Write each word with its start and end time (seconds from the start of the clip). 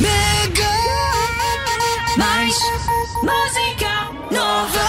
Mega 0.00 0.70
mais 2.16 2.54
música 3.22 4.10
nova. 4.30 4.88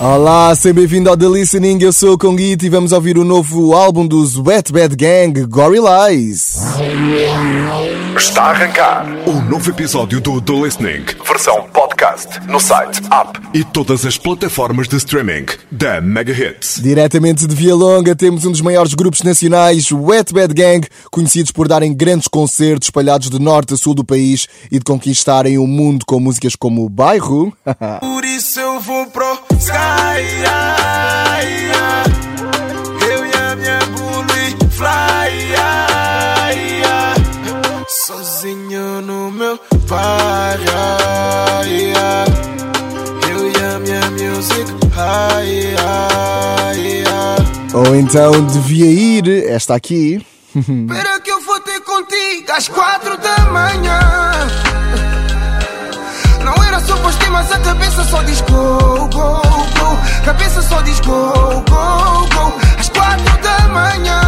Olá, 0.00 0.54
seja 0.54 0.74
bem-vindo 0.74 1.08
ao 1.08 1.16
The 1.16 1.26
Listening, 1.26 1.78
eu 1.80 1.92
sou 1.92 2.14
o 2.14 2.18
Conguito 2.18 2.66
e 2.66 2.68
vamos 2.68 2.92
ouvir 2.92 3.16
o 3.16 3.24
novo 3.24 3.74
álbum 3.74 4.06
dos 4.06 4.36
Wet 4.36 4.72
Bad 4.72 4.96
Gang, 4.96 5.44
Gorillaz. 5.46 6.56
Está 8.16 8.44
a 8.44 8.50
arrancar 8.50 9.04
o 9.26 9.42
novo 9.42 9.68
episódio 9.68 10.22
do 10.22 10.40
The 10.40 10.52
Listening, 10.52 11.04
versão 11.26 11.68
podcast, 11.70 12.40
no 12.48 12.58
site, 12.58 13.02
app 13.10 13.38
e 13.52 13.62
todas 13.62 14.06
as 14.06 14.16
plataformas 14.16 14.88
de 14.88 14.96
streaming 14.96 15.44
da 15.70 16.00
Mega 16.00 16.32
Hits. 16.32 16.80
Diretamente 16.82 17.46
de 17.46 17.54
Via 17.54 17.74
Longa 17.74 18.16
temos 18.16 18.46
um 18.46 18.50
dos 18.50 18.62
maiores 18.62 18.94
grupos 18.94 19.22
nacionais, 19.22 19.92
Wet 19.92 20.32
Bad 20.32 20.54
Gang, 20.54 20.88
conhecidos 21.10 21.52
por 21.52 21.68
darem 21.68 21.94
grandes 21.94 22.26
concertos 22.26 22.86
espalhados 22.86 23.28
de 23.28 23.38
norte 23.38 23.74
a 23.74 23.76
sul 23.76 23.94
do 23.94 24.04
país 24.04 24.48
e 24.70 24.78
de 24.78 24.84
conquistarem 24.84 25.58
o 25.58 25.66
mundo 25.66 26.06
com 26.06 26.18
músicas 26.18 26.56
como 26.56 26.88
Bairro, 26.88 27.52
Por 28.00 28.24
isso 28.24 28.58
eu 28.58 28.80
vou 28.80 29.06
pro 29.08 29.38
Sky. 29.58 29.74
Eu 33.10 33.26
e 33.26 33.32
a 33.36 33.56
minha 33.56 33.78
bully 33.86 34.70
fly. 34.70 35.75
Meu 39.86 39.98
bairro. 39.98 40.64
ah, 40.74 41.62
ah. 41.96 42.24
Eu 43.28 43.50
e 43.50 43.56
a 43.64 43.78
minha 43.78 44.10
music. 44.10 44.66
Ai, 44.96 45.74
ai, 45.78 47.04
ai. 47.06 47.74
ou 47.74 47.94
então 47.96 48.32
devia 48.46 48.86
ir, 48.86 49.28
esta 49.48 49.74
aqui. 49.74 50.24
Espera 50.56 51.20
que 51.20 51.30
eu 51.30 51.40
vou 51.42 51.60
ter 51.60 51.80
contigo 51.80 52.52
às 52.52 52.68
quatro 52.68 53.16
da 53.18 53.38
manhã. 53.50 54.00
Não 56.44 56.64
era 56.64 56.80
só 56.80 56.96
postir, 56.98 57.30
mas 57.30 57.52
a 57.52 57.58
cabeça 57.58 58.04
só 58.04 58.22
diz 58.22 58.40
go, 58.42 59.08
go, 59.08 59.42
go. 59.42 60.24
Cabeça 60.24 60.62
só 60.62 60.80
diz 60.82 60.98
go, 61.00 61.32
go, 61.68 62.26
go. 62.34 62.52
Às 62.78 62.88
quatro 62.88 63.42
da 63.42 63.68
manhã. 63.68 64.20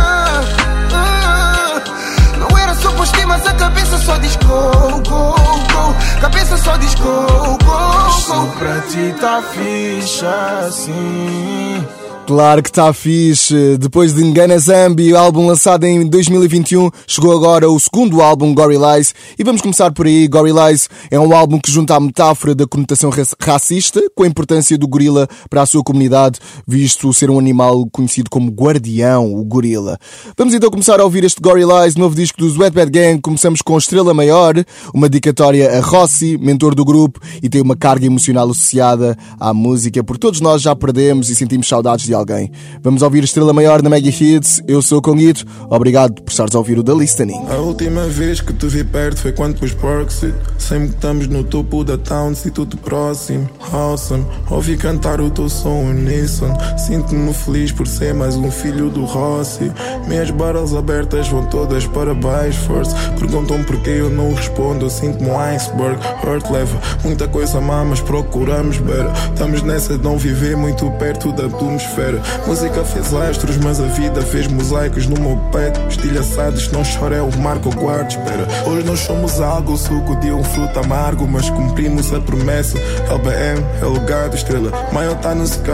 Só 3.08 3.12
postir, 3.12 3.26
mas 3.26 3.46
a 3.46 3.54
cabeça 3.54 3.98
só 3.98 4.18
diz 4.18 4.36
go, 4.36 4.70
go, 5.08 5.34
go. 5.34 6.20
Cabeça 6.20 6.56
só 6.58 6.76
diz 6.76 6.94
go, 6.94 7.26
go, 7.26 7.58
go. 7.64 8.08
Isso 8.08 8.46
pra 8.58 8.80
ti 8.82 9.14
tá 9.20 9.42
ficha 9.42 10.66
assim. 10.66 11.86
Claro 12.28 12.62
que 12.62 12.68
está 12.68 12.92
fixe. 12.92 13.78
Depois 13.78 14.12
de 14.12 14.22
Engana 14.22 14.58
Zambi, 14.58 15.16
álbum 15.16 15.46
lançado 15.46 15.84
em 15.84 16.06
2021, 16.06 16.90
chegou 17.06 17.32
agora 17.32 17.70
o 17.70 17.80
segundo 17.80 18.20
álbum, 18.20 18.52
Gorillaz. 18.54 19.14
E 19.38 19.42
vamos 19.42 19.62
começar 19.62 19.90
por 19.92 20.04
aí. 20.04 20.28
Gorillaz 20.28 20.90
é 21.10 21.18
um 21.18 21.34
álbum 21.34 21.58
que 21.58 21.72
junta 21.72 21.96
a 21.96 22.00
metáfora 22.00 22.54
da 22.54 22.66
conotação 22.66 23.08
raci- 23.08 23.34
racista 23.40 24.02
com 24.14 24.24
a 24.24 24.26
importância 24.26 24.76
do 24.76 24.86
gorila 24.86 25.26
para 25.48 25.62
a 25.62 25.66
sua 25.66 25.82
comunidade, 25.82 26.38
visto 26.66 27.10
ser 27.14 27.30
um 27.30 27.38
animal 27.38 27.88
conhecido 27.90 28.28
como 28.28 28.50
guardião, 28.50 29.34
o 29.34 29.42
gorila. 29.42 29.98
Vamos 30.36 30.52
então 30.52 30.68
começar 30.70 31.00
a 31.00 31.04
ouvir 31.04 31.24
este 31.24 31.40
Gorillaz, 31.40 31.96
novo 31.96 32.14
disco 32.14 32.36
dos 32.36 32.58
Wet 32.58 32.74
Bad 32.74 32.90
Gang. 32.90 33.22
Começamos 33.22 33.62
com 33.62 33.78
Estrela 33.78 34.12
Maior, 34.12 34.52
uma 34.92 35.08
dedicatória 35.08 35.78
a 35.78 35.80
Rossi, 35.80 36.36
mentor 36.36 36.74
do 36.74 36.84
grupo, 36.84 37.20
e 37.42 37.48
tem 37.48 37.62
uma 37.62 37.74
carga 37.74 38.04
emocional 38.04 38.50
associada 38.50 39.16
à 39.40 39.54
música, 39.54 40.04
porque 40.04 40.20
todos 40.20 40.42
nós 40.42 40.60
já 40.60 40.76
perdemos 40.76 41.30
e 41.30 41.34
sentimos 41.34 41.66
saudades 41.66 42.04
de 42.04 42.17
alguém. 42.18 42.50
Vamos 42.82 43.02
ouvir 43.02 43.24
Estrela 43.24 43.52
Maior 43.52 43.82
na 43.82 43.90
Mega 43.90 44.08
Hits. 44.08 44.62
Eu 44.66 44.82
sou 44.82 44.98
o 44.98 45.02
Conguito. 45.02 45.44
Obrigado 45.70 46.22
por 46.22 46.30
estares 46.30 46.54
a 46.54 46.58
ouvir 46.58 46.78
o 46.78 46.84
The 46.84 46.94
Listening. 46.94 47.46
A 47.48 47.56
última 47.56 48.06
vez 48.06 48.40
que 48.40 48.52
te 48.52 48.66
vi 48.66 48.84
perto 48.84 49.20
foi 49.20 49.32
quando 49.32 49.58
pus 49.58 49.72
Parksit 49.72 50.34
Sempre 50.58 50.88
que 50.88 50.94
estamos 50.96 51.26
no 51.28 51.44
topo 51.44 51.82
da 51.82 51.96
town, 51.96 52.34
se 52.34 52.50
tudo 52.50 52.76
próximo. 52.76 53.48
Awesome, 53.72 54.26
ouvi 54.50 54.76
cantar 54.76 55.20
o 55.20 55.30
teu 55.30 55.48
som 55.48 55.82
uníssono. 55.84 56.54
Sinto-me 56.76 57.32
feliz 57.32 57.72
por 57.72 57.86
ser 57.86 58.12
mais 58.12 58.36
um 58.36 58.50
filho 58.50 58.90
do 58.90 59.04
Rossi. 59.04 59.72
Minhas 60.06 60.30
barras 60.30 60.74
abertas 60.74 61.28
vão 61.28 61.46
todas 61.46 61.86
para 61.86 62.12
baixo. 62.12 62.58
Force. 62.66 62.94
Perguntam 63.18 63.62
porquê 63.64 63.90
eu 63.90 64.10
não 64.10 64.34
respondo, 64.34 64.86
eu 64.86 64.90
sinto-me 64.90 65.30
um 65.30 65.38
iceberg. 65.38 65.98
Hurt 66.22 66.50
leva 66.50 66.78
muita 67.04 67.28
coisa 67.28 67.60
má, 67.60 67.84
mas 67.84 68.00
procuramos 68.00 68.78
better. 68.78 69.10
Estamos 69.32 69.62
nessa 69.62 69.96
de 69.96 70.04
não 70.04 70.18
viver 70.18 70.56
muito 70.56 70.90
perto 70.92 71.32
da 71.32 71.46
atmosfera 71.46 72.07
Música 72.46 72.84
fez 72.84 73.12
astros, 73.14 73.56
mas 73.58 73.80
a 73.80 73.86
vida 73.86 74.22
fez 74.22 74.46
mosaicos 74.46 75.06
no 75.06 75.20
meu 75.20 75.36
peito 75.52 75.80
Estilhaçados, 75.88 76.70
não 76.72 76.82
chora 76.82 77.16
é 77.16 77.22
o 77.22 77.38
marco, 77.38 77.68
eu 77.68 77.72
guardo 77.72 78.10
espera. 78.10 78.46
Hoje 78.66 78.86
nós 78.86 79.00
somos 79.00 79.40
algo, 79.40 79.76
suco 79.76 80.16
de 80.16 80.32
um 80.32 80.42
fruto 80.42 80.78
amargo 80.78 81.26
Mas 81.28 81.50
cumprimos 81.50 82.12
a 82.12 82.20
promessa. 82.20 82.78
LBM 82.78 83.64
é 83.82 83.84
lugar 83.84 84.28
da 84.28 84.36
estrela 84.36 84.72
Maior 84.92 85.16
tá 85.16 85.34
no 85.34 85.44
sky. 85.44 85.68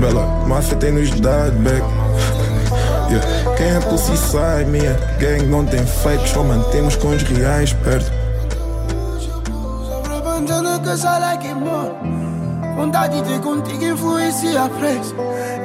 Bela, 0.00 0.46
máfia 0.46 0.76
tem 0.76 0.92
nos 0.92 1.10
dado 1.20 1.52
back. 1.58 1.82
Yeah. 3.10 3.56
Quem 3.56 3.66
é 3.68 3.80
pussy 3.80 4.16
sai, 4.16 4.64
minha 4.64 4.92
gang 5.18 5.46
não 5.46 5.64
tem 5.64 5.84
fake 5.86 6.28
Só 6.28 6.42
mantemos 6.42 6.96
com 6.96 7.08
os 7.08 7.22
reais 7.22 7.72
perto. 7.72 8.12
Bandana 10.24 10.80
que 10.80 10.96
sai 10.96 11.20
like 11.20 11.54
more 11.54 12.25
Vontade 12.76 13.22
de 13.22 13.38
contigo 13.38 13.84
influencia 13.86 14.68
preço 14.68 15.14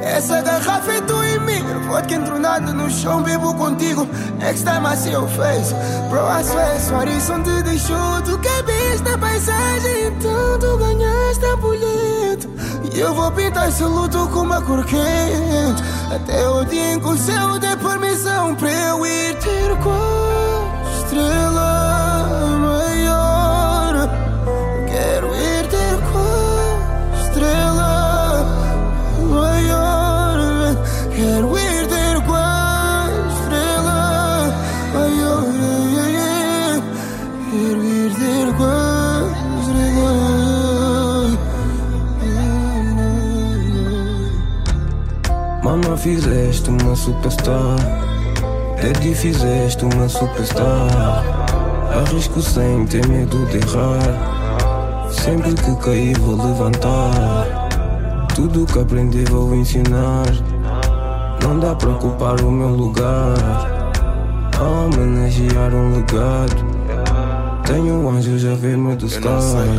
Essa 0.02 0.42
garrafa 0.42 0.94
é 0.94 1.02
tu 1.02 1.22
e 1.26 1.40
mim 1.40 1.62
Vodka 1.90 2.16
entronada 2.16 2.72
no 2.72 2.90
chão, 2.90 3.22
bebo 3.22 3.54
contigo 3.54 4.08
Next 4.40 4.64
time 4.64 4.88
I 4.88 4.96
see 4.96 5.12
your 5.12 5.28
face 5.28 5.74
Bro, 6.10 6.22
I 6.22 6.42
swear, 6.42 6.80
sua 6.80 7.00
horizonte 7.00 7.50
te 7.50 7.64
deixou 7.64 8.22
Tu 8.24 8.40
cabiste 8.40 9.04
na 9.04 9.18
paisagem 9.18 10.08
Então 10.08 10.60
tu 10.60 10.78
ganhaste 10.78 11.46
a 11.46 11.56
boleta 11.58 12.48
E 12.94 13.00
eu 13.02 13.14
vou 13.14 13.30
pintar 13.32 13.68
esse 13.68 13.84
luto 13.84 14.30
com 14.30 14.40
uma 14.40 14.62
cor 14.62 14.86
quente 14.86 15.84
Até 16.16 16.48
o 16.48 16.64
dia 16.64 16.94
em 16.94 17.00
que 17.02 17.10
o 17.10 17.18
céu 17.18 17.60
dê 17.60 17.76
permissão 17.76 18.56
Pra 18.56 18.72
eu 18.72 19.06
ir 19.06 19.36
ter 19.36 19.76
com 19.84 19.90
a 21.58 21.81
fizeste 46.01 46.67
uma 46.67 46.95
superstar. 46.95 47.78
Daddy, 48.81 49.13
fizeste 49.13 49.85
uma 49.85 50.09
superstar. 50.09 51.23
Arrisco 51.95 52.41
sem 52.41 52.88
ter 52.88 53.07
medo 53.07 53.45
de 53.45 53.57
errar. 53.57 55.09
Sempre 55.12 55.53
que 55.53 55.75
cair, 55.75 56.17
vou 56.17 56.35
levantar. 56.44 57.69
Tudo 58.34 58.66
que 58.66 58.79
aprendi, 58.79 59.23
vou 59.25 59.53
ensinar. 59.53 60.25
Não 61.44 61.59
dá 61.59 61.75
pra 61.75 61.89
ocupar 61.89 62.41
o 62.41 62.50
meu 62.50 62.69
lugar. 62.69 63.38
A 64.57 64.63
homenagear 64.63 65.72
um 65.72 65.97
legado. 65.97 66.71
Tenho 67.72 67.94
um 67.94 68.09
anjo 68.09 68.38
já 68.38 68.54
ver-me 68.54 68.98
do 68.98 69.06
sky. 69.06 69.28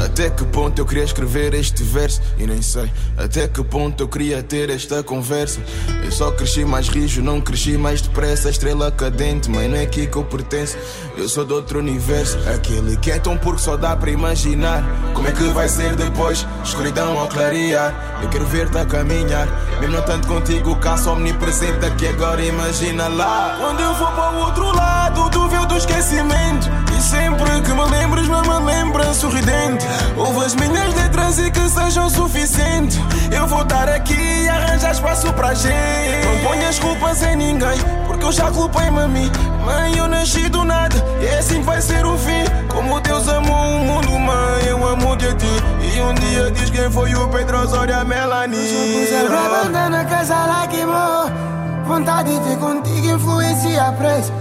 até 0.03 0.31
que 0.31 0.47
ponto 0.47 0.79
eu 0.79 0.87
queria 0.87 1.05
escrever 1.05 1.53
este 1.53 1.83
verso? 1.83 2.23
E 2.39 2.47
nem 2.47 2.63
sei. 2.63 2.91
Até 3.19 3.47
que 3.47 3.63
ponto 3.63 4.03
eu 4.03 4.09
queria 4.09 4.43
ter 4.43 4.71
esta 4.71 5.03
conversa? 5.03 5.61
Eu 6.03 6.11
só 6.11 6.31
cresci 6.31 6.65
mais 6.65 6.89
rijo, 6.89 7.21
não 7.21 7.39
cresci 7.39 7.77
mais 7.77 8.01
depressa. 8.01 8.49
Estrela 8.49 8.91
cadente, 8.91 9.51
mas 9.51 9.69
não 9.69 9.77
é 9.77 9.83
aqui 9.83 10.07
que 10.07 10.17
eu 10.17 10.25
pertenço. 10.25 10.79
Eu 11.19 11.29
sou 11.29 11.45
de 11.45 11.53
outro 11.53 11.81
universo. 11.81 12.39
Aquele 12.49 12.97
que 12.97 13.11
é 13.11 13.19
tão 13.19 13.37
puro 13.37 13.57
que 13.57 13.63
só 13.63 13.77
dá 13.77 13.95
para 13.95 14.11
imaginar. 14.11 14.83
Como 15.13 15.29
é 15.29 15.33
que 15.33 15.45
vai 15.51 15.69
ser 15.69 15.95
depois, 15.95 16.47
escuridão 16.65 17.19
ao 17.19 17.29
clarear. 17.29 18.21
Eu 18.23 18.31
quero 18.31 18.47
ver-te 18.47 18.79
a 18.79 18.87
caminhar. 18.87 19.47
Mesmo 19.81 19.97
não 19.97 20.03
tanto 20.03 20.27
contigo, 20.29 20.75
caço 20.77 21.11
omnipresente. 21.11 21.85
Aqui 21.85 22.07
agora 22.07 22.43
imagina 22.43 23.09
lá. 23.09 23.59
Quando 23.61 23.81
eu 23.81 23.95
vou 23.97 24.07
para 24.13 24.33
o 24.33 24.45
outro 24.47 24.75
lado 24.75 25.29
do 25.29 25.49
véu 25.51 25.67
do 25.67 25.77
esquecimento. 25.77 26.71
E 26.97 27.03
sempre 27.03 27.61
que 27.63 27.73
me 27.73 27.82
lembres, 27.87 28.29
não 28.29 28.43
me 28.43 28.67
lembra 28.67 29.13
sorridente 29.15 29.87
Ouve 30.17 30.45
as 30.45 30.55
minhas 30.55 30.95
letras 30.95 31.39
e 31.39 31.51
que 31.51 31.69
sejam 31.69 32.09
suficientes 32.11 32.99
Eu 33.31 33.47
vou 33.47 33.63
estar 33.63 33.89
aqui 33.89 34.15
e 34.15 34.49
arranjar 34.49 34.93
espaço 34.93 35.33
para 35.33 35.55
gente. 35.55 36.25
Não 36.25 36.49
ponhas 36.49 36.79
culpas 36.79 37.23
em 37.23 37.37
ninguém 37.37 37.79
Porque 38.07 38.25
eu 38.25 38.33
já 38.33 38.51
culpei-me 38.51 39.01
a 39.01 39.09
mim 39.09 39.31
Mãe, 39.65 39.97
eu 39.97 40.09
nasci 40.09 40.49
do 40.49 40.65
nada 40.65 40.97
E 41.21 41.27
é 41.27 41.39
assim 41.39 41.61
que 41.61 41.67
vai 41.67 41.81
ser 41.81 42.05
o 42.05 42.17
fim. 42.17 42.45
Como 42.69 43.01
Deus 43.01 43.29
amou 43.29 43.77
o 43.77 43.79
mundo, 43.85 44.19
mãe 44.19 44.65
Eu 44.69 44.87
amo-te 44.87 45.27
a 45.27 45.35
ti 45.35 45.47
E 45.95 46.01
um 46.01 46.15
dia 46.15 46.51
diz 46.51 46.71
quem 46.71 46.91
foi 46.91 47.15
o 47.15 47.29
Pedro 47.29 47.61
Osório 47.63 47.97
a 47.97 48.05
Melanie. 48.05 49.07
Sempre 49.07 49.37
a 49.37 49.65
bandana 49.65 50.05
casa 50.05 50.35
lá 50.35 50.67
queimou 50.67 51.53
Vontade 51.87 52.39
de 52.39 52.57
contigo 52.57 53.07
influencia 53.07 53.93
preço. 53.99 54.33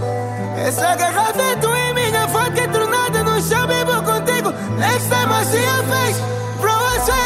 Essa 0.56 0.94
garrafa 0.94 1.42
é 1.42 1.56
tua 1.56 1.78
e 1.78 1.94
minha 1.94 2.28
eu 3.52 3.66
vivo 3.68 4.02
contigo. 4.02 4.52
Next 4.78 5.08
time 5.08 5.32
I 5.32 5.44
see 5.44 5.62
your 5.62 5.84
face. 5.84 6.32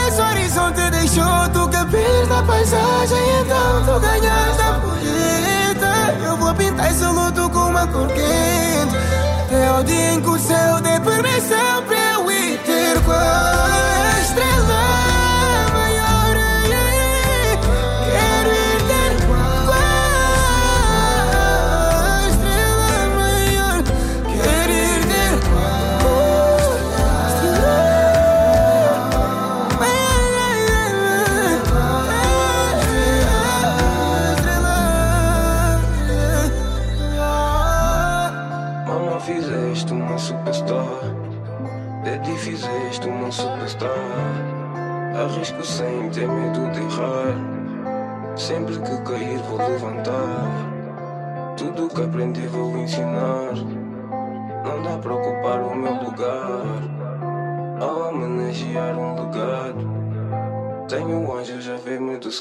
Esse 0.09 0.23
horizonte 0.23 0.91
deixou 0.91 1.49
tu 1.53 1.69
cabir 1.69 2.27
da 2.29 2.43
paisagem. 2.43 3.19
Então 3.43 3.85
tu 3.85 4.01
ganhaste 4.01 4.63
a 4.63 4.73
bonita. 4.79 6.25
Eu 6.25 6.37
vou 6.39 6.55
pintar 6.55 6.91
esse 6.91 7.05
luto 7.05 7.51
com 7.51 7.69
uma 7.69 7.87
cor 7.87 8.09
quente. 8.09 8.97
Até 9.45 9.73
o 9.73 9.85
dia 9.85 10.13
em 10.13 10.21
que 10.23 10.29
o 10.29 10.39
céu 10.39 10.81
dê 10.81 10.99
permissão 11.01 11.83
pra 11.87 12.13
eu 12.15 12.31
ir 12.31 12.59
ter 12.65 13.01
com 13.05 13.13
a 13.13 14.21
estrela. 14.23 14.96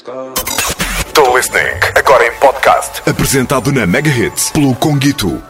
The 0.04 1.22
Listening, 1.34 1.80
agora 1.94 2.26
em 2.26 2.32
podcast. 2.38 3.00
Apresentado 3.08 3.72
na 3.72 3.86
Mega 3.86 4.10
Hits 4.10 4.50
pelo 4.50 4.74
Conguito. 4.74 5.42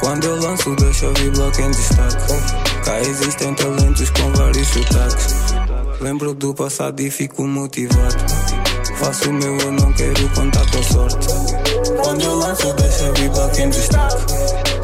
Quando 0.00 0.24
eu 0.24 0.36
lanço, 0.42 0.76
deixo 0.76 1.06
ouvir 1.06 1.30
bloco 1.30 1.60
em 1.62 1.70
destaque. 1.70 2.34
Lembro 6.00 6.34
do 6.34 6.52
passado 6.52 7.00
e 7.00 7.10
fico 7.10 7.46
motivado. 7.46 8.16
Faço 8.96 9.30
o 9.30 9.32
meu, 9.32 9.56
eu 9.58 9.72
não 9.72 9.92
quero 9.92 10.28
contar 10.30 10.68
com 10.70 10.82
sorte. 10.82 11.28
Quando 12.02 12.22
eu 12.22 12.34
lanço, 12.34 12.72
deixo 12.74 13.06
ouvir 13.06 13.28
bloco 13.30 13.60
em 13.60 13.70
destaque. 13.70 14.16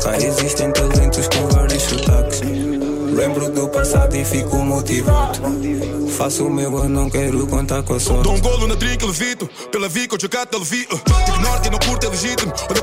Cá 0.03 0.17
existem 0.17 0.73
talentos 0.73 1.29
com 1.29 1.47
vários 1.49 1.83
sotaques. 1.83 2.41
Lembro 2.41 3.51
do 3.51 3.69
passado 3.69 4.15
e 4.17 4.25
fico 4.25 4.57
motivado. 4.59 5.41
Faço 6.17 6.47
o 6.47 6.51
meu, 6.51 6.73
eu 6.73 6.89
não 6.89 7.11
quero 7.11 7.47
contar 7.47 7.83
com 7.83 7.95
a 7.95 8.01
sorte. 8.01 8.23
Dou 8.23 8.35
um 8.35 8.41
golo 8.41 8.67
na 8.67 8.77
trinca, 8.77 9.07
levito. 9.07 9.49
Pela 9.71 9.89
vica, 9.89 10.15
eu 10.15 10.21
jogar 10.21 10.47
levito. 10.53 11.01
Ignoro 11.37 11.61
quem 11.61 11.71
não 11.71 11.79
curte, 11.79 12.07
é 12.07 12.09
legítimo. 12.11 12.53
Olha 12.69 12.83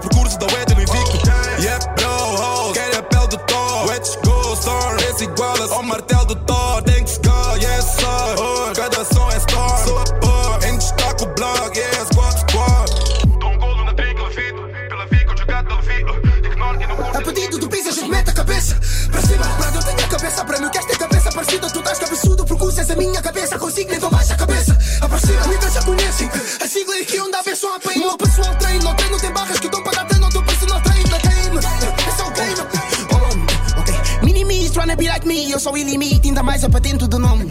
sou 35.67 35.73
o 35.73 35.77
limite 35.77 36.27
Ainda 36.27 36.43
mais 36.43 36.63
a 36.63 36.69
patente 36.69 37.07
do 37.07 37.19
nome. 37.19 37.45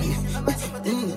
Hum, 0.87 1.13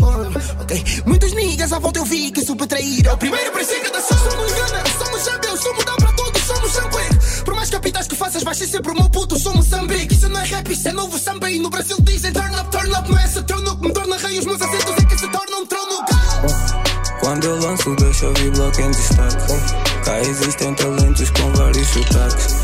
oh, 0.00 0.62
Ok. 0.62 0.84
Muitos 1.04 1.32
niggas 1.32 1.72
à 1.72 1.78
volta 1.78 1.98
eu 1.98 2.04
vi 2.04 2.30
que 2.30 2.44
super 2.44 2.66
traíram 2.66 3.14
O 3.14 3.18
primeiro 3.18 3.50
princípio 3.50 3.90
da 3.92 3.98
ação 3.98 4.16
Somos 4.18 4.52
gana, 4.52 4.84
somos 4.98 5.24
champions 5.24 5.60
Somos 5.60 5.84
dá 5.84 5.96
para 5.96 6.12
todos, 6.12 6.42
somos 6.42 6.72
sangue 6.72 7.44
Por 7.44 7.54
mais 7.54 7.70
capitais 7.70 8.06
que 8.06 8.14
faças 8.14 8.42
Vais 8.44 8.56
ser 8.56 8.68
sempre 8.68 8.92
o 8.92 8.94
meu 8.94 9.10
puto 9.10 9.38
Somos 9.38 9.68
Moçambique 9.68 10.14
Isso 10.14 10.28
não 10.28 10.40
é 10.40 10.44
rap, 10.44 10.72
isso 10.72 10.88
é 10.88 10.92
novo 10.92 11.18
samba. 11.18 11.50
E 11.50 11.58
no 11.58 11.70
Brasil 11.70 11.96
dizem 12.02 12.32
turn 12.32 12.54
up, 12.54 12.70
turn 12.70 12.92
up 12.92 13.10
Não 13.10 13.18
é 13.18 13.24
esse 13.24 13.42
turno 13.42 13.76
que 13.76 13.86
me 13.88 13.92
torna 13.92 14.16
rei. 14.16 14.38
Os 14.38 14.44
meus 14.44 14.62
acentos 14.62 14.94
é 14.96 15.06
que 15.06 15.18
se 15.18 15.28
tornam 15.28 15.62
um 15.62 15.66
trono. 15.66 16.04
Quando 17.20 17.44
eu 17.44 17.58
lanço, 17.58 17.96
deixo 17.96 18.26
ouvir 18.26 18.50
bloco 18.52 18.80
em 18.80 18.90
destaque. 18.90 20.04
Cá 20.04 20.20
existem 20.20 20.74
talentos 20.74 21.30
com 21.30 21.52
vários 21.54 21.88
sotaques. 21.88 22.54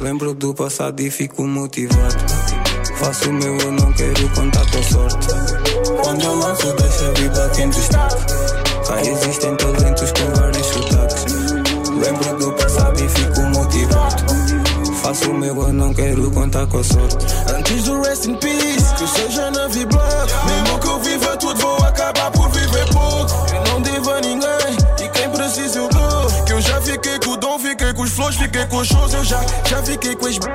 Lembro 0.00 0.34
do 0.34 0.54
passado 0.54 1.00
e 1.00 1.10
fico 1.10 1.46
motivado. 1.46 2.43
Faço 2.96 3.28
o 3.28 3.32
meu, 3.32 3.58
eu 3.58 3.72
não 3.72 3.92
quero 3.92 4.28
contar 4.30 4.64
com 4.70 4.78
a 4.78 4.82
sorte. 4.82 5.26
Quando 6.02 6.22
eu 6.22 6.34
lanço, 6.36 6.72
deixo 6.74 7.04
ouvir 7.06 7.30
bloco 7.30 7.60
em 7.60 7.70
destaque. 7.70 8.16
Cá 8.86 9.00
existem 9.00 9.56
talentos 9.56 10.12
com 10.12 10.40
vários 10.40 10.66
sotaques. 10.66 11.24
Lembro 11.90 12.38
do 12.38 12.52
passado 12.52 13.04
e 13.04 13.08
fico 13.08 13.40
motivado. 13.42 14.24
Faço 15.02 15.30
o 15.30 15.34
meu, 15.34 15.54
eu 15.54 15.72
não 15.72 15.92
quero 15.92 16.30
contar 16.30 16.66
com 16.66 16.78
a 16.78 16.84
sorte. 16.84 17.16
Antes 17.54 17.84
do 17.84 18.02
rest 18.02 18.26
in 18.26 18.36
peace, 18.36 18.94
que 18.94 19.06
seja 19.08 19.50
na 19.50 19.66
V-Block. 19.68 20.32
Mesmo 20.46 20.78
que 20.78 20.86
eu 20.86 21.00
viva 21.00 21.36
tudo, 21.36 21.60
vou 21.60 21.76
acabar 21.78 22.03
shows. 28.86 29.14
Eu 29.14 29.24
já, 29.24 29.40
já 29.66 29.82
fiquei 29.82 30.14
com 30.16 30.26
as 30.26 30.38
b... 30.38 30.46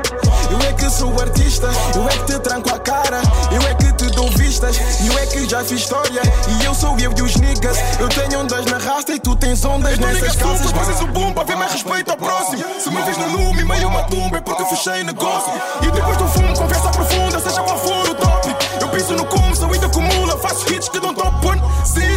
Eu 0.52 0.60
é 0.68 0.74
que 0.74 0.90
sou 0.90 1.20
artista, 1.20 1.70
eu 1.96 2.08
é 2.08 2.12
que 2.12 2.26
te 2.26 2.40
tranco 2.40 2.74
a 2.74 2.80
cara. 2.80 3.22
Eu 3.52 3.62
é 3.68 3.74
que 3.76 3.94
te 3.94 4.10
dou 4.16 4.30
vistas, 4.32 4.80
eu 5.06 5.18
é 5.18 5.26
que 5.28 5.48
já 5.48 5.64
fiz 5.64 5.82
história. 5.82 6.22
E 6.60 6.66
eu 6.66 6.74
sou 6.74 6.98
eu 7.00 7.14
e 7.16 7.22
os 7.22 7.36
niggas. 7.36 7.78
Eu 8.00 8.10
tenho 8.10 8.42
ondas 8.42 8.66
na 8.66 8.78
rasta 8.78 9.14
e 9.14 9.20
tu 9.20 9.36
tens 9.36 9.64
ondas 9.66 9.98
nessas 10.00 10.36
calças. 10.36 10.72
Fazes 10.72 11.02
o 11.02 11.08
boom 11.08 11.34
para 11.34 11.44
ver 11.44 11.56
mais 11.56 11.72
respeito 11.74 12.12
ao 12.12 12.18
próximo. 12.18 12.64
Se 12.80 12.90
me 12.90 13.02
vês 13.04 13.18
no 13.18 13.38
lume, 13.38 13.64
meio 13.64 13.88
uma 13.88 14.04
tumba, 14.04 14.38
é 14.38 14.42
porque 14.42 14.66
fechei 14.66 15.04
negócio. 15.04 15.52
E 15.82 15.92
depois 15.92 16.18
do 16.18 16.28
fumo, 16.28 16.54
conversa 16.56 16.90
profunda, 16.90 17.40
seja 17.40 17.62
qual 17.62 17.78
for 17.78 18.10
o 18.10 18.16
tópico. 18.16 18.60
Eu 18.82 18.90
penso 18.90 19.14
no 19.14 19.26
como, 19.26 19.56
sou 19.56 19.72
ainda 19.72 19.86
acumula. 19.86 20.38
Faço 20.40 20.72
hits 20.74 20.90
que 20.90 21.00
dão 21.00 21.14
top 21.14 21.48
one, 21.48 21.62
sis. 21.86 22.09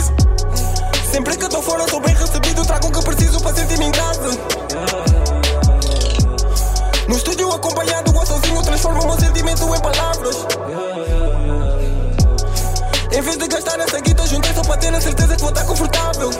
Ter 14.82 14.94
a 14.94 15.00
certeza 15.00 15.36
que 15.36 15.40
vou 15.40 15.50
estar 15.50 15.64
confortável. 15.64 16.30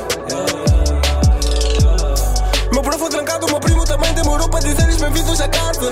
Meu 2.72 2.82
prof 2.82 3.08
trancado, 3.08 3.46
meu 3.46 3.60
primo 3.60 3.84
também 3.84 4.12
demorou 4.14 4.48
para 4.48 4.60
dizer-lhes 4.60 4.96
bem-vindos 4.96 5.40
a 5.40 5.48
casa. 5.48 5.90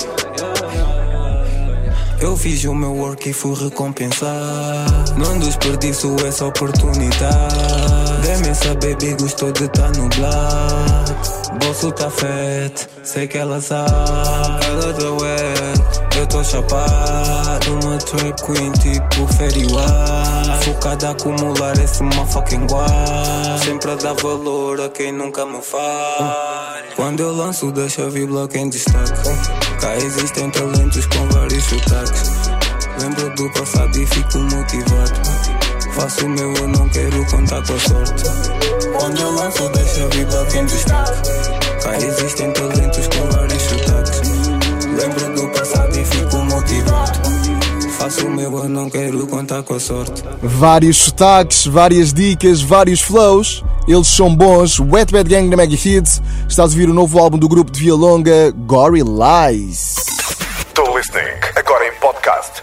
Eu 2.21 2.37
fiz 2.37 2.65
o 2.65 2.75
meu 2.75 2.93
work 2.97 3.31
e 3.31 3.33
fui 3.33 3.55
recompensar. 3.55 4.87
Não 5.17 5.39
desperdiço 5.39 6.17
essa 6.27 6.47
oportunidade. 6.47 7.55
Dê-me 8.23 8.49
essa 8.49 8.75
baby, 8.75 9.15
gostou 9.19 9.53
de 9.53 9.71
no 9.97 10.09
blood. 10.09 11.15
Bolso 11.65 11.93
tá 11.93 12.11
fat, 12.11 12.89
sei 13.05 13.29
que 13.29 13.39
ela 13.39 13.61
sabe. 13.61 14.67
Ela 14.67 14.93
tá 14.93 15.11
wet, 15.13 15.40
eu 15.40 15.40
tô 16.31 16.43
chapado. 16.43 17.73
Uma 17.83 17.99
trap 17.99 18.43
queen 18.43 18.73
tipo 18.73 19.27
Fairy 19.35 19.65
White. 19.65 20.65
Focada 20.65 21.09
a 21.09 21.11
acumular 21.11 21.79
esse 21.79 22.03
motherfucking 22.03 22.67
guard. 22.67 23.65
Sempre 23.65 23.91
a 23.91 23.95
dar 23.97 24.15
valor 24.15 24.81
a 24.81 24.89
quem 24.89 25.13
nunca 25.13 25.45
me 25.45 25.61
faz. 25.61 26.95
Quando 26.97 27.21
eu 27.21 27.33
lanço, 27.35 27.71
deixa 27.73 28.09
vir 28.09 28.27
bloco 28.27 28.57
em 28.57 28.69
destaque. 28.71 29.29
Cá 29.81 29.97
existem 29.97 30.51
talentos 30.51 31.07
com 31.07 31.29
vários 31.29 31.65
sotaques. 31.65 32.31
Lembro 33.01 33.35
do 33.35 33.51
passado 33.53 33.99
e 33.99 34.07
fico 34.07 34.39
motivado. 34.39 35.21
Faço 35.95 36.27
o 36.27 36.29
meu, 36.29 36.55
eu 36.55 36.69
não 36.69 36.89
quero 36.89 37.27
contar 37.27 37.67
com 37.67 37.75
a 37.75 37.79
sorte. 37.79 38.25
Quando 38.99 39.21
eu 39.21 39.31
lanço, 39.33 39.69
deixa 39.71 40.07
vir 40.09 40.27
bloco 40.27 40.57
em 40.57 40.67
destaque. 40.67 41.31
Cá 41.83 41.97
existem 41.97 42.53
talentos 42.53 43.09
com 43.09 43.37
vários 43.37 43.63
sotaques. 43.63 43.90
E 46.01 46.05
fico 46.05 46.39
motivado. 46.45 47.21
Faço 47.99 48.27
o 48.27 48.31
meu, 48.31 48.51
eu 48.57 48.69
não 48.71 48.89
quero 48.89 49.27
contar 49.27 49.63
com 49.63 49.75
a 49.75 49.81
sorte. 49.81 50.25
Vários 50.43 50.97
sotaques, 50.97 51.67
várias 51.67 52.11
dicas, 52.15 52.63
vários 52.63 53.03
flows. 53.03 53.63
Eles 53.87 54.09
são 54.09 54.35
bons. 54.35 54.81
Wet 54.81 55.13
Bad 55.13 55.29
Gang 55.29 55.47
na 55.51 55.59
Mega 55.59 55.75
Hits. 55.75 56.23
Estás 56.49 56.71
a 56.71 56.73
ouvir 56.73 56.89
o 56.89 56.95
novo 56.95 57.19
álbum 57.19 57.37
do 57.37 57.47
grupo 57.47 57.71
de 57.71 57.81
Via 57.81 57.95
Longa, 57.95 58.51
Gory 58.67 59.03
Lies. 59.03 60.00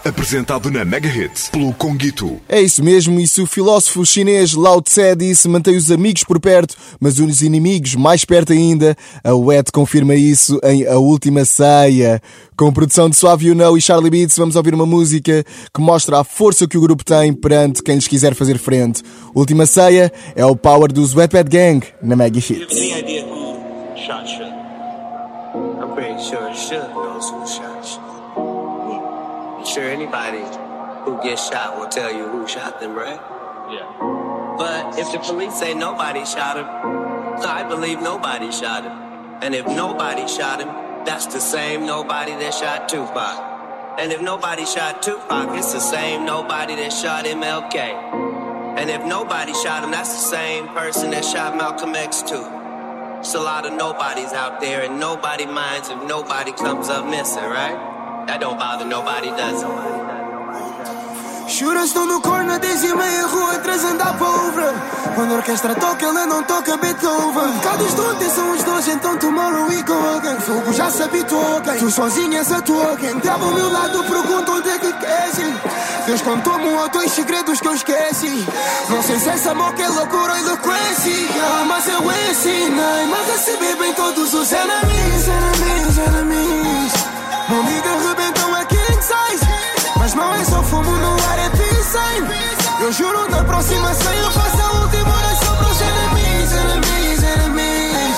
Apresentado 0.08 0.70
na 0.70 0.86
Mega 0.86 1.06
Hits 1.06 1.50
pelo 1.50 1.70
Conguito. 1.74 2.40
É 2.48 2.62
isso 2.62 2.82
mesmo, 2.82 3.20
e 3.20 3.28
se 3.28 3.42
o 3.42 3.46
filósofo 3.46 4.06
chinês 4.06 4.54
Lao 4.54 4.80
Tse 4.80 5.14
disse 5.14 5.46
mantém 5.48 5.76
os 5.76 5.90
amigos 5.90 6.24
por 6.24 6.40
perto, 6.40 6.74
mas 6.98 7.18
os 7.18 7.42
inimigos 7.42 7.94
mais 7.94 8.24
perto 8.24 8.54
ainda, 8.54 8.96
a 9.22 9.34
Wet 9.34 9.70
confirma 9.70 10.14
isso 10.14 10.58
em 10.64 10.86
A 10.86 10.96
Última 10.96 11.44
Ceia. 11.44 12.22
Com 12.56 12.72
produção 12.72 13.10
de 13.10 13.16
Suave 13.16 13.48
You 13.48 13.54
Know 13.54 13.76
e 13.76 13.82
Charlie 13.82 14.08
Beats, 14.10 14.38
vamos 14.38 14.56
ouvir 14.56 14.72
uma 14.72 14.86
música 14.86 15.44
que 15.74 15.80
mostra 15.82 16.20
a 16.20 16.24
força 16.24 16.66
que 16.66 16.78
o 16.78 16.80
grupo 16.80 17.04
tem 17.04 17.34
perante 17.34 17.82
quem 17.82 17.96
lhes 17.96 18.08
quiser 18.08 18.34
fazer 18.34 18.56
frente. 18.56 19.02
Última 19.34 19.66
Ceia 19.66 20.10
é 20.34 20.46
o 20.46 20.56
power 20.56 20.90
dos 20.90 21.14
Wet 21.14 21.34
Bad 21.34 21.50
Gang 21.50 21.86
na 22.02 22.16
Mega 22.16 22.38
Hits. 22.38 22.72
Any 22.72 22.98
idea 22.98 23.26
who 23.26 23.48
sure 29.78 29.88
anybody 29.88 30.42
who 31.04 31.22
gets 31.22 31.48
shot 31.48 31.78
will 31.78 31.88
tell 31.88 32.12
you 32.12 32.26
who 32.28 32.48
shot 32.48 32.80
them, 32.80 32.94
right? 32.94 33.20
Yeah. 33.70 33.86
But 34.58 34.98
if 34.98 35.12
the 35.12 35.20
police 35.20 35.54
say 35.54 35.72
nobody 35.72 36.24
shot 36.24 36.56
him, 36.56 36.66
I 37.46 37.62
believe 37.68 38.00
nobody 38.00 38.50
shot 38.50 38.82
him. 38.82 38.92
And 39.40 39.54
if 39.54 39.66
nobody 39.66 40.26
shot 40.26 40.60
him, 40.60 40.68
that's 41.04 41.26
the 41.26 41.38
same 41.38 41.86
nobody 41.86 42.32
that 42.32 42.52
shot 42.54 42.88
Tupac. 42.88 43.98
And 44.00 44.10
if 44.10 44.20
nobody 44.20 44.66
shot 44.66 45.00
Tupac, 45.00 45.56
it's 45.56 45.72
the 45.72 45.80
same 45.80 46.26
nobody 46.26 46.74
that 46.74 46.92
shot 46.92 47.24
MLK. 47.24 47.76
And 48.78 48.90
if 48.90 49.04
nobody 49.04 49.54
shot 49.54 49.84
him, 49.84 49.92
that's 49.92 50.12
the 50.12 50.36
same 50.36 50.66
person 50.68 51.10
that 51.12 51.24
shot 51.24 51.56
Malcolm 51.56 51.94
X 51.94 52.22
too. 52.22 52.46
It's 53.20 53.34
a 53.34 53.40
lot 53.40 53.64
of 53.64 53.72
nobodies 53.74 54.32
out 54.32 54.60
there, 54.60 54.82
and 54.82 54.98
nobody 54.98 55.46
minds 55.46 55.88
if 55.88 56.02
nobody 56.08 56.50
comes 56.50 56.88
up 56.88 57.08
missing, 57.08 57.44
right? 57.44 57.87
That 58.28 58.40
don't 58.40 58.58
bother 58.58 58.84
nobody, 58.84 59.30
does? 59.30 59.64
Jura, 61.48 61.82
estou 61.82 62.04
no 62.04 62.20
corner, 62.20 62.58
10 62.58 62.84
e 62.84 62.94
meia, 62.94 63.26
rua 63.26 63.54
3 63.56 63.84
andar 63.84 64.20
over. 64.20 64.74
Quando 65.14 65.32
a 65.32 65.36
orquestra 65.36 65.74
toca, 65.74 66.04
ela 66.04 66.26
não 66.26 66.42
toca 66.42 66.76
Beethoven. 66.76 67.58
Cados 67.62 67.94
de 67.94 68.00
ontem 68.02 68.28
são 68.28 68.50
os 68.52 68.62
dois, 68.64 68.86
então 68.86 69.16
tomorrow 69.16 69.66
we 69.66 69.82
go 69.82 69.94
again. 70.18 70.38
Fogo 70.40 70.70
já 70.74 70.90
se 70.90 71.04
habituou? 71.04 71.62
Tu 71.78 71.90
sozinho 71.90 72.36
és 72.36 72.52
a 72.52 72.60
tua, 72.60 72.96
quem 72.96 73.18
tava 73.20 73.46
ao 73.46 73.50
meu 73.50 73.72
lado 73.72 74.04
pergunta 74.04 74.52
onde 74.52 74.68
é 74.68 74.78
que 74.78 74.92
queres. 74.92 75.38
Deus 76.04 76.20
contou-me 76.20 76.68
um 76.68 76.82
ou 76.82 76.88
dois 76.90 77.10
segredos 77.10 77.62
que 77.62 77.68
eu 77.68 77.74
esqueci. 77.74 78.46
Não 78.90 79.02
sei 79.04 79.18
se 79.20 79.30
essa 79.30 79.54
moca 79.54 79.82
é 79.82 79.88
loucura 79.88 80.32
ou 80.34 80.38
eloquência. 80.38 81.12
Mas 81.66 81.88
eu 81.88 82.02
ensinei-me 82.30 83.14
a 83.14 83.32
receber 83.32 83.74
bem 83.76 83.94
todos 83.94 84.34
os 84.34 84.52
enemies, 84.52 85.28
enemies, 85.28 85.98
enemies. 86.08 86.67
Não 87.48 87.62
liga, 87.62 87.88
arrebentam 87.88 88.54
a 88.54 88.64
king 88.66 89.02
size. 89.02 89.46
Mas 89.98 90.14
não 90.14 90.34
é 90.34 90.44
só 90.44 90.62
fumo 90.62 90.90
no 90.90 91.12
ar, 91.14 91.38
é 91.38 91.50
peace 91.50 91.98
Eu 92.80 92.92
juro, 92.92 93.30
na 93.30 93.42
próxima 93.42 93.94
ceia 93.94 94.18
eu 94.18 94.30
faço 94.32 94.60
a 94.60 94.80
última 94.82 95.16
oração 95.16 95.56
para 95.56 95.68
os 95.68 95.80
enemies, 95.80 96.52
enemies, 96.52 97.22
enemies. 97.22 98.16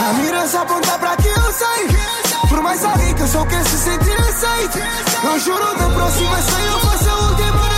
A 0.00 0.12
mira 0.14 0.48
se 0.48 0.56
aponta 0.56 0.98
para 0.98 1.16
que 1.16 1.28
eu 1.28 1.52
sei. 1.52 2.48
Por 2.48 2.60
mais 2.60 2.84
alguém 2.84 3.14
que 3.14 3.22
eu 3.22 3.28
só 3.28 3.44
quer 3.46 3.64
se 3.64 3.78
sentir 3.78 4.20
aceito. 4.20 4.78
Eu 5.24 5.38
juro, 5.38 5.78
na 5.78 5.88
próxima 5.90 6.42
ceia 6.42 6.66
eu 6.66 6.80
faço 6.80 7.08
a 7.08 7.14
última 7.14 7.60
oração. 7.60 7.75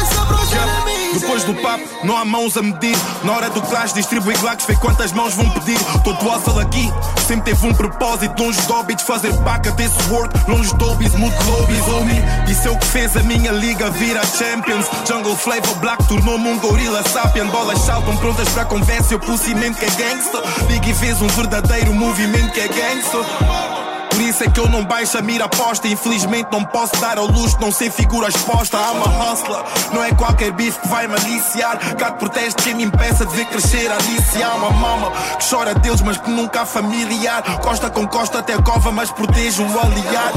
Depois 1.19 1.43
do 1.43 1.55
papo, 1.55 1.85
não 2.05 2.17
há 2.17 2.25
mãos 2.25 2.57
a 2.57 2.63
medir. 2.63 2.97
Na 3.25 3.33
hora 3.33 3.51
do 3.51 3.61
clash, 3.63 3.93
distribui 3.93 4.35
glacos, 4.37 4.65
vê 4.67 4.77
quantas 4.77 5.13
mãos 5.13 5.35
vão 5.35 5.49
pedir. 5.51 5.79
Todo 6.05 6.17
hustle 6.29 6.61
aqui 6.61 6.93
sempre 7.27 7.53
teve 7.53 7.67
um 7.67 7.75
propósito. 7.75 8.41
Longe 8.41 8.61
de 8.97 9.05
fazer 9.05 9.35
paca 9.43 9.71
desse 9.73 10.01
work. 10.11 10.33
Longe 10.49 10.75
de 10.77 10.85
hobbies, 10.85 11.15
muito 11.15 11.37
lobbies, 11.51 11.89
homie. 11.89 12.23
Isso 12.49 12.69
é 12.69 12.71
o 12.71 12.79
que 12.79 12.87
fez 12.87 13.17
a 13.17 13.23
minha 13.25 13.51
liga 13.51 13.91
vir 13.91 14.17
a 14.17 14.25
Champions. 14.25 14.87
Jungle 15.07 15.37
Flavor 15.37 15.75
Black 15.81 16.07
tornou-me 16.07 16.49
um 16.49 16.59
gorila 16.59 17.03
sapien. 17.09 17.47
Bolas 17.49 17.81
saltam 17.81 18.17
prontas 18.19 18.49
para 18.51 18.65
conversa. 18.65 19.15
Eu 19.15 19.39
cimento 19.39 19.79
que 19.79 19.85
é 19.85 19.91
gangsta. 19.91 20.43
Biggie 20.69 20.95
fez 20.95 21.21
um 21.21 21.29
verdadeiro 21.29 21.93
movimento 21.95 22.53
que 22.53 22.61
é 22.61 22.69
gangsta. 22.69 23.78
Por 24.19 24.25
isso 24.25 24.43
é 24.43 24.51
que 24.51 24.59
eu 24.59 24.69
não 24.69 24.85
baixo 24.85 25.17
a 25.17 25.23
mira 25.23 25.45
aposta. 25.45 25.87
Infelizmente 25.87 26.49
não 26.51 26.65
posso 26.65 26.97
dar 27.01 27.19
ao 27.19 27.27
luxo, 27.29 27.57
não 27.61 27.71
ser 27.71 27.89
figura 27.89 28.29
exposta. 28.29 28.77
I'm 28.77 29.01
a 29.01 29.33
hustler, 29.33 29.63
não 29.93 30.03
é 30.03 30.13
qualquer 30.13 30.51
bife 30.51 30.77
que 30.81 30.89
vai 30.89 31.07
me 31.07 31.15
aliciar. 31.15 31.79
Cá 31.97 32.11
de 32.11 32.19
protesto 32.19 32.61
quem 32.65 32.75
me 32.75 32.83
impeça 32.83 33.25
de 33.25 33.37
ver 33.37 33.45
crescer 33.45 33.89
Alice. 33.89 34.43
Há 34.43 34.55
uma 34.57 34.71
mama 34.71 35.13
que 35.39 35.49
chora 35.49 35.73
deles, 35.73 36.01
mas 36.01 36.17
que 36.17 36.31
nunca 36.31 36.63
há 36.63 36.67
familiar. 36.67 37.45
Costa 37.61 37.89
com 37.91 38.09
costa 38.09 38.41
até 38.41 38.61
cova, 38.61 38.91
mas 38.91 39.09
protege 39.13 39.63
o 39.63 39.67
aliar. 39.67 40.33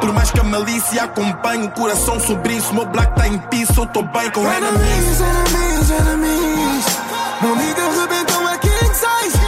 Por 0.00 0.12
mais 0.12 0.30
que 0.30 0.38
a 0.38 0.44
malícia 0.44 1.02
acompanhe 1.02 1.66
o 1.66 1.70
coração 1.72 2.20
sobre 2.20 2.52
isso, 2.52 2.72
meu 2.72 2.86
black 2.86 3.12
tá 3.16 3.26
em 3.26 3.38
piso, 3.38 3.72
eu 3.76 3.86
tô 3.86 4.04
bem 4.04 4.30
com 4.30 4.42
enemies. 4.42 5.20
Enemies, 5.20 5.90
enemies, 5.90 5.90
enemies. 5.90 6.84
Não 7.42 7.56
liga, 7.56 7.82
arrebentam 7.82 8.46
a 8.46 8.56
king 8.58 8.94
size. 8.94 9.40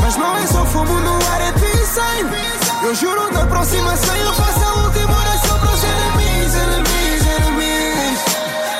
Mas 0.00 0.16
não 0.16 0.38
é 0.38 0.46
só 0.46 0.64
fumo 0.64 1.00
no 1.00 1.16
ar, 1.16 1.40
é 1.42 1.52
peace 1.52 2.63
Eu 2.84 2.94
juro, 2.94 3.32
na 3.32 3.46
próxima 3.46 3.96
ceia 3.96 4.20
eu 4.20 4.34
faço 4.34 4.62
a 4.62 4.74
última 4.84 5.18
oração 5.18 5.58
para 5.58 5.72
os 5.72 5.84
enemies, 5.84 6.54
enemies, 6.54 7.26
enemies. 7.38 8.20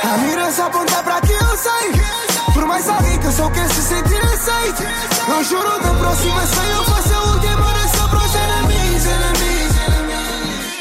A 0.04 0.18
mira 0.18 0.52
se 0.52 0.60
aponta 0.60 1.02
para 1.02 1.20
que 1.22 1.32
eu 1.32 1.56
sei. 1.56 2.52
Por 2.52 2.66
mais 2.66 2.86
alguém 2.86 3.18
que 3.18 3.26
eu 3.26 3.32
só 3.32 3.48
quer 3.48 3.66
se 3.70 3.82
sentir 3.82 4.22
aceito. 4.22 4.82
Eu 5.26 5.44
juro, 5.44 5.80
na 5.82 5.94
próxima 5.94 6.42
eu 6.42 6.84
faço 6.84 7.14
a 7.14 7.22
última 7.32 7.66
oração 7.66 8.08
para 8.10 8.18
os 8.18 8.34
enemies, 8.34 9.06
enemies, 9.06 9.72
enemies. 9.88 10.74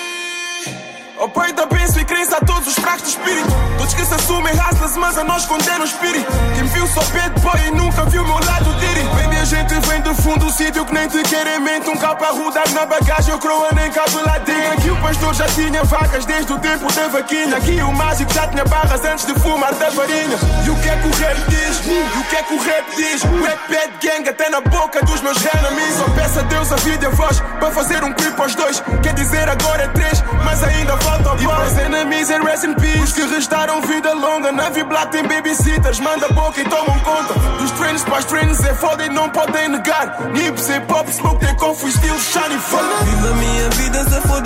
Oh 1.18 1.30
peito, 1.30 1.68
penso 1.68 2.00
e 2.02 2.06
crença 2.06 2.36
a 2.36 2.46
todos 2.64 2.78
os 2.78 2.84
fracos 2.84 3.04
de 3.04 3.10
espírito. 3.10 3.50
Todos 3.78 3.94
que 3.94 4.06
se 4.06 4.14
assumem 4.14 4.56
raças, 4.56 4.96
mas 4.96 5.18
a 5.18 5.24
nós 5.24 5.46
condenam 5.46 5.82
o 5.82 5.86
espírito. 5.86 6.32
Quem 6.56 6.66
viu 6.66 6.88
só 6.88 7.02
bad 7.12 7.40
boy 7.42 7.68
e 7.68 7.72
nunca 7.72 8.06
viu 8.06 8.24
meu 8.24 8.40
lado 8.46 8.74
diri. 8.76 9.04
Baby, 9.04 9.38
a 9.38 9.46
gente 9.46 9.74
vem 9.88 10.02
do 10.02 10.16
fundo, 10.16 10.50
sítio 10.52 10.86
que 10.86 10.94
nem 10.94 11.08
te 11.08 11.22
querem 11.24 11.60
mente. 11.60 11.90
Um 11.90 11.98
capa 11.98 12.28
a 12.28 12.32
rodar 12.32 12.70
na 12.74 12.86
bagagem, 12.86 13.34
o 13.34 13.40
croa 13.40 13.70
nem 13.76 13.92
cabe 13.92 14.16
lá 14.26 14.38
dentro 14.40 14.74
Aqui 14.74 14.90
o 14.90 14.96
pastor 15.02 15.34
já 15.34 15.46
tinha 15.48 15.84
vacas 15.84 16.26
desde 16.26 16.54
o 16.54 16.60
tempo 16.60 16.92
da 16.94 17.08
vaquinha. 17.10 17.58
Aqui 17.58 17.82
o 17.82 17.92
mágico 17.92 18.34
já 18.34 18.48
tinha 18.48 18.64
barras 18.66 19.04
antes 19.04 19.26
de 19.26 19.34
fumar 19.36 19.74
da 19.76 19.90
varinha 19.90 20.38
E 20.66 20.70
o 20.70 20.76
que 20.76 20.90
é 20.90 20.96
que 20.96 21.08
o 21.08 21.12
rap 21.12 21.38
diz? 21.50 21.82
E 21.86 22.20
o 22.20 22.24
que 22.24 22.36
é 22.36 22.44
que 22.44 22.54
o 22.54 22.62
rap 22.62 22.96
diz? 22.96 23.24
Rap 23.24 23.60
bad 23.70 23.94
gang 24.02 24.30
até 24.30 24.50
na 24.50 24.62
boca 24.62 25.04
dos 25.04 25.22
meus 25.22 25.38
enemies 25.38 25.96
Só 25.98 26.10
peço 26.16 26.40
a 26.40 26.42
Deus 26.44 26.72
a 26.72 26.76
vida 26.78 27.06
e 27.06 27.08
a 27.08 27.12
voz 27.12 27.40
para 27.60 27.72
fazer 27.72 28.04
um 28.04 28.14
clipe 28.14 28.42
aos 28.42 28.56
dois. 28.56 28.82
Quer 29.02 29.14
dizer 29.14 29.50
agora 29.50 29.84
é 29.84 29.88
três, 29.90 30.24
mas 30.44 30.64
ainda 30.64 30.98
falta 30.98 31.34
o 31.34 31.42
E 31.42 31.46
para 31.46 31.66
os 31.66 31.78
enemies 31.78 32.30
é 32.30 32.40
rest 32.54 32.64
in 32.66 32.74
peace. 32.76 33.04
Os 33.04 33.14
que 33.14 33.22
restaram 33.24 33.82
vida 33.82 34.14
longa 34.14 34.52
Na 34.52 34.70
Black 34.70 35.12
tem 35.12 35.24
babysitters 35.24 36.00
Manda 36.00 36.28
boca 36.30 36.62
e 36.62 36.64
tomam 36.64 37.00
conta. 37.00 37.34
Dos 37.58 37.72
trends 37.72 38.04
para 38.04 38.20
os 38.20 38.26
trends 38.26 38.64
é 38.64 38.74
foda 38.76 39.06
e 39.06 39.10
não 39.10 39.30
podem 39.30 39.70
negar. 39.70 40.30
Nips, 40.32 40.70
hip 40.70 40.92
hop, 40.92 41.08
smoke, 41.10 41.46
take 41.46 41.64
off, 41.64 41.86
estilo 41.88 42.20
shiny. 42.20 42.58
Fun 42.60 42.78
Viva 43.06 43.30
a 43.30 43.36
minha 43.36 43.70
vida, 43.70 44.04
se 44.04 44.28
foda 44.28 44.43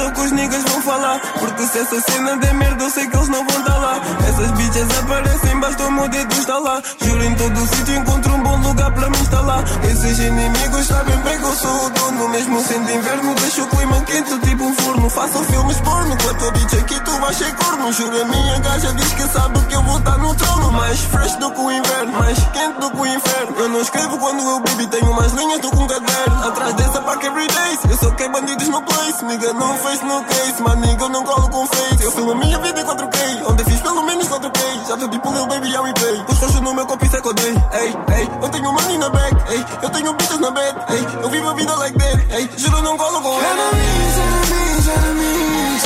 Porque 1.39 1.63
se 1.67 1.79
essa 1.79 2.01
cena 2.01 2.37
der 2.37 2.53
merda, 2.53 2.83
eu 2.83 2.89
sei 2.89 3.07
que 3.07 3.15
eles 3.15 3.29
não 3.29 3.45
vão 3.45 3.59
estar 3.59 3.77
lá. 3.77 3.99
Essas 4.27 4.51
bitches 4.51 4.99
aparecem, 4.99 5.59
basta 5.59 5.83
o 5.83 5.91
meu 5.91 6.07
dedo 6.09 6.37
lá. 6.59 6.81
Juro 7.01 7.23
em 7.23 7.35
todo 7.35 7.57
o 7.57 7.67
sítio 7.67 7.95
encontro 7.95 8.33
um 8.33 8.43
bom 8.43 8.57
lugar 8.57 8.91
para 8.91 9.09
me 9.09 9.17
instalar. 9.19 9.63
Esses 9.83 10.19
inimigos 10.19 10.87
sabem 10.87 11.17
bem 11.17 11.37
que 11.37 11.43
eu 11.43 11.55
sou 11.55 11.85
o 11.85 11.89
dono. 11.89 12.29
Mesmo 12.29 12.61
sendo 12.61 12.91
inverno, 12.91 13.35
deixo 13.35 13.63
o 13.63 13.67
clima 13.67 14.01
quente, 14.01 14.39
tipo 14.39 14.63
um 14.63 14.73
forno. 14.75 15.09
Faço 15.09 15.43
filmes 15.45 15.79
porno, 15.81 16.17
com 16.17 16.29
a 16.29 16.33
tua 16.35 16.51
bitch 16.51 16.73
aqui 16.73 16.99
tu 17.01 17.11
vais 17.19 17.37
ser 17.37 17.55
corno. 17.55 17.91
Juro 17.93 18.21
a 18.21 18.25
minha 18.25 18.59
gaja 18.59 18.93
diz 18.93 19.13
que 19.13 19.23
sabe 19.23 19.59
que 19.65 19.75
eu 19.75 19.83
vou 19.83 19.97
estar 19.97 20.17
no 20.17 20.35
trono. 20.35 20.71
Mais 20.71 20.99
fresh 20.99 21.35
do 21.35 21.51
que 21.51 21.59
o 21.59 21.71
inverno, 21.71 22.13
mais 22.13 22.37
quente 22.37 22.79
do 22.79 22.91
que 22.91 22.97
o 22.97 23.05
inferno. 23.05 23.55
Eu 23.57 23.69
não 23.69 23.81
escrevo 23.81 24.17
quando 24.17 24.41
eu 24.41 24.59
bebi, 24.59 24.87
tenho 24.87 25.13
mais 25.13 25.31
linhas 25.33 25.59
do 25.61 25.71
que 25.71 25.77
um 25.77 25.87
caderno. 25.87 26.47
Atrás 26.47 26.73
dessa 26.75 27.01
pack 27.01 27.25
everyday, 27.25 27.79
eu 27.89 27.97
só 27.97 28.11
quero 28.11 28.31
bandidos 28.31 28.67
no 28.67 28.81
place. 28.81 29.25
Nigga, 29.25 29.53
no 29.53 29.73
face, 29.77 30.05
no 30.05 30.23
case, 30.23 30.61
mas 30.61 30.77
nigga, 30.79 31.06
eu 31.07 31.09
não 31.09 31.23
colo 31.23 31.49
com 31.49 31.65
face. 31.67 32.03
Eu 32.03 32.11
filmo 32.11 32.31
a 32.31 32.35
minha 32.35 32.59
vida 32.59 32.81
em 32.81 32.83
4K, 32.83 33.49
onde 33.49 33.63
fiz 33.63 33.79
pelo 33.79 34.03
menos 34.03 34.27
4K. 34.27 34.87
Já 34.87 34.95
vi 34.97 35.07
tipo 35.07 35.31
Lil 35.31 35.47
Baby, 35.47 35.71
já 35.71 35.81
replay. 35.81 36.25
Os 36.27 36.37
roxos 36.37 36.61
no 36.61 36.73
meu 36.73 36.85
copo, 36.85 37.05
isso 37.05 37.15
é 37.15 37.21
que 37.21 37.27
eu 37.27 37.33
dei. 37.33 37.55
Ei, 37.73 37.95
ei, 38.17 38.29
eu 38.41 38.49
tenho 38.49 38.73
money 38.73 38.97
na 38.97 39.09
bag, 39.09 39.37
ei, 39.49 39.65
eu 39.81 39.89
tenho 39.89 40.13
bitches 40.13 40.39
na 40.39 40.51
bed, 40.51 40.75
ei, 40.89 41.23
eu 41.23 41.29
vivo 41.29 41.49
a 41.49 41.53
vida 41.53 41.75
like 41.75 41.97
that, 41.97 42.27
ei, 42.35 42.49
juro, 42.57 42.81
não 42.81 42.97
colo 42.97 43.21
com 43.21 43.39
Enemies, 43.39 44.17
enemies, 44.27 44.87
enemies. 44.87 45.83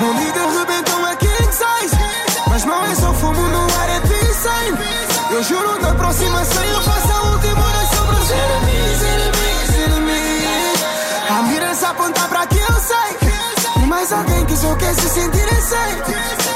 Não 0.00 0.12
liga, 0.12 0.40
arrebentam 0.40 1.06
a 1.06 1.16
king 1.16 1.52
size. 1.52 1.96
Mas 2.48 2.64
não 2.64 2.84
é 2.84 2.94
só 2.94 3.12
fumo 3.14 3.48
no 3.48 3.62
ar, 3.62 3.88
é 3.88 4.00
peace 4.00 4.48
Eu 5.30 5.42
juro, 5.44 5.80
na 5.80 5.94
próxima 5.94 6.44
ceia 6.44 6.70
eu 6.70 6.82
faço 6.82 7.12
a 7.12 7.22
última 7.30 7.66
oração 7.66 8.06
para 8.06 8.16
os 8.16 8.30
enemies, 8.30 9.02
enemies, 9.02 9.86
enemies. 9.86 10.82
A 11.30 11.42
mira 11.42 11.74
se 11.74 11.84
aponta 11.84 12.20
para 12.28 12.46
que 12.46 12.58
eu 12.58 12.74
sei. 12.80 13.27
Por 13.88 13.96
mais 13.96 14.10
mais 14.10 14.20
alguém 14.20 14.44
que 14.44 14.54
só 14.54 14.74
quer 14.74 14.94
se 14.94 15.08
sentir 15.08 15.48
aceito. 15.48 16.12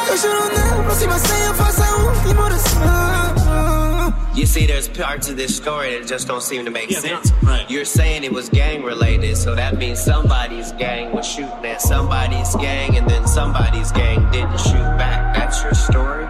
Eu 0.06 0.16
juro 0.18 0.54
na 0.54 0.82
próxima 0.82 1.18
ceia 1.18 1.54
faça 1.54 1.82
a 1.82 1.96
última 1.96 2.42
um 2.42 2.44
oração. 2.44 4.14
You 4.34 4.46
see, 4.46 4.66
there's 4.66 4.86
parts 4.86 5.30
of 5.30 5.36
this 5.36 5.56
story 5.56 5.96
that 5.96 6.06
just 6.06 6.28
don't 6.28 6.42
seem 6.42 6.66
to 6.66 6.70
make 6.70 6.92
sense. 6.92 7.32
You're 7.70 7.86
saying 7.86 8.24
it 8.24 8.34
was 8.34 8.50
gang 8.50 8.84
related, 8.84 9.38
so 9.38 9.54
that 9.54 9.78
means 9.78 9.98
somebody's 9.98 10.72
gang 10.72 11.14
was 11.14 11.24
shooting 11.24 11.64
at 11.64 11.80
somebody's 11.80 12.54
gang, 12.56 12.98
and 12.98 13.08
then 13.08 13.26
somebody's 13.26 13.90
gang 13.92 14.30
didn't 14.30 14.60
shoot 14.60 14.98
back. 14.98 15.34
That's 15.34 15.62
your 15.62 15.72
story? 15.72 16.26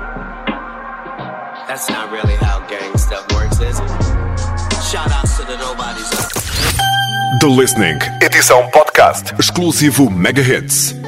That's 1.66 1.90
not 1.90 2.12
really 2.12 2.36
how 2.36 2.60
gang 2.68 2.96
stuff 2.96 3.26
works, 3.34 3.58
is 3.58 3.80
it? 3.80 3.90
Shout 4.88 5.10
outs 5.10 5.36
to 5.38 5.46
the 5.46 5.56
nobodies. 5.58 6.10
The 7.40 7.48
Listening, 7.48 7.98
edição 8.22 8.70
podcast, 8.92 9.32
exclusivo 9.38 10.10
Mega 10.10 10.42
Hits. 10.42 11.01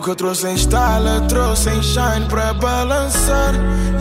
O 0.00 0.02
que 0.02 0.08
eu 0.08 0.16
trouxe 0.16 0.48
em 0.48 0.56
style, 0.56 1.20
trouxe 1.28 1.68
em 1.68 1.82
shine 1.82 2.24
pra 2.26 2.54
balançar. 2.54 3.52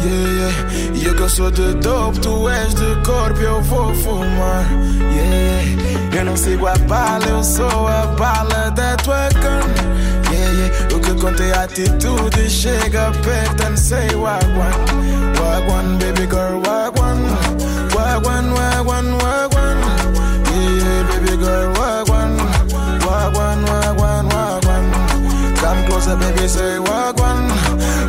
Yeah, 0.01 0.29
yeah. 0.31 0.95
E 0.95 1.05
eu 1.05 1.13
que 1.13 1.23
eu 1.23 1.27
sou 1.29 1.51
de 1.51 1.73
dope, 1.73 2.17
tu 2.21 2.47
és 2.47 2.73
de 2.73 2.95
corpo, 3.05 3.37
eu 3.41 3.61
vou 3.63 3.93
fumar. 3.95 4.65
Yeah. 4.97 6.17
Eu 6.17 6.23
não 6.23 6.37
sigo 6.37 6.67
a 6.67 6.77
bala, 6.87 7.25
eu 7.25 7.43
sou 7.43 7.85
a 7.85 8.05
bala 8.17 8.71
da 8.71 8.95
tua 8.95 9.27
carne. 9.41 9.75
Yeah, 10.31 10.53
yeah. 10.53 10.95
O 10.95 11.01
que 11.01 11.13
conta 11.15 11.43
é 11.43 11.57
atitude, 11.57 12.49
chega 12.49 13.11
perto 13.21 13.63
and 13.67 13.75
say 13.75 14.07
wagwan. 14.15 14.71
Wagwan, 15.37 15.97
baby 15.97 16.25
girl, 16.27 16.61
wagwan. 16.65 17.25
Wagwan, 17.93 18.53
wagwan, 18.53 19.05
wagwan. 19.21 19.48
Come 25.99 26.17
closer, 26.17 26.33
baby, 26.33 26.47
say 26.47 26.79
wagwan. 26.79 27.49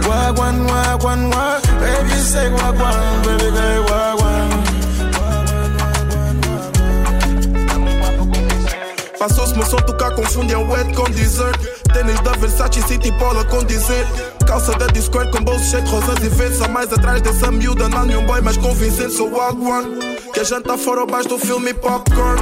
Wagwan, 0.07 0.67
wagwan, 0.67 1.31
wagwan. 1.33 1.81
Baby, 1.81 2.17
say 2.23 2.49
wagwan, 2.51 3.23
baby, 3.25 3.57
say 3.57 3.79
wagwan. 3.89 4.51
Passou-se 9.19 9.55
meu 9.55 9.67
som 9.67 9.79
tocar, 9.79 10.15
confundem 10.15 10.69
wet 10.69 10.95
com 10.95 11.11
dessert. 11.11 11.59
Tênis 11.93 12.21
da 12.21 12.33
Versace 12.33 12.81
City 12.83 13.11
Polo 13.19 13.45
com 13.47 13.65
dizer. 13.65 14.07
Calça 14.47 14.73
da 14.79 14.87
Discord 14.87 15.31
com 15.33 15.43
bolso 15.43 15.65
cheio 15.65 15.83
de 15.83 15.91
rosas 15.91 16.25
e 16.25 16.29
verdes. 16.29 16.61
Mais 16.69 16.93
atrás 16.93 17.21
dessa 17.23 17.51
miúda, 17.51 17.89
não 17.89 18.07
nenhum 18.07 18.25
boy 18.25 18.41
mais 18.41 18.57
convincente. 18.57 19.15
Sou 19.15 19.31
Wagwan. 19.31 19.99
Que 20.33 20.41
a 20.41 20.45
janta 20.45 20.79
fora 20.79 21.01
ou 21.01 21.07
baixo 21.07 21.29
do 21.29 21.39
filme 21.39 21.75
popcorn. 21.75 22.41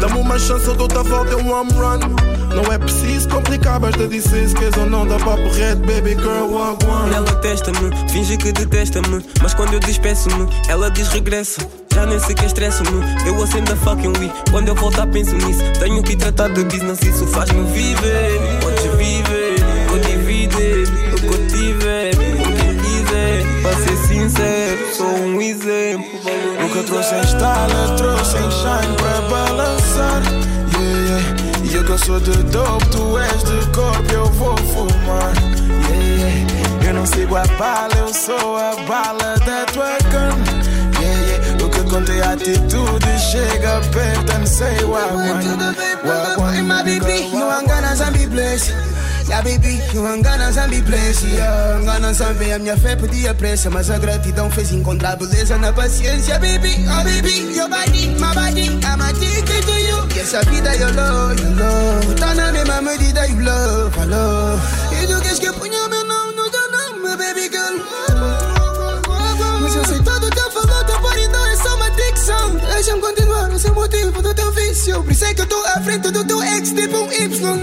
Dá-me 0.00 0.20
uma 0.20 0.38
chance, 0.38 0.66
eu 0.66 0.74
dou-te 0.74 0.98
a 0.98 1.02
volta, 1.02 1.36
um 1.36 1.52
home 1.52 1.72
run. 1.72 2.37
Não 2.54 2.72
é 2.72 2.78
preciso 2.78 3.28
complicar, 3.28 3.78
basta 3.80 4.06
dizer 4.06 4.48
se 4.48 4.54
queres 4.54 4.76
ou 4.76 4.86
não. 4.86 5.06
Dá 5.06 5.18
papo 5.18 5.48
red, 5.54 5.76
baby 5.76 6.14
girl, 6.14 6.48
Wagwan. 6.52 7.10
Ela 7.14 7.34
testa-me, 7.36 7.90
finge 8.10 8.36
que 8.36 8.52
detesta-me. 8.52 9.24
Mas 9.42 9.54
quando 9.54 9.74
eu 9.74 9.80
despeço-me, 9.80 10.48
ela 10.68 10.90
diz 10.90 11.08
regressa. 11.08 11.60
Já 11.94 12.06
nem 12.06 12.18
sequer 12.20 12.46
estresso-me, 12.46 13.02
eu 13.26 13.42
acendo 13.42 13.72
a 13.72 13.76
fucking 13.76 14.12
weed. 14.18 14.32
Quando 14.50 14.68
eu 14.68 14.74
voltar, 14.74 15.06
penso 15.08 15.34
nisso. 15.34 15.60
Tenho 15.80 16.02
que 16.02 16.16
tratar 16.16 16.48
de 16.48 16.64
business, 16.64 17.00
isso 17.02 17.26
faz-me 17.26 17.64
viver. 17.72 18.40
Podes 18.60 18.84
viver, 18.96 19.56
vou 19.88 19.98
dividir 19.98 20.88
o 21.12 21.16
que 21.16 21.26
eu 21.26 21.48
tiver. 21.48 22.10
O 22.14 22.52
que 22.54 22.68
quiser, 22.82 23.62
para 23.62 23.76
ser 23.76 23.96
sincero, 24.06 24.94
sou 24.94 25.06
um 25.06 25.40
exemplo. 25.40 26.06
O 26.64 26.70
que 26.70 26.78
eu 26.78 26.84
trouxe 26.84 27.14
eu 27.14 27.96
trouxe 27.96 28.36
em 28.36 28.50
shine 28.50 28.96
pra 28.96 29.20
balançar. 29.28 30.22
Yeah, 31.78 31.86
yeah. 31.86 31.86
E 31.86 31.90
eu 31.90 31.98
sou 31.98 32.20
de 32.20 32.42
dope, 32.44 32.86
tu 32.88 33.18
és 33.18 33.44
de 33.44 33.66
corpo, 33.70 34.12
eu 34.12 34.26
vou 34.32 34.56
fumar. 34.56 35.32
Yeah. 35.88 36.88
Eu 36.88 36.94
não 36.94 37.06
sigo 37.06 37.36
a 37.36 37.46
bala, 37.58 37.94
eu 37.96 38.12
sou 38.12 38.56
a 38.56 38.74
bala 38.86 39.36
da 39.46 39.64
tua 39.66 39.96
carne. 40.10 40.44
Yeah, 41.00 41.20
yeah. 41.26 41.64
O 41.64 41.68
que 41.70 41.82
conta 41.84 42.12
é 42.12 42.22
atitude, 42.32 43.18
chega 43.30 43.80
perto 43.92 44.32
and 44.32 44.46
say 44.46 44.84
wagwan. 44.84 45.40
Wagwan, 46.04 46.62
my 46.64 46.82
baby, 46.82 47.28
you 47.30 47.50
ain't 47.50 47.68
gonna 47.68 47.94
zombie 47.94 48.26
place. 48.26 48.72
Yeah, 49.28 49.42
baby, 49.42 49.78
you 49.92 50.06
ain't 50.08 50.24
gonna 50.24 50.50
zombie 50.50 50.80
place. 50.80 51.22
Yeah, 51.22 51.80
gonna 51.84 52.14
zombie, 52.14 52.50
a 52.50 52.58
minha 52.58 52.76
fé 52.78 52.96
podia 52.96 53.34
pressa, 53.34 53.68
mas 53.68 53.90
a 53.90 53.98
gratidão 53.98 54.50
fez 54.50 54.72
encontrar 54.72 55.16
beleza 55.16 55.58
na 55.58 55.70
paciência, 55.72 56.38
baby. 56.38 56.74
Oh, 56.88 57.04
baby, 57.04 57.54
your 57.54 57.68
body, 57.68 58.08
my 58.18 58.32
body, 58.34 58.68
I'm 58.82 59.00
addicted 59.02 59.62
to 59.66 59.78
you. 59.78 60.08
E 60.16 60.20
essa 60.20 60.42
vida 60.44 60.74
eu 60.76 60.88
love, 60.94 61.42
eu 61.42 61.50
love. 61.50 62.14
Tá 62.18 62.34
na 62.34 62.50
mesma 62.52 62.80
medida, 62.80 63.26
you 63.26 63.40
love, 63.44 63.98
I 64.00 64.04
love. 64.06 64.62
E 64.92 65.06
tu 65.06 65.20
queres 65.20 65.38
que 65.38 65.46
eu 65.46 65.54
ponha 65.54 65.88
meu 65.88 66.04
nome 66.04 66.32
no 66.32 66.50
teu 66.50 66.70
nome, 66.72 67.16
baby 67.16 67.50
girl? 67.50 67.78
Mas 69.60 69.74
eu 69.76 69.84
sei 69.84 69.98
todo 70.02 70.30
teu 70.30 70.50
valor, 70.50 70.84
teu 70.86 70.98
paridão 71.00 71.46
é 71.46 71.56
só 71.56 71.76
uma 71.76 71.90
dicção. 71.90 72.56
Deixa-me 72.72 73.00
continuar, 73.02 73.54
esse 73.54 73.66
é 73.66 73.70
o 73.70 73.74
motivo 73.74 74.22
do 74.22 74.32
teu 74.32 74.50
vício. 74.52 75.02
Por 75.02 75.12
isso 75.12 75.24
é 75.26 75.34
que 75.34 75.42
eu 75.42 75.46
tô 75.46 75.62
à 75.66 75.80
frente 75.82 76.10
do 76.10 76.24
teu 76.24 76.42
ex, 76.42 76.70
tipo 76.72 76.96
um 76.96 77.12
Y, 77.12 77.56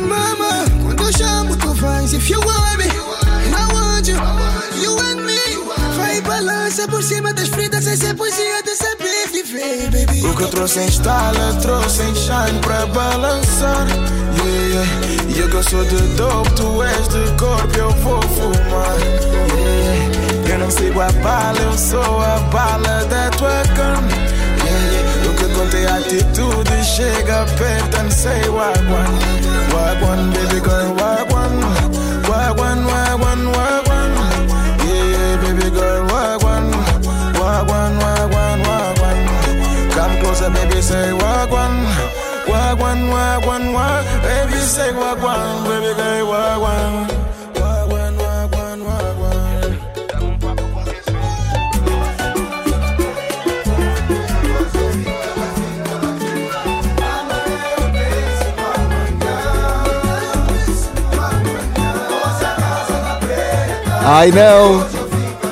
é 8.03 8.13
poesia 8.13 8.61
de 8.63 8.75
saber 8.75 9.15
baby. 9.31 10.25
O 10.25 10.35
que 10.35 10.43
eu 10.43 10.47
trouxe 10.49 10.79
em 10.79 10.89
style, 10.89 11.61
trouxe 11.61 12.01
em 12.01 12.15
shine 12.15 12.59
pra 12.61 12.85
balançar. 12.87 13.87
Yeah, 14.43 14.67
yeah. 14.67 15.29
E 15.29 15.39
eu 15.39 15.49
que 15.49 15.55
eu 15.55 15.63
sou 15.63 15.83
de 15.85 16.01
dope, 16.17 16.51
tu 16.55 16.83
és 16.83 17.07
de 17.07 17.31
corpo, 17.37 17.77
eu 17.77 17.91
vou 17.91 18.21
fumar. 18.21 18.97
Yeah. 18.99 20.53
Eu 20.53 20.59
não 20.59 20.71
sigo 20.71 20.99
a 20.99 21.11
bala, 21.23 21.57
eu 21.61 21.77
sou 21.77 22.21
a 22.21 22.39
bala 22.51 23.05
da 23.05 23.29
tua 23.31 23.63
carne. 23.75 24.11
Yeah, 24.11 24.91
yeah. 24.91 25.29
O 25.29 25.33
que 25.35 25.45
conta 25.53 25.77
é 25.77 25.91
atitude, 25.91 26.83
chega 26.83 27.45
perto 27.57 27.97
and 27.97 28.11
say 28.11 28.41
wagwan. 28.49 29.19
Wagwan, 29.73 30.31
baby 30.31 30.59
girl. 30.59 30.95
Wagwan, 30.99 31.61
wagwan, 32.27 32.85
wagwan. 32.85 33.04
Closer, 40.35 40.51
baby, 40.51 40.81
say 40.81 41.11
wagwan. 41.13 41.73
Wagwan, 42.45 43.07
wagwan, 43.07 43.71
wagwan. 43.71 44.03
Baby, 44.21 44.59
say 44.59 44.91
wagwan, 44.91 45.63
baby 45.63 45.95
girl, 45.95 46.27
wagwan. 46.27 47.07
Wagwan, 47.55 48.13
wagwan, 48.19 48.79
wagwan. 48.83 49.79
I 64.07 64.31
know! 64.31 64.83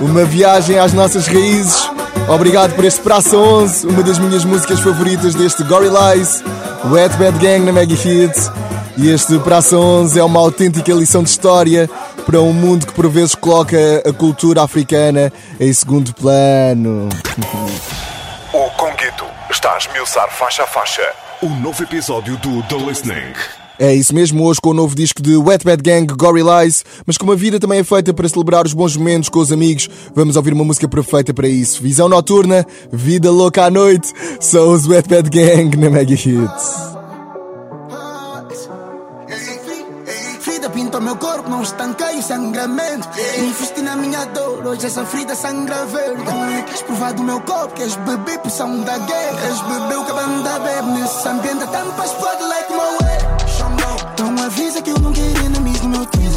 Uma 0.02 0.26
viagem 0.26 0.78
às 0.78 0.91
nossas 0.91 1.28
raízes. 1.28 1.83
Obrigado 2.28 2.74
por 2.76 2.86
este 2.86 3.02
Praça 3.02 3.38
11, 3.38 3.88
uma 3.88 4.02
das 4.02 4.18
minhas 4.18 4.46
músicas 4.46 4.80
favoritas 4.80 5.36
deste 5.36 5.64
Gorillaz, 5.64 6.44
Wet 6.86 7.16
Bad 7.18 7.38
Gang 7.38 7.66
na 7.66 7.72
Mega 7.72 7.94
Hits. 7.94 8.50
E 8.98 9.10
este 9.10 9.38
Praça 9.40 9.76
11 9.76 10.20
é 10.20 10.24
uma 10.24 10.40
autêntica 10.40 10.94
lição 10.94 11.24
de 11.24 11.30
história 11.30 11.90
para 12.26 12.40
um 12.42 12.54
mundo 12.54 12.88
que 12.88 12.94
por 12.94 13.10
vezes 13.10 13.36
coloca 13.36 13.78
a 14.08 14.14
cultura 14.14 14.64
africana 14.64 15.32
em 15.60 15.74
segundo 15.74 16.14
plano. 16.14 17.10
O 18.54 18.70
Conguito 18.72 19.26
está 19.50 19.74
a 19.74 19.78
esmiuçar 19.78 20.30
faixa 20.30 20.64
a 20.64 20.68
faixa. 20.68 21.04
O 21.42 21.50
novo 21.50 21.84
episódio 21.84 22.38
do 22.38 22.64
The 22.64 22.76
Listening. 22.76 23.62
É 23.80 23.94
isso 23.94 24.14
mesmo, 24.14 24.44
hoje 24.44 24.62
com 24.62 24.70
o 24.70 24.74
novo 24.74 24.96
disco 24.96 25.22
de 25.22 25.36
Wet 25.36 25.66
Bad 25.66 25.82
Gang, 25.82 26.06
Gorillaz, 26.14 26.86
mas 27.08 27.18
como 27.18 27.32
a 27.32 27.36
vida 27.36 27.60
também 27.60 27.80
é 27.80 27.84
feita 27.84 28.14
para 28.14 28.30
celebrar 28.30 28.66
os 28.66 28.74
bons 28.74 28.96
momentos 28.96 29.30
com 29.30 29.40
os 29.40 29.52
amigos, 29.52 29.90
vamos 30.14 30.36
ouvir 30.36 30.54
uma 30.54 30.64
música 30.64 30.88
perfeita 30.88 31.34
para 31.34 31.48
isso. 31.48 31.82
Visão 31.82 32.08
noturna, 32.08 32.66
vida 32.92 33.32
louca 33.32 33.66
à 33.66 33.72
noite, 33.72 34.14
são 34.40 34.72
os 34.72 34.88
Wet 34.88 35.10
Bad 35.10 35.30
Gang 35.30 35.76
na 35.76 35.90
Mega 35.90 36.14
Hits. 36.14 36.94
Vida 40.46 40.70
pintou 40.70 41.02
meu 41.02 41.16
corpo, 41.16 41.50
não 41.50 41.64
estanquei 41.64 42.20
o 42.20 42.22
sangramento. 42.22 43.10
Investi 43.38 43.82
na 43.82 43.96
minha 43.96 44.24
dor, 44.26 44.66
hoje 44.68 44.86
essa 44.86 45.04
ferida 45.04 45.36
sangra 45.36 45.86
verde. 45.88 46.24
Queres 46.66 46.82
provar 46.84 47.14
do 47.14 47.24
meu 47.24 47.42
corpo, 47.42 47.74
queres 47.74 47.96
beber 47.96 48.40
pressão 48.40 48.82
da 48.84 48.98
guerra. 49.00 49.42
Queres 49.42 49.62
beber 49.62 49.98
o 49.98 50.06
que 50.06 50.12
a 50.12 50.14
banda 50.14 50.60
bebe 50.60 50.88
nesse 50.92 51.28
ambiente, 51.28 51.66
tampa 51.72 52.06
explode 52.06 52.44
like 52.44 52.72
my 52.72 52.78
way. 53.02 53.12
Então 54.24 54.46
avisa 54.46 54.82
que 54.82 54.90
eu 54.90 54.98
não 55.00 55.12
quero 55.12 55.46
enemies 55.46 55.82
no 55.82 55.90
meu 55.90 56.06
time. 56.06 56.30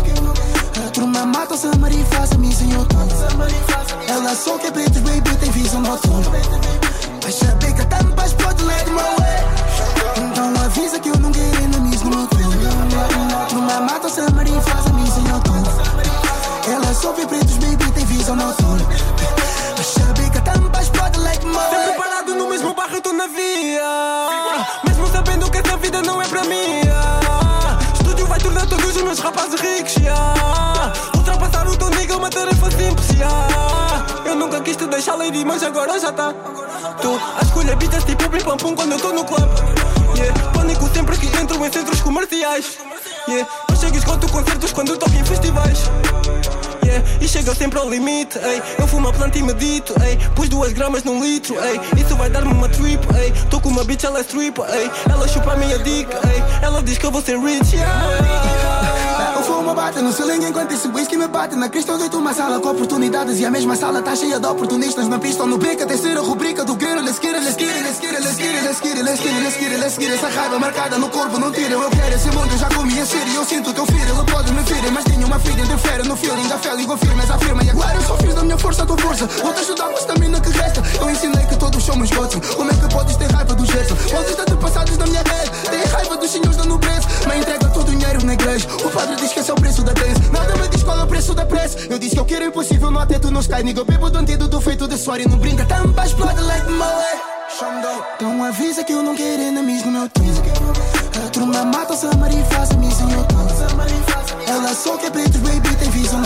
A 0.84 0.90
turma 0.90 1.24
mata 1.24 1.54
o 1.54 1.56
Samari 1.56 2.00
e 2.00 2.04
faz 2.16 2.32
a 2.32 2.38
missa 2.38 2.64
em 2.64 2.76
outubro. 2.76 3.16
Ela 4.08 4.34
só 4.34 4.58
quer 4.58 4.72
pretos, 4.72 5.00
baby, 5.02 5.36
tem 5.36 5.52
visão 5.52 5.80
noturna. 5.82 6.30
Vai 7.22 7.30
saber 7.30 7.72
que 7.74 7.82
a 7.82 7.86
tampa 7.86 8.26
explode 8.26 8.64
like 8.64 8.90
my 8.90 8.96
way. 8.96 10.26
Então 10.26 10.64
avisa 10.64 10.98
que 10.98 11.10
eu 11.10 11.16
não 11.18 11.30
quero 11.30 11.62
enemies 11.62 12.02
no 12.02 12.10
meu 12.10 12.26
time. 12.26 12.66
A 13.40 13.46
turma 13.46 13.80
mata 13.80 14.08
o 14.08 14.10
Samari 14.10 14.50
e 14.50 14.60
faz 14.62 14.86
a 14.86 14.92
missa 14.92 15.20
em 15.20 15.32
outubro. 15.32 15.72
Ela 16.66 16.92
só 16.92 17.12
vê 17.12 17.24
pretos, 17.24 17.56
baby, 17.58 17.92
tem 17.92 18.04
visão 18.04 18.34
noturna. 18.34 18.84
Vai 19.76 19.84
saber 19.84 20.30
que 20.30 20.38
a 20.38 20.40
tampa 20.40 20.82
explode 20.82 21.20
like 21.20 21.46
my 21.46 21.52
way. 21.52 21.70
Sempre 21.70 21.92
parado 21.96 22.34
no 22.34 22.48
mesmo 22.48 22.74
barro, 22.74 23.00
tô 23.00 23.12
na 23.12 23.28
via. 23.28 24.28
Mesmo 24.88 25.06
sabendo 25.12 25.48
que 25.48 25.58
essa 25.58 25.76
vida 25.76 26.02
não 26.02 26.20
é 26.20 26.26
para 26.26 26.42
mim. 26.42 26.85
Rapazes 29.46 29.60
ricos. 29.60 29.94
yeah. 29.96 30.92
Ultrapassar 31.16 31.68
o 31.68 31.76
teu 31.76 31.90
nigga 31.90 32.14
é 32.14 32.16
uma 32.16 32.30
tarefa 32.30 32.70
simples. 32.70 33.08
yeah. 33.10 34.04
Eu 34.24 34.34
nunca 34.34 34.60
quis 34.60 34.76
te 34.76 34.86
deixar 34.86 35.14
lady, 35.14 35.44
mas 35.44 35.62
agora 35.62 35.98
já 35.98 36.12
tá. 36.12 36.32
Tô 37.00 37.16
a 37.38 37.42
escolher 37.42 37.76
beats 37.76 38.04
tipo 38.04 38.28
pim 38.28 38.40
pam 38.40 38.56
pum 38.56 38.74
quando 38.74 38.92
eu 38.92 39.00
tô 39.00 39.12
no 39.12 39.24
club. 39.24 39.48
Yeah. 40.16 40.50
Pânico 40.52 40.88
sempre 40.92 41.16
que 41.16 41.26
entro 41.36 41.64
em 41.64 41.72
centros 41.72 42.00
comerciais. 42.00 42.78
Yeah. 43.28 43.48
Eu 43.68 43.76
chego 43.76 43.94
e 43.94 43.98
esgoto 43.98 44.28
concertos 44.28 44.72
quando 44.72 44.96
toco 44.96 45.14
em 45.14 45.24
festivais. 45.24 45.90
Yeah, 46.84 47.04
e 47.20 47.26
chega 47.26 47.52
sempre 47.52 47.80
ao 47.80 47.90
limite, 47.90 48.38
ei. 48.38 48.62
Eu 48.78 48.86
fumo 48.86 49.08
a 49.08 49.12
planta 49.12 49.36
e 49.36 49.42
medito, 49.42 49.92
ei. 50.04 50.16
Pus 50.36 50.48
duas 50.48 50.72
gramas 50.72 51.02
num 51.02 51.20
litro, 51.20 51.56
ei. 51.64 51.80
Isso 52.00 52.14
vai 52.14 52.30
dar-me 52.30 52.52
uma 52.52 52.68
trip, 52.68 53.04
ei. 53.16 53.32
Tô 53.50 53.60
com 53.60 53.70
uma 53.70 53.82
bitch, 53.82 54.04
ela 54.04 54.20
é 54.20 54.22
strip, 54.22 54.60
ei. 54.60 54.88
Ela 55.10 55.26
chupa 55.26 55.54
a 55.54 55.56
minha 55.56 55.78
dick, 55.80 56.08
ei. 56.14 56.44
Ela 56.62 56.80
diz 56.84 56.96
que 56.96 57.04
eu 57.04 57.10
vou 57.10 57.20
ser 57.20 57.38
rich, 57.40 57.74
yeah. 57.74 58.95
Eu 59.46 59.52
fumo 59.52 59.74
bate 59.76 60.00
no 60.02 60.12
ceiling 60.12 60.44
enquanto 60.44 60.72
esse 60.72 60.88
whisky 60.88 61.16
me 61.16 61.28
bate. 61.28 61.54
Na 61.54 61.68
cristão 61.68 61.96
deito 61.96 62.18
uma 62.18 62.34
sala 62.34 62.58
com 62.58 62.68
oportunidades 62.68 63.38
E 63.38 63.46
a 63.46 63.50
mesma 63.50 63.76
sala 63.76 64.02
tá 64.02 64.16
cheia 64.16 64.40
de 64.40 64.46
oportunistas. 64.46 65.06
Na 65.06 65.20
pista 65.20 65.44
ou 65.44 65.48
no 65.48 65.56
beco, 65.56 65.84
a 65.84 65.86
terceira 65.86 66.20
rubrica 66.20 66.64
do 66.64 66.74
guerra 66.74 67.00
Let's 67.00 67.20
get 67.20 67.36
it, 67.36 67.44
let's 67.44 67.56
get 67.56 67.70
it, 67.70 67.84
let's 67.84 68.00
get 68.00 68.12
it, 68.12 68.22
let's 68.24 68.36
get 68.36 68.56
it, 68.56 68.64
let's 68.64 68.80
get 68.80 68.96
it, 68.98 69.04
let's 69.04 69.22
get 69.22 69.30
it, 69.30 69.42
let's 69.44 69.56
get 69.56 69.72
it, 69.72 69.78
let's 69.78 69.98
get 69.98 70.10
it. 70.10 70.14
Essa 70.16 70.28
raiva 70.28 70.58
marcada 70.58 70.98
no 70.98 71.08
corpo 71.10 71.38
não 71.38 71.52
tira 71.52 71.74
Eu 71.74 71.90
quero 71.90 72.14
esse 72.16 72.28
mundo, 72.32 72.50
eu 72.50 72.58
já 72.58 72.68
comi 72.70 72.98
a 72.98 73.06
série 73.06 73.34
Eu 73.36 73.44
sinto 73.44 73.72
teu 73.72 73.86
filho, 73.86 74.02
ele 74.02 74.32
pode 74.32 74.52
me 74.52 74.64
ferir 74.64 74.90
Mas 74.90 75.04
tenho 75.04 75.26
uma 75.28 75.38
filha, 75.38 75.62
interfere 75.62 76.08
no 76.08 76.16
feeling. 76.16 76.48
Da 76.48 76.58
fé, 76.58 76.74
ligo 76.74 76.96
firmes, 76.96 77.30
afirma. 77.30 77.62
E 77.62 77.70
agora 77.70 77.94
eu 77.94 78.02
só 78.02 78.16
fiz 78.16 78.34
da 78.34 78.42
minha 78.42 78.58
força 78.58 78.82
a 78.82 78.86
tua 78.86 78.98
força 78.98 79.26
Vou-te 79.26 79.60
ajudar 79.60 79.84
com 79.84 79.96
a 79.96 80.00
estamina 80.00 80.40
que 80.40 80.50
resta. 80.50 80.82
Eu 81.00 81.08
ensinei 81.08 81.46
que 81.46 81.56
todos 81.56 81.84
somos 81.84 82.10
gods 82.10 82.50
Como 82.56 82.68
é 82.68 82.74
que 82.74 82.88
podes 82.92 83.16
ter 83.16 83.30
raiva 83.30 83.54
do 83.54 83.64
gesto? 83.64 83.94
Podes 84.10 84.34
ter 84.34 84.56
passados 84.56 84.98
na 84.98 85.06
minha 85.06 85.22
rede 85.22 85.50
Tem 85.70 85.84
raiva 85.92 86.16
dos 86.16 86.30
senhores 86.32 86.56
da 86.56 86.64
nobreza. 86.64 87.06
Me 87.28 87.38
entrega 87.38 87.68
todo 87.68 87.86
o 87.86 87.90
dinheiro 87.92 88.26
na 88.26 88.34
igreja 88.34 88.66
O 88.84 88.90
padre 88.90 89.14
diz 89.14 89.35
que 89.36 89.40
esse 89.40 89.50
é 89.50 89.54
o 89.54 89.56
preço 89.56 89.82
da 89.82 89.92
tese 89.92 90.30
Nada 90.32 90.54
me 90.56 90.82
qual 90.82 90.98
é 90.98 91.04
o 91.04 91.06
preço 91.06 91.34
da 91.34 91.44
prece. 91.44 91.88
Eu 91.90 91.98
disse 91.98 92.14
que 92.14 92.20
eu 92.20 92.24
quero 92.24 92.46
o 92.46 92.48
impossível, 92.48 92.90
no 92.90 92.98
atento 92.98 93.30
não 93.30 93.42
cai 93.42 93.62
Nigga, 93.62 93.80
eu 93.80 93.84
bebo 93.84 94.08
do 94.08 94.18
antídoto 94.18 94.60
feito 94.60 94.88
de 94.88 94.96
suor 94.96 95.20
E 95.20 95.28
não 95.28 95.36
brinca, 95.36 95.64
tampa 95.66 96.06
explode 96.06 96.40
like 96.40 96.66
way 96.66 97.20
Então 98.16 98.42
avisa 98.44 98.82
que 98.82 98.92
eu 98.92 99.02
não 99.02 99.14
quero 99.14 99.42
enemies 99.42 99.84
no 99.84 99.92
meu 99.92 100.08
time 100.08 100.30
A 101.24 101.30
turma 101.30 101.64
mata 101.64 101.94
Samari 101.94 102.40
e 102.40 102.44
faz 102.54 102.70
a 102.70 102.74
em 102.74 103.16
outubro 103.16 103.54
Ela 104.48 104.74
só 104.74 104.96
quer 104.96 105.10
pretos, 105.10 105.40
baby, 105.40 105.76
tem 105.76 105.90
visão 105.90 106.22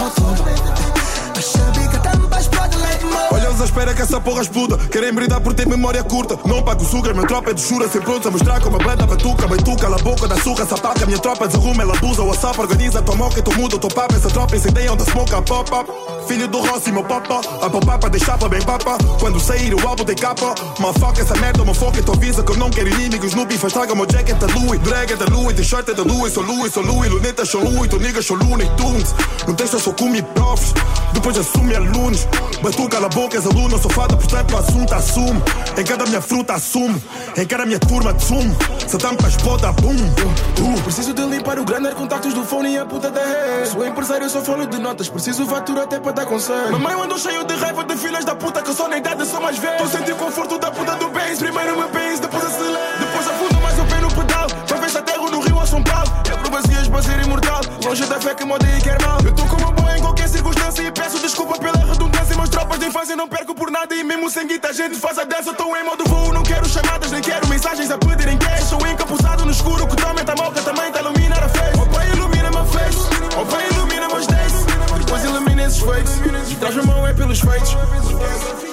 saber 1.43 1.89
que 1.89 1.97
a 1.97 2.01
tampa 2.01 2.39
explode 2.39 2.80
like 3.03 3.05
my 3.05 3.29
way 3.31 3.41
Olha, 3.41 3.47
eles 3.49 3.61
à 3.61 3.65
espera 3.65 3.95
que 3.95 4.03
essa 4.03 4.21
porra 4.21 4.43
exploda. 4.43 4.77
Querem 4.77 5.13
brindar 5.13 5.41
por 5.41 5.55
ter 5.55 5.67
memória 5.67 6.03
curta. 6.05 6.39
Não 6.45 6.63
pago 6.63 6.85
sugar, 6.85 7.15
minha 7.15 7.27
tropa 7.27 7.51
é 7.51 7.55
de 7.55 7.61
chura. 7.63 7.89
Sempre 7.89 8.03
prontos 8.03 8.27
a 8.27 8.31
mostrar 8.31 8.61
como 8.61 8.77
a 8.77 8.79
banda 8.79 9.07
batuca. 9.07 9.47
Batuca, 9.47 9.83
cala 9.83 9.97
a 9.97 10.03
boca 10.03 10.29
da 10.29 10.37
surra, 10.37 10.67
sapaca. 10.67 11.07
Minha 11.07 11.19
tropa 11.19 11.47
desarruma, 11.47 11.83
ela 11.83 11.95
abusa. 11.97 12.23
O 12.23 12.27
WhatsApp 12.27 12.61
organiza, 12.61 13.01
tua 13.01 13.17
moca 13.17 13.39
e 13.39 13.43
tu 13.43 13.57
muda. 13.59 13.77
o 13.77 13.79
Teu 13.79 13.89
papo, 13.89 14.15
essa 14.15 14.29
tropa 14.29 14.57
incendeia 14.57 14.93
onde 14.93 15.05
smoke 15.05 15.33
a 15.35 15.39
up. 15.39 15.91
Filho 16.29 16.49
do 16.49 16.61
Rossi, 16.61 16.93
meu 16.93 17.05
papa. 17.05 17.41
A 17.63 17.71
popar 17.71 17.99
para 17.99 18.11
deixar 18.11 18.37
para 18.37 18.49
bem 18.49 18.63
papa. 18.63 18.99
Quando 19.19 19.41
sair 19.41 19.75
o 19.75 19.89
álbum 19.89 20.05
tem 20.05 20.17
capa. 20.17 20.55
Motherfucker, 20.79 21.25
essa 21.25 21.37
merda, 21.37 21.63
uma 21.63 21.75
foca. 21.75 22.03
Tu 22.03 22.13
avisa 22.13 22.43
que 22.43 22.53
eu 22.53 22.57
não 22.57 22.69
quero 22.69 22.89
inimigos. 22.89 23.35
No 23.35 23.47
bife, 23.47 23.67
estraga 23.67 23.95
meu 23.95 24.07
jacket 24.11 24.37
da 24.37 24.47
Louis. 24.49 24.81
Drag 24.81 25.13
é 25.13 25.17
da 25.17 25.27
Louis, 25.27 25.57
t-shirt 25.57 25.89
é 25.89 25.95
da 25.95 26.03
Louis. 26.03 26.33
Sou 26.33 26.43
Louis, 26.43 26.73
sou 26.73 26.83
Louis. 26.83 27.11
Luneta, 27.11 27.45
sou 27.45 27.63
Louis. 27.63 27.89
Tu 27.89 27.99
nigga, 27.99 28.21
sou 28.21 28.37
Looney 28.37 28.69
Tunes. 28.77 29.15
No 29.47 29.55
texto 29.55 29.79
sou 29.79 29.95
comi 29.95 30.21
profs. 30.23 30.75
Depois 31.13 31.39
assume 31.39 31.75
alunos. 31.75 32.27
Batuca, 32.63 32.90
cala 32.91 33.07
a 33.07 33.09
boca, 33.09 33.37
és 33.37 33.47
aluno. 33.47 33.77
Eu 33.77 33.79
sou 33.79 33.91
fada, 33.91 34.17
portanto 34.17 34.53
o 34.53 34.57
assunto 34.59 34.93
assume. 34.93 35.43
Em 35.79 35.85
cada 35.85 36.05
minha 36.05 36.21
fruta 36.21 36.55
assume. 36.55 37.01
Em 37.37 37.47
cada 37.47 37.65
minha 37.65 37.79
turma 37.79 38.11
assume. 38.11 38.55
Se 38.87 38.99
tampa 38.99 39.29
explota, 39.29 39.73
boom. 39.73 39.95
Uh. 39.95 40.83
Preciso 40.83 41.15
de 41.15 41.23
limpar 41.23 41.59
o 41.59 41.65
grande 41.65 41.95
contactos 41.95 42.35
do 42.35 42.45
fone 42.45 42.73
e 42.73 42.79
a 42.79 42.85
puta 42.85 43.11
da 43.11 43.21
rede. 43.21 43.71
Sou 43.71 43.87
empresário, 43.87 44.29
sou 44.29 44.43
falo 44.43 44.67
de 44.67 44.79
notas. 44.79 45.09
Preciso 45.09 45.47
fatura 45.47 45.85
até 45.85 46.01
para 46.01 46.13
dar 46.13 46.27
conselho. 46.27 46.73
Mamãe 46.73 46.93
eu 46.93 47.03
ando 47.03 47.19
cheio 47.19 47.45
de 47.45 47.55
raiva 47.55 47.85
de 47.85 47.97
filhas 47.97 48.25
da 48.25 48.35
puta 48.35 48.61
que 48.61 48.75
só 48.75 48.89
na 48.89 48.99
idade 48.99 49.25
sou 49.25 49.41
mais 49.41 49.57
velho. 49.59 49.79
Tô 49.79 49.87
sentindo 49.87 50.15
o 50.15 50.17
conforto 50.17 50.59
da 50.59 50.71
puta 50.71 50.97
do 50.97 51.09
bens. 51.11 51.39
Primeiro 51.39 51.79
me 51.79 51.89
bens, 51.89 52.19
depois 52.19 52.45
acelero. 52.45 52.99
Depois 52.99 53.29
afundo 53.29 53.61
mais 53.61 53.79
o 53.79 53.85
pé 53.85 54.01
no 54.01 54.09
pedal. 54.11 54.49
Ver 54.81 54.91
se 54.91 54.99
aterro 54.99 55.31
no 55.31 55.41
Rio 55.41 55.57
ou 55.57 55.67
São 55.67 55.83
Paulo. 55.83 56.11
Quebro 56.25 56.51
bacias 56.51 56.80
para 56.91 57.03
ser 57.03 57.23
imortal. 57.23 57.61
Longe 57.85 58.05
da 58.07 58.21
fé 58.21 58.35
que 58.35 58.45
me 58.45 58.53
odeia 58.53 58.79
e 58.79 58.83
quer 58.83 59.01
mal. 59.03 59.19
Eu 59.25 59.33
tô 59.33 59.45
como 59.45 59.73
bom 59.73 59.89
em 59.97 60.01
qualquer 60.01 60.29
circunstância 60.29 60.83
e 60.83 60.91
peço 60.91 61.19
desculpa 61.21 61.59
pela 61.59 61.79
redundância. 61.85 62.37
Meus 62.37 62.49
tropas 62.49 62.79
de 62.79 62.87
infância 62.87 63.17
não 63.17 63.29
perco 63.29 63.55
por 63.55 63.71
nada. 63.71 63.95
E 63.95 64.03
mesmo 64.03 64.29
sem 64.29 64.47
guita 64.47 64.69
a 64.69 64.73
gente 64.73 64.97
faz 64.97 65.19
a 65.19 65.25
dança. 65.25 65.53
Tô 65.55 65.75
em 65.77 65.85
modo 65.85 66.05
voo, 66.05 66.33
não 66.33 66.43
quero 66.43 66.69
chamadas, 66.69 67.11
nem 67.11 67.23
quero 67.23 67.47
mensagens 67.49 67.91
a 67.91 67.99
pedirem 67.99 68.37
cash. 68.39 68.65
Sou 68.65 68.87
encapuzado 68.87 69.45
no 69.45 69.53
escuro 69.53 69.87
que 69.87 69.97
também 69.97 70.25
tá 70.25 70.35
moca, 70.37 70.61
também 70.63 70.91
tá 70.93 71.01
iluminar 71.01 71.43
a 71.43 71.49
face. 71.49 71.81
O 71.81 71.87
pai 71.87 72.11
ilumina 72.11 72.51
meu 72.51 72.65
face, 72.67 72.99
o 73.41 73.47
pai 73.47 73.69
ilumina 73.71 74.09
meus 74.09 74.27
days. 74.27 74.53
Depois 74.99 75.25
ilumina 75.25 75.63
esses 75.65 75.81
fakes. 75.81 76.21
Traz 76.59 76.77
a 76.77 76.83
mão 76.83 77.07
é 77.07 77.13
pelos 77.13 77.41
feitos. 77.41 78.70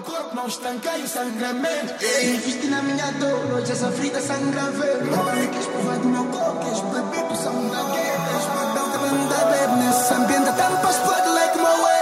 Meu 0.00 0.16
corpo, 0.16 0.34
não 0.34 0.46
estanquei 0.46 1.02
o 1.02 1.06
sangramento. 1.06 1.92
Investi 2.22 2.66
na 2.68 2.80
minha 2.80 3.12
dor, 3.12 3.52
hoje 3.52 3.70
essa 3.70 3.90
ferida 3.92 4.18
sangra 4.22 4.70
verde. 4.70 5.10
Queres 5.50 5.66
provar 5.66 5.98
do 5.98 6.08
meu 6.08 6.24
corpo, 6.24 6.64
queres 6.64 6.80
beber 6.80 7.24
poção 7.24 7.68
da 7.68 7.82
guerra. 7.82 8.28
Queres 8.30 8.46
beber 8.46 8.80
o 8.80 8.90
que 8.90 8.96
a 8.96 8.98
banda 8.98 9.44
bebe 9.44 9.76
nesse 9.84 10.14
ambiente, 10.14 10.48
a 10.48 10.52
tampa 10.54 10.90
explode 10.90 11.28
like 11.28 11.58
my 11.58 11.64
way. 11.82 12.00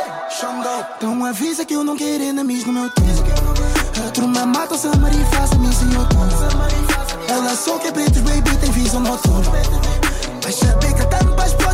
Então 0.96 1.24
avisa 1.24 1.64
que 1.64 1.74
eu 1.74 1.82
não 1.82 1.96
quero 1.96 2.22
enemies 2.22 2.64
no 2.64 2.72
meu 2.72 2.88
time. 2.90 3.12
A 4.06 4.10
turma 4.12 4.46
mata 4.46 4.74
o 4.74 4.78
e 4.78 4.86
a 4.86 5.58
missa 5.58 5.84
em 5.84 5.96
outubro. 5.96 6.38
Ela 7.28 7.56
só 7.56 7.78
quer 7.80 7.92
pretos, 7.92 8.20
baby, 8.20 8.56
tem 8.58 8.70
visão 8.70 9.00
noturna. 9.00 9.50
Vai 10.40 10.52
saber 10.52 10.94
que 10.94 11.02
a 11.02 11.06
tampa 11.06 11.46
explode 11.46 11.67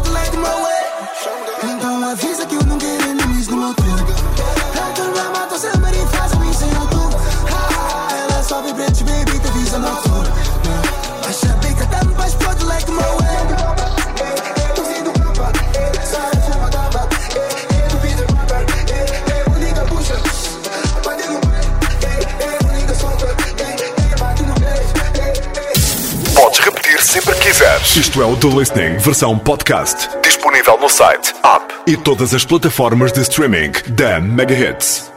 Isto 27.97 28.21
é 28.21 28.27
o 28.27 28.37
The 28.37 28.49
Listening, 28.49 28.99
versão 28.99 29.39
podcast. 29.39 30.09
Disponível 30.21 30.77
no 30.81 30.89
site, 30.89 31.33
app 31.45 31.73
e 31.87 31.97
todas 31.97 32.35
as 32.35 32.45
plataformas 32.45 33.13
de 33.13 33.21
streaming 33.21 33.71
da 33.91 34.21
Mega 34.21 35.14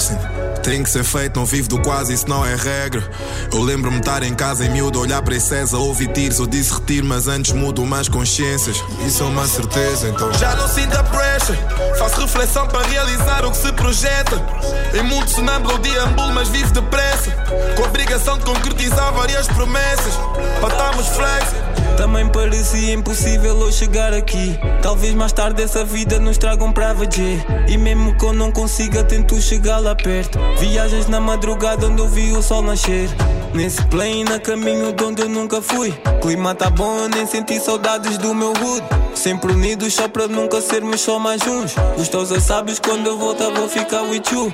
flexing. 0.00 0.18
Tem 0.62 0.82
que 0.82 0.90
ser 0.90 1.04
feito, 1.04 1.38
não 1.38 1.46
vivo 1.46 1.68
do 1.68 1.80
quase, 1.80 2.12
isso 2.12 2.28
não 2.28 2.44
é 2.44 2.54
regra. 2.54 3.02
Eu 3.52 3.62
lembro-me 3.62 3.98
estar 3.98 4.22
em 4.22 4.34
casa 4.34 4.64
em 4.64 4.70
miúdo, 4.70 5.00
olhar 5.00 5.22
para 5.22 5.38
César, 5.38 5.78
ouvir 5.78 6.08
tiros. 6.08 6.38
Eu 6.38 6.46
disse 6.46 6.72
retiro, 6.72 7.06
mas 7.06 7.28
antes 7.28 7.52
mudo 7.52 7.84
mais 7.86 8.08
consciências. 8.08 8.82
Isso 9.06 9.22
é 9.22 9.26
uma 9.26 9.46
certeza, 9.46 10.08
então. 10.08 10.32
Já 10.34 10.54
não 10.56 10.68
sinto 10.68 10.94
a 10.96 11.02
Faço 11.98 12.20
reflexão 12.20 12.66
para 12.66 12.86
realizar 12.86 13.44
o 13.44 13.50
que 13.50 13.56
se 13.56 13.72
projeta. 13.72 14.36
Em 14.94 15.02
mundo 15.02 15.28
sonâmbulo, 15.28 15.78
deambulo, 15.78 16.32
mas 16.32 16.48
vivo 16.48 16.72
depressa. 16.72 17.30
Com 17.76 17.84
a 17.84 17.86
obrigação 17.86 18.38
de 18.38 18.44
concretizar 18.44 19.12
várias 19.12 19.46
promessas. 19.48 20.14
Patamos 20.60 21.06
flex. 21.08 21.54
Também 21.96 22.26
parecia 22.28 22.94
impossível 22.94 23.60
eu 23.60 23.72
chegar 23.72 24.14
aqui. 24.14 24.58
Talvez 24.82 25.14
mais 25.14 25.32
tarde 25.32 25.62
essa 25.62 25.84
vida 25.84 26.18
nos 26.18 26.38
traga 26.38 26.64
um 26.64 26.72
private 26.72 27.16
jet. 27.16 27.46
E 27.68 27.76
mesmo 27.76 28.16
que 28.16 28.24
eu 28.24 28.32
não 28.32 28.50
consiga, 28.50 29.04
tento 29.04 29.40
chegar 29.40 29.78
lá 29.78 29.94
perto. 29.94 30.38
Viagens 30.58 31.08
na 31.08 31.20
madrugada 31.20 31.86
onde 31.86 32.00
eu 32.00 32.08
vi 32.08 32.32
o 32.32 32.42
sol 32.42 32.62
nascer. 32.62 33.10
Nesse 33.54 33.84
plane, 33.86 34.24
a 34.32 34.38
caminho 34.38 34.92
de 34.92 35.04
onde 35.04 35.22
eu 35.22 35.28
nunca 35.28 35.60
fui. 35.60 35.92
Clima 36.22 36.54
tá 36.54 36.70
bom, 36.70 36.98
eu 36.98 37.08
nem 37.08 37.26
senti 37.26 37.58
saudades 37.58 38.16
do 38.18 38.34
meu 38.34 38.50
hood. 38.50 38.82
Sempre 39.14 39.52
unidos 39.52 39.94
só 39.94 40.08
para 40.08 40.28
nunca 40.28 40.60
sermos 40.60 41.00
só 41.00 41.18
mais 41.18 41.42
uns. 41.46 41.74
Gostosa 41.96 42.40
sabes 42.40 42.78
quando 42.78 43.06
eu 43.06 43.18
voltar 43.18 43.50
vou 43.50 43.68
ficar 43.68 44.02
with 44.02 44.22
you. 44.32 44.52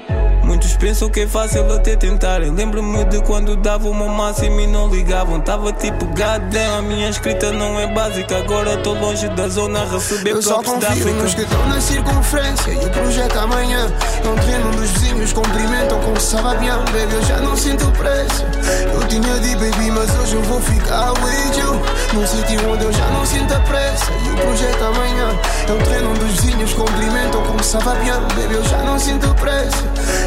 Muitos 0.57 0.75
pensam 0.75 1.11
que 1.11 1.21
é 1.21 1.27
fácil 1.27 1.71
até 1.71 1.97
tentarem. 1.97 2.51
Lembro-me 2.51 3.05
de 3.05 3.21
quando 3.21 3.57
dava 3.57 3.91
o 3.91 3.95
meu 3.95 4.09
máximo 4.09 4.59
e 4.59 4.67
não 4.67 4.89
ligavam. 4.89 5.39
Tava 5.39 5.71
tipo, 5.71 6.07
goddamn, 6.07 6.79
a 6.79 6.81
minha 6.81 7.11
escrita 7.11 7.53
não 7.53 7.79
é 7.79 7.87
básica. 7.87 8.39
Agora 8.39 8.79
tô 8.79 8.95
longe 8.95 9.29
da 9.29 9.49
zona 9.49 9.83
a 9.83 9.85
receber 9.85 10.31
Eu 10.31 10.41
só 10.41 10.63
confio 10.63 11.13
nos 11.17 11.35
que 11.35 11.43
estão 11.43 11.69
na 11.69 11.79
circunferência 11.79 12.71
E 12.71 12.87
o 12.87 12.91
projeto 12.91 13.37
amanhã. 13.39 13.87
É 14.25 14.29
um 14.29 14.35
treino 14.37 14.71
dos 14.71 14.91
vizinhos 14.93 15.35
Cumprimentam 15.35 16.01
com 16.01 16.19
sababião. 16.19 16.79
Baby, 16.87 17.13
eu 17.13 17.23
já 17.25 17.37
não 17.37 17.55
sinto 17.55 17.93
pressa. 17.93 18.47
Eu 18.95 19.07
tinha 19.09 19.39
de 19.39 19.57
baby, 19.57 19.91
mas 19.91 20.19
hoje 20.21 20.37
eu 20.37 20.43
vou 20.45 20.61
ficar 20.63 21.13
with 21.23 21.59
you. 21.59 21.83
Num 22.15 22.27
sítio 22.27 22.71
onde 22.71 22.83
eu 22.83 22.93
já 22.95 23.07
não 23.11 23.27
sinto 23.27 23.53
a 23.53 23.61
pressa. 23.61 24.11
E 24.25 24.31
o 24.31 24.37
projeto 24.37 24.85
amanhã. 24.85 25.39
É 25.69 25.73
um 25.73 25.79
treino 25.85 26.15
dos 26.15 26.41
vizinhos 26.41 26.73
Cumprimentam 26.73 27.43
com 27.43 27.63
sababião. 27.63 28.23
Baby, 28.29 28.55
eu 28.55 28.65
já 28.65 28.79
não 28.79 28.99
sinto 28.99 29.35
pressa. 29.35 29.85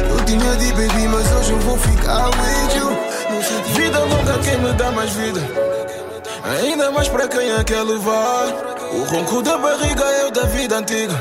Eu 0.08 0.19
tinha 0.30 0.56
de 0.56 0.72
baby, 0.74 1.08
mas 1.08 1.32
hoje 1.32 1.52
eu 1.52 1.58
vou 1.60 1.76
ficar 1.76 2.26
with 2.26 2.76
you 2.76 3.74
Vida 3.74 3.98
longa, 3.98 4.38
quem 4.44 4.58
me 4.58 4.72
dá 4.74 4.92
mais 4.92 5.10
vida? 5.12 5.40
Ainda 6.44 6.90
mais 6.92 7.08
para 7.08 7.26
quem 7.26 7.50
a 7.52 7.64
quer 7.64 7.82
levar. 7.82 8.79
O 8.92 9.04
ronco 9.04 9.40
da 9.42 9.56
barriga 9.56 10.04
é 10.04 10.26
o 10.26 10.30
da 10.32 10.42
vida 10.46 10.76
antiga. 10.76 11.14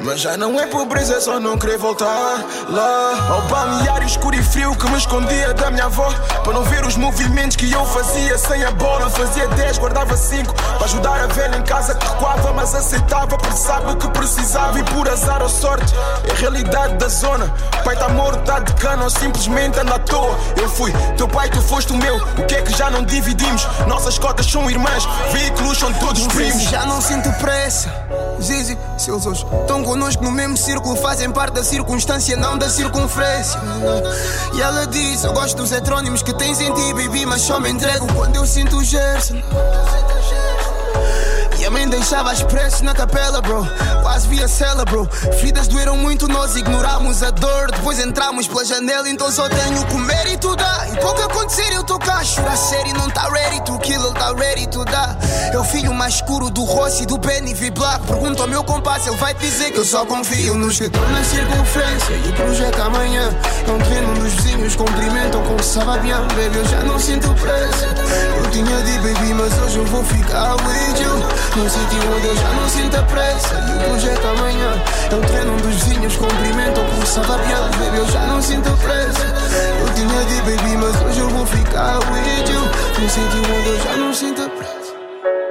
Mas 0.00 0.20
já 0.20 0.36
não 0.36 0.60
é 0.60 0.66
pobreza, 0.66 1.14
é 1.14 1.20
só 1.20 1.40
não 1.40 1.56
querer 1.56 1.78
voltar 1.78 2.44
lá. 2.68 3.26
Ao 3.30 3.42
balneário 3.42 4.06
escuro 4.06 4.36
e 4.36 4.42
frio 4.42 4.76
que 4.76 4.88
me 4.90 4.98
escondia 4.98 5.54
da 5.54 5.70
minha 5.70 5.86
avó. 5.86 6.12
Para 6.44 6.52
não 6.52 6.62
ver 6.64 6.84
os 6.84 6.96
movimentos 6.96 7.56
que 7.56 7.72
eu 7.72 7.84
fazia 7.86 8.36
sem 8.36 8.62
a 8.64 8.70
bola. 8.70 9.08
Fazia 9.08 9.48
10, 9.48 9.78
guardava 9.78 10.16
5. 10.16 10.52
Para 10.52 10.84
ajudar 10.84 11.20
a 11.22 11.26
velha 11.26 11.56
em 11.56 11.62
casa 11.62 11.94
que 11.94 12.06
recuava, 12.06 12.52
mas 12.52 12.74
aceitava. 12.74 13.38
Porque 13.38 13.56
sabe 13.56 13.96
que 13.96 14.08
precisava 14.10 14.78
e 14.78 14.84
por 14.84 15.08
azar 15.08 15.42
ou 15.42 15.48
sorte. 15.48 15.94
É 16.28 16.32
a 16.32 16.34
realidade 16.34 16.96
da 16.96 17.08
zona. 17.08 17.52
Pai 17.82 17.96
tá 17.96 18.08
morto, 18.10 18.44
tá 18.44 18.58
de 18.58 18.72
cana 18.74 19.04
ou 19.04 19.10
simplesmente 19.10 19.80
anda 19.80 19.94
à 19.94 19.98
toa. 19.98 20.38
Eu 20.56 20.68
fui 20.68 20.92
teu 21.16 21.26
pai, 21.26 21.48
tu 21.48 21.62
foste 21.62 21.92
o 21.92 21.96
meu. 21.96 22.16
O 22.16 22.46
que 22.46 22.54
é 22.54 22.62
que 22.62 22.76
já 22.76 22.90
não 22.90 23.02
dividimos? 23.02 23.66
Nossas 23.86 24.18
cotas 24.18 24.46
são 24.46 24.70
irmãs, 24.70 25.08
veículos 25.32 25.78
são 25.78 25.92
todos 25.94 26.26
primos. 26.28 26.62
Já 26.64 26.84
não 26.84 27.00
sinto 27.06 27.32
pressa. 27.34 27.88
Zizi, 28.40 28.76
se 28.98 29.10
eles 29.10 29.24
hoje 29.24 29.46
estão 29.60 29.82
connosco 29.84 30.22
no 30.24 30.30
mesmo 30.30 30.56
círculo, 30.56 30.96
fazem 30.96 31.30
parte 31.30 31.54
da 31.54 31.62
circunstância, 31.62 32.36
não 32.36 32.58
da 32.58 32.68
circunferência. 32.68 33.60
E 34.54 34.60
ela 34.60 34.86
diz: 34.86 35.22
Eu 35.22 35.32
gosto 35.32 35.56
dos 35.56 35.70
heterónimos 35.70 36.22
que 36.22 36.34
tens 36.34 36.60
em 36.60 36.72
ti, 36.74 36.94
baby, 36.94 37.24
mas 37.24 37.42
só 37.42 37.60
me 37.60 37.70
entrego 37.70 38.12
quando 38.12 38.36
eu 38.36 38.46
sinto 38.46 38.78
o 38.78 38.84
Gerson. 38.84 39.36
E 41.66 41.68
a 41.68 41.70
mãe 41.72 41.88
deixava 41.88 42.32
expressos 42.32 42.80
na 42.82 42.94
capela, 42.94 43.42
bro. 43.42 43.66
Quase 44.00 44.28
via 44.28 44.46
cela, 44.46 44.84
bro. 44.84 45.04
Feridas 45.40 45.66
doeram 45.66 45.96
muito, 45.96 46.28
nós 46.28 46.54
ignorámos 46.54 47.24
a 47.24 47.32
dor. 47.32 47.72
Depois 47.72 47.98
entramos 47.98 48.46
pela 48.46 48.64
janela, 48.64 49.08
então 49.08 49.32
só 49.32 49.48
tenho 49.48 49.84
que 49.84 49.94
o 49.94 49.98
mérito 49.98 50.54
dá. 50.54 50.86
E 50.92 50.96
pouco 51.00 51.20
acontecer, 51.22 51.72
eu 51.72 51.82
tô 51.82 51.98
cá. 51.98 52.22
Chorar 52.22 52.56
sério, 52.56 52.94
não 52.94 53.10
tá 53.10 53.28
ready 53.30 53.64
to 53.64 53.76
kill, 53.80 54.00
ele 54.00 54.14
tá 54.14 54.32
ready 54.34 54.68
to 54.68 54.84
dar. 54.84 55.18
É 55.52 55.58
o 55.58 55.64
filho 55.64 55.92
mais 55.92 56.14
escuro 56.14 56.50
do 56.50 56.62
Rossi 56.62 57.02
e 57.02 57.06
do 57.06 57.18
Benny 57.18 57.52
V 57.52 57.72
Black. 57.72 58.06
Pergunta 58.06 58.42
ao 58.42 58.48
meu 58.48 58.62
compasso, 58.62 59.08
ele 59.08 59.16
vai 59.16 59.34
dizer 59.34 59.72
que 59.72 59.78
eu 59.78 59.84
só 59.84 60.06
confio 60.06 60.54
nos 60.54 60.78
que 60.78 60.84
estão 60.84 61.02
na 61.10 61.24
circunferência. 61.24 62.14
E 62.14 62.28
o 62.28 62.32
projeto 62.34 62.80
amanhã 62.80 63.28
é 63.66 63.70
um 63.72 63.78
treino 63.80 64.14
dos 64.14 64.32
vizinhos. 64.34 64.76
Cumprimentam 64.76 65.42
com 65.42 65.60
sababião, 65.60 66.28
baby. 66.28 66.58
Eu 66.58 66.64
já 66.64 66.80
não 66.84 67.00
sinto 67.00 67.34
pressa. 67.34 67.86
Eu 68.36 68.50
tinha 68.52 68.82
de 68.82 68.98
baby, 68.98 69.34
mas 69.34 69.52
hoje 69.64 69.78
eu 69.78 69.86
vou 69.86 70.04
ficar 70.04 70.54
with 70.54 71.02
you. 71.02 71.55
Sítio 71.56 72.14
onde 72.14 72.26
eu 72.26 72.36
já 72.36 72.52
não 72.52 72.68
sinto 72.68 72.96
a 72.96 73.02
pressa 73.02 73.54
E 73.54 73.76
o 73.76 73.88
projeto 73.88 74.26
amanhã 74.26 74.82
é 75.10 75.14
um 75.14 75.20
treino 75.22 75.56
dos 75.56 75.74
vizinhos 75.74 76.16
Cumprimentam 76.16 76.84
com 76.84 77.06
sababião 77.06 77.70
Baby, 77.70 77.96
eu 77.96 78.08
já 78.08 78.26
não 78.26 78.42
sinto 78.42 78.68
a 78.68 78.76
pressa 78.76 79.34
Eu 79.80 79.94
tinha 79.94 80.24
de 80.24 80.42
baby, 80.42 80.76
mas 80.76 81.02
hoje 81.02 81.20
eu 81.20 81.28
vou 81.30 81.46
ficar 81.46 81.98
with 82.12 82.52
you 82.52 82.60
Num 83.00 83.08
sítio 83.08 83.56
onde 83.58 83.68
eu 83.68 83.80
já 83.82 83.96
não 83.96 84.14
sinto 84.14 84.42
a 84.42 84.48
pressa 84.50 84.76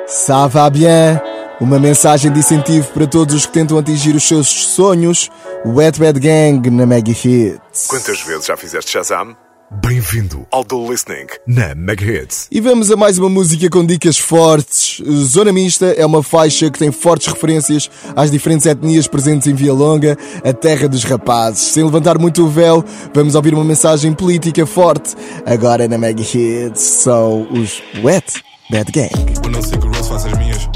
Ça 0.07 0.47
va 0.47 0.69
bien. 0.69 1.19
Uma 1.59 1.79
mensagem 1.79 2.31
de 2.31 2.39
incentivo 2.39 2.87
para 2.93 3.07
todos 3.07 3.33
os 3.33 3.45
que 3.45 3.53
tentam 3.53 3.77
atingir 3.77 4.15
os 4.15 4.27
seus 4.27 4.47
sonhos. 4.47 5.31
Wet 5.65 5.99
Bad 5.99 6.19
Gang 6.19 6.69
na 6.69 6.85
Mega 6.85 7.11
Hits. 7.11 7.87
Quantas 7.87 8.21
vezes 8.21 8.45
já 8.45 8.55
fizeste 8.55 8.91
Shazam? 8.91 9.35
Bem-vindo 9.71 10.45
ao 10.51 10.63
The 10.63 10.75
Listening 10.75 11.25
na 11.47 11.73
Mega 11.73 12.05
Hits. 12.05 12.47
E 12.51 12.61
vamos 12.61 12.91
a 12.91 12.95
mais 12.95 13.17
uma 13.17 13.29
música 13.29 13.67
com 13.67 13.83
dicas 13.83 14.17
fortes. 14.17 15.03
Zona 15.23 15.51
Mista 15.51 15.87
é 15.87 16.05
uma 16.05 16.21
faixa 16.21 16.69
que 16.69 16.77
tem 16.77 16.91
fortes 16.91 17.33
referências 17.33 17.89
às 18.15 18.29
diferentes 18.29 18.67
etnias 18.67 19.07
presentes 19.07 19.47
em 19.47 19.55
Via 19.55 19.73
Longa, 19.73 20.15
a 20.43 20.53
terra 20.53 20.87
dos 20.87 21.03
rapazes. 21.03 21.61
Sem 21.61 21.83
levantar 21.83 22.19
muito 22.19 22.45
o 22.45 22.47
véu, 22.47 22.85
vamos 23.11 23.33
ouvir 23.33 23.55
uma 23.55 23.63
mensagem 23.63 24.13
política 24.13 24.67
forte. 24.67 25.15
Agora 25.45 25.87
na 25.87 25.97
Mega 25.97 26.21
Hits 26.21 26.81
são 26.81 27.47
os 27.51 27.81
Wet 28.03 28.43
Bad 28.69 28.91
Gang. 28.91 29.09
Eu 29.43 29.49
não 29.49 29.61
sei 29.63 29.79
que 29.79 29.87
Rose 29.87 30.09
faça 30.09 30.27
as 30.27 30.37
minhas. 30.37 30.69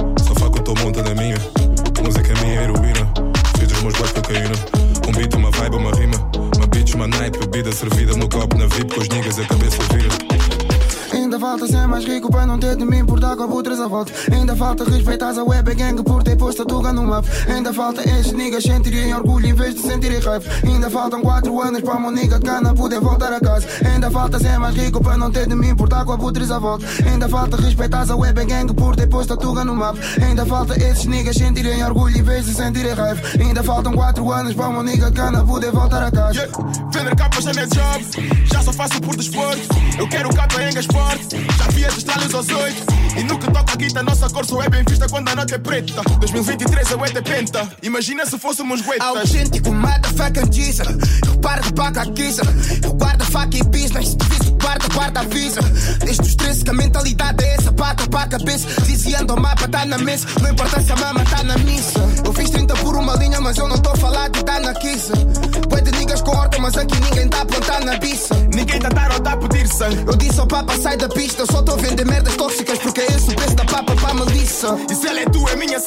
Servida 7.71 8.15
no 8.15 8.27
copo 8.29 8.57
na 8.57 8.67
VIP. 8.67 8.93
Com 8.93 9.01
os 9.01 9.07
falta 11.49 11.65
ser 11.65 11.87
mais 11.87 12.05
rico 12.05 12.29
para 12.29 12.45
não 12.45 12.59
ter 12.59 12.75
de 12.75 12.85
me 12.85 12.99
importar 12.99 13.35
com 13.35 13.41
abutres 13.41 13.79
à 13.79 13.87
volta. 13.87 14.13
Ainda 14.31 14.55
falta 14.55 14.83
respeitar 14.83 15.31
a 15.35 15.43
web 15.43 15.73
gang 15.73 16.03
por 16.03 16.21
ter 16.21 16.35
posto 16.35 16.61
a 16.61 16.65
tuga 16.65 16.93
no 16.93 17.07
mapa. 17.07 17.27
Ainda 17.47 17.73
falta 17.73 18.07
estes 18.07 18.33
niggas 18.33 18.63
sentirem 18.63 19.11
orgulho 19.15 19.47
em 19.47 19.53
vez 19.55 19.73
de 19.73 19.81
sentirem 19.81 20.19
raiva. 20.19 20.45
Ainda 20.63 20.91
faltam 20.91 21.21
4 21.21 21.61
anos 21.61 21.81
para 21.81 21.95
uma 21.95 22.11
nigga 22.11 22.39
cana 22.39 22.71
poder 22.75 22.99
voltar 22.99 23.33
a 23.33 23.39
casa. 23.39 23.65
Ainda 23.83 24.11
falta 24.11 24.37
ser 24.37 24.59
mais 24.59 24.75
rico 24.75 25.01
para 25.01 25.17
não 25.17 25.31
ter 25.31 25.47
de 25.47 25.55
me 25.55 25.69
importar 25.69 26.05
com 26.05 26.11
abutres 26.11 26.51
à 26.51 26.59
volta. 26.59 26.85
Ainda 27.11 27.27
falta 27.27 27.57
respeitar 27.57 28.05
a 28.07 28.15
web 28.15 28.45
gang 28.45 28.71
por 28.75 28.95
ter 28.95 29.07
posto 29.07 29.33
a 29.33 29.37
tuga 29.37 29.65
no 29.65 29.75
mapa. 29.75 29.97
Ainda 30.21 30.45
falta 30.45 30.75
estes 30.75 31.07
niggas 31.07 31.35
sentirem 31.35 31.83
orgulho 31.83 32.15
em 32.15 32.21
vez 32.21 32.45
de 32.45 32.53
sentirem 32.53 32.93
raiva. 32.93 33.21
Ainda 33.39 33.63
faltam 33.63 33.93
4 33.93 34.31
anos 34.31 34.53
para 34.53 34.67
uma 34.67 34.83
nigga 34.83 35.11
cana 35.11 35.43
poder 35.43 35.71
voltar 35.71 36.03
a 36.03 36.11
casa. 36.11 36.41
Yeah. 36.41 36.89
Vender 36.93 37.15
capas 37.15 37.47
é 37.47 37.65
job, 37.65 38.45
já 38.45 38.61
só 38.61 38.71
faço 38.71 39.01
por 39.01 39.15
desporto. 39.15 39.67
Eu 39.97 40.07
quero 40.07 40.29
capa 40.29 40.61
em 40.61 40.77
esporte, 40.77 41.35
Já 41.57 41.67
vi 41.71 41.85
as 41.85 41.97
estrelas 41.97 42.33
aos 42.33 42.49
oito. 42.49 42.83
E 43.17 43.23
no 43.23 43.37
que 43.37 43.51
toca 43.51 43.73
a 43.73 43.75
guita, 43.75 44.03
nossa 44.03 44.29
cor 44.29 44.45
só 44.45 44.61
é 44.61 44.69
bem 44.69 44.83
vista 44.87 45.07
quando 45.09 45.29
a 45.29 45.35
noite 45.35 45.53
é 45.53 45.57
preta. 45.57 46.01
2023 46.19 46.91
a 46.91 46.95
wet 46.97 47.17
é 47.17 47.21
penta. 47.21 47.67
Imagina 47.81 48.25
se 48.25 48.37
fôssemos 48.37 48.81
guetas. 48.81 49.07
Autêntico, 49.07 49.71
motherfucking 49.71 50.49
diesel. 50.49 50.85
Repara 51.31 51.61
de 51.61 51.73
paca 51.73 52.01
aquisa. 52.01 52.41
Eu 52.83 52.93
guardo 52.93 53.23
e 53.53 53.63
business. 53.63 54.15
Diviso, 54.15 54.51
guarda, 54.61 54.87
guarda, 54.93 55.19
avisa. 55.21 55.61
Desde 55.99 56.21
os 56.21 56.35
13 56.35 56.63
que 56.63 56.69
a 56.69 56.73
mentalidade 56.73 57.43
é 57.43 57.55
essa. 57.55 57.71
Pata 57.71 58.07
para 58.07 58.23
a 58.23 58.27
cabeça. 58.27 58.67
Dizendo 58.83 59.33
o 59.33 59.39
mapa 59.41 59.67
tá 59.67 59.85
na 59.85 59.97
mesa. 59.97 60.27
Não 60.41 60.51
importa 60.51 60.81
se 60.81 60.91
a 60.91 60.95
mama 60.95 61.23
tá 61.25 61.43
na 61.43 61.57
missa. 61.57 61.99
Sangue. 69.79 70.03
Eu 70.05 70.15
disse 70.17 70.39
ao 70.39 70.45
papa, 70.45 70.77
sai 70.77 70.97
da 70.97 71.07
pista. 71.07 71.45
Só 71.45 71.61
tô 71.61 71.73
a 71.73 71.77
vender 71.77 72.05
merdas 72.05 72.35
tóxicas 72.35 72.77
porque 72.79 73.01
é 73.01 73.05
esse 73.05 73.29
o 73.29 73.35
preço 73.35 73.55
da 73.55 73.65
papa 73.65 73.95
pra 73.95 74.13
melissa. 74.13 74.77
E 74.89 74.95
se 74.95 75.07
ela 75.07 75.21
é 75.21 75.25
tua, 75.25 75.51
é 75.51 75.55
minha 75.55 75.79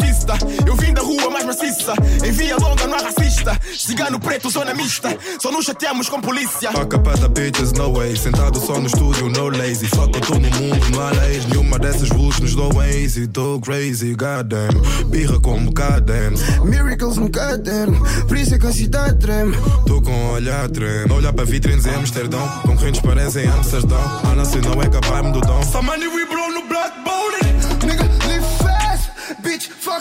Cigano 4.13 4.21
preto, 4.21 4.51
zona 4.51 4.75
mista. 4.75 5.17
Só 5.39 5.51
nos 5.51 5.65
chateamos 5.65 6.09
com 6.09 6.21
polícia. 6.21 6.71
Fuck 6.73 6.97
up 6.97 7.09
at 7.09 7.21
the 7.21 7.29
bitches, 7.29 7.73
no 7.73 7.93
way. 7.93 8.15
Sentado 8.17 8.61
só 8.61 8.79
no 8.79 8.87
estúdio, 8.87 9.29
no 9.31 9.49
lazy. 9.49 9.87
Fuck 9.87 10.15
eu 10.15 10.21
tô 10.21 10.35
no 10.35 10.51
mundo, 10.51 10.91
não 10.91 11.01
há 11.01 11.11
leis. 11.11 11.47
Nenhuma 11.47 11.79
dessas 11.79 12.11
rules 12.11 12.39
nos 12.41 12.55
dou 12.55 12.83
easy. 12.83 13.27
Tô 13.27 13.59
crazy, 13.61 14.15
goddamn. 14.15 14.75
Birra 15.07 15.41
como 15.41 15.73
goddamn. 15.73 16.35
Miracles 16.65 17.17
no 17.17 17.31
caderno, 17.31 18.03
por 18.27 18.37
isso 18.37 18.55
é 18.55 18.59
que 18.59 18.67
a 18.67 18.73
cidade 18.73 19.19
treme. 19.19 19.57
Tô 19.87 20.03
com 20.03 20.11
um 20.11 20.33
olhar 20.33 20.69
treme. 20.69 21.11
Olhar 21.13 21.33
para 21.33 21.45
vitrines 21.45 21.87
em 21.87 21.95
Amsterdão. 21.95 22.47
Concorrentes 22.63 23.01
parecem 23.01 23.47
Amsterdão. 23.49 24.21
A 24.25 24.35
nacional 24.35 24.83
é 24.83 24.89
capaz-me 24.89 25.33
do 25.33 25.41
dom. 25.41 25.63
Some 25.63 25.87
money 25.87 26.09
we 26.09 26.27
blow 26.27 26.51
no 26.51 26.69
black 26.69 26.93
bowling. 27.05 27.22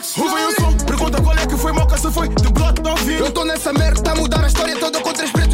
Aí 0.01 0.45
o 0.47 0.51
som, 0.55 0.75
pergunta 0.83 1.21
qual 1.21 1.37
é 1.37 1.45
que 1.45 1.55
foi 1.55 1.71
moca 1.71 1.95
se 1.95 2.11
foi 2.11 2.27
de 2.27 2.49
bloco 2.49 2.81
da 2.81 2.91
ouvido. 2.91 3.25
Eu 3.25 3.31
tô 3.31 3.45
nessa 3.45 3.71
merda, 3.71 4.01
tá 4.01 4.13
a 4.13 4.15
mudar 4.15 4.43
a 4.43 4.47
história 4.47 4.75
toda 4.79 4.99
com 4.99 5.13
três 5.13 5.31
pretos 5.31 5.50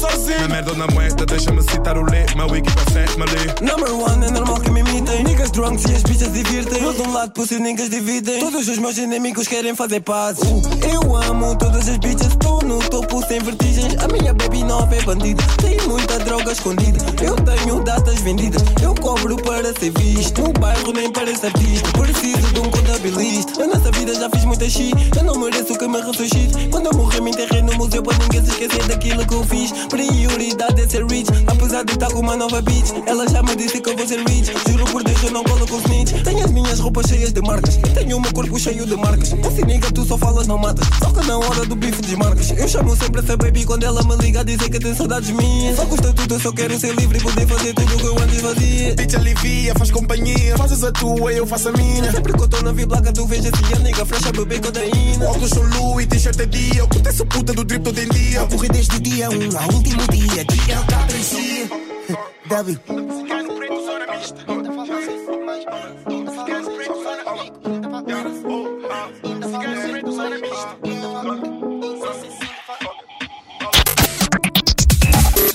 tô 0.00 0.06
Na 0.06 0.12
sozinho. 0.12 0.48
merda 0.48 0.70
ou 0.70 0.76
na 0.76 0.86
moeda, 0.88 1.26
deixa-me 1.26 1.62
citar 1.62 1.96
o 1.96 2.02
lê. 2.02 2.24
My 2.36 2.50
wiki 2.50 2.70
para 2.72 2.84
family. 2.84 3.46
Number 3.60 3.92
one, 3.94 4.26
é 4.26 4.30
normal 4.30 4.60
que 4.60 4.70
me 4.70 4.80
imitem. 4.80 5.24
Niggas 5.24 5.50
drunk 5.50 5.82
e 5.90 5.94
as 5.94 6.02
bichas 6.02 6.32
divirtem. 6.32 6.82
Eu 6.82 6.92
de 6.92 7.02
um 7.02 7.12
lado, 7.12 7.32
pussy, 7.32 7.58
niggas 7.58 7.90
dividem. 7.90 8.38
Todos 8.40 8.68
os 8.68 8.78
meus 8.78 8.96
inimigos 8.98 9.48
querem 9.48 9.74
fazer 9.74 10.00
paz. 10.00 10.38
Uh, 10.38 10.62
eu 10.92 11.16
amo 11.16 11.56
todas 11.56 11.88
as 11.88 11.98
bichas. 11.98 12.28
Estou 12.28 12.62
no 12.62 12.78
topo 12.90 13.26
sem 13.26 13.40
vertigens. 13.40 13.96
A 14.02 14.08
minha 14.08 14.32
baby 14.32 14.62
nova 14.64 14.94
é 14.94 15.02
bandida. 15.02 15.42
Tem 15.60 15.76
muita 15.88 16.18
droga 16.20 16.52
escondida. 16.52 16.98
Eu 17.22 17.34
tenho 17.36 17.82
datas 17.82 18.20
vendidas. 18.20 18.62
Eu 18.82 18.94
cobro 18.94 19.36
para 19.36 19.72
ser 19.78 19.90
visto. 19.98 20.42
No 20.42 20.52
bairro 20.52 20.92
nem 20.92 21.10
parece 21.12 21.46
artista. 21.46 21.88
Preciso 21.98 22.52
de 22.54 22.60
um 22.60 22.70
contabilista. 22.70 23.60
Eu 23.60 23.68
nessa 23.68 23.90
vida 23.92 24.14
já 24.14 24.30
fiz 24.30 24.44
muita 24.44 24.68
shit. 24.68 24.94
Eu 25.16 25.24
não 25.24 25.38
mereço 25.38 25.76
que 25.76 25.88
me 25.88 26.00
ressuscite. 26.00 26.68
Quando 26.70 26.86
eu 26.86 26.94
morrer, 26.94 27.20
me 27.20 27.30
enterrei 27.30 27.62
no 27.62 27.74
museu 27.74 28.02
para 28.02 28.16
ninguém 28.18 28.44
se 28.44 28.50
esquecer 28.50 28.86
daquilo 28.86 29.26
que 29.26 29.34
eu 29.34 29.44
fiz. 29.44 29.72
Prioridade 29.88 30.82
é 30.82 30.88
ser 30.88 31.04
rich. 31.06 31.30
Apesar 31.46 31.82
de 31.82 31.94
estar 31.94 32.08
com 32.08 32.20
uma 32.20 32.36
nova 32.36 32.60
bitch, 32.60 32.92
ela 33.06 33.26
já 33.28 33.42
me 33.42 33.56
disse 33.56 33.80
que 33.80 33.88
eu 33.88 33.96
vou 33.96 34.06
ser 34.06 34.20
rich. 34.20 34.52
Juro 34.68 34.84
por 34.86 35.02
Deus, 35.02 35.22
eu 35.22 35.30
não 35.30 35.42
colo 35.44 35.66
com 35.66 35.78
snitch. 35.78 36.12
Tenho 36.22 36.44
as 36.44 36.50
minhas 36.50 36.78
roupas 36.78 37.06
cheias 37.06 37.32
de 37.32 37.40
marcas. 37.40 37.76
Tenho 37.94 38.16
o 38.16 38.20
meu 38.20 38.32
corpo 38.32 38.58
cheio 38.58 38.84
de 38.86 38.96
marcas. 38.96 39.32
Esse 39.32 39.64
nigga, 39.64 39.90
tu 39.90 40.04
só 40.04 40.18
falas, 40.18 40.46
não 40.46 40.58
matas. 40.58 40.86
Só 40.98 41.10
que 41.10 41.26
na 41.26 41.38
hora 41.38 41.64
do 41.64 41.74
bife 41.74 42.02
desmarcas. 42.02 42.50
Eu 42.50 42.68
chamo 42.68 42.94
sempre 42.96 43.20
essa 43.20 43.36
baby 43.36 43.64
quando 43.64 43.84
ela 43.84 44.02
me 44.04 44.16
liga 44.16 44.40
a 44.40 44.44
dizer 44.44 44.68
que 44.68 44.78
tem 44.78 44.94
saudades 44.94 45.30
minhas. 45.30 45.76
Só 45.76 45.86
custa 45.86 46.12
tudo, 46.12 46.34
eu 46.34 46.40
só 46.40 46.52
quero 46.52 46.78
ser 46.78 46.94
livre 46.94 47.18
e 47.18 47.22
poder 47.22 47.46
fazer 47.46 47.74
tudo 47.74 47.94
o 47.94 47.98
que 47.98 48.06
eu 48.06 48.18
antes 48.18 48.40
fazia. 48.40 48.94
Bitch 48.94 49.14
alivia, 49.14 49.74
faz 49.74 49.90
companhia. 49.90 50.56
Fazes 50.58 50.84
a 50.84 50.92
tua, 50.92 51.32
eu 51.32 51.46
faço 51.46 51.70
a 51.70 51.72
minha. 51.72 52.12
Sempre 52.12 52.34
que 52.34 52.42
eu 52.42 52.48
tô 52.48 52.62
na 52.62 52.72
viblaca, 52.72 53.12
tu 53.12 53.26
vês 53.26 53.44
assim 53.46 53.74
a 53.74 53.78
nigga 53.78 54.04
fresh 54.04 54.26
a 54.26 54.32
beber 54.32 54.60
codeína. 54.60 55.30
Óculos 55.30 55.50
são 55.50 55.62
Louis, 55.78 56.06
t-shirt 56.06 56.38
é 56.40 56.46
dia. 56.46 56.84
Acontece 56.84 57.24
puta 57.24 57.52
do 57.52 57.64
drip 57.64 57.82
todo 57.82 57.98
em 57.98 58.08
dia. 58.08 58.46
Corri 58.46 58.68
desde 58.68 58.98
dia 59.00 59.30
1 59.30 59.34
um 59.34 59.77
dia, 59.82 60.44
dia 60.44 60.74
eu 60.74 60.98
aprecia. 60.98 61.68
Davi. 62.48 62.78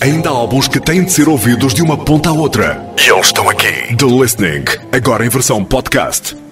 Ainda 0.02 0.30
há 0.30 0.34
álbuns 0.34 0.68
que 0.68 0.82
têm 0.82 1.06
de 1.06 1.14
ser 1.14 1.30
ouvidos 1.30 1.74
de 1.74 1.82
uma 1.82 1.98
ponta 1.98 2.30
à 2.30 2.34
outra. 2.34 2.94
E 2.98 3.10
eles 3.10 3.28
estão 3.28 3.50
aqui. 3.50 3.96
The 3.96 4.06
Listening, 4.06 4.66
agora 4.92 5.26
em 5.26 5.30
versão 5.30 5.64
podcast. 5.64 6.43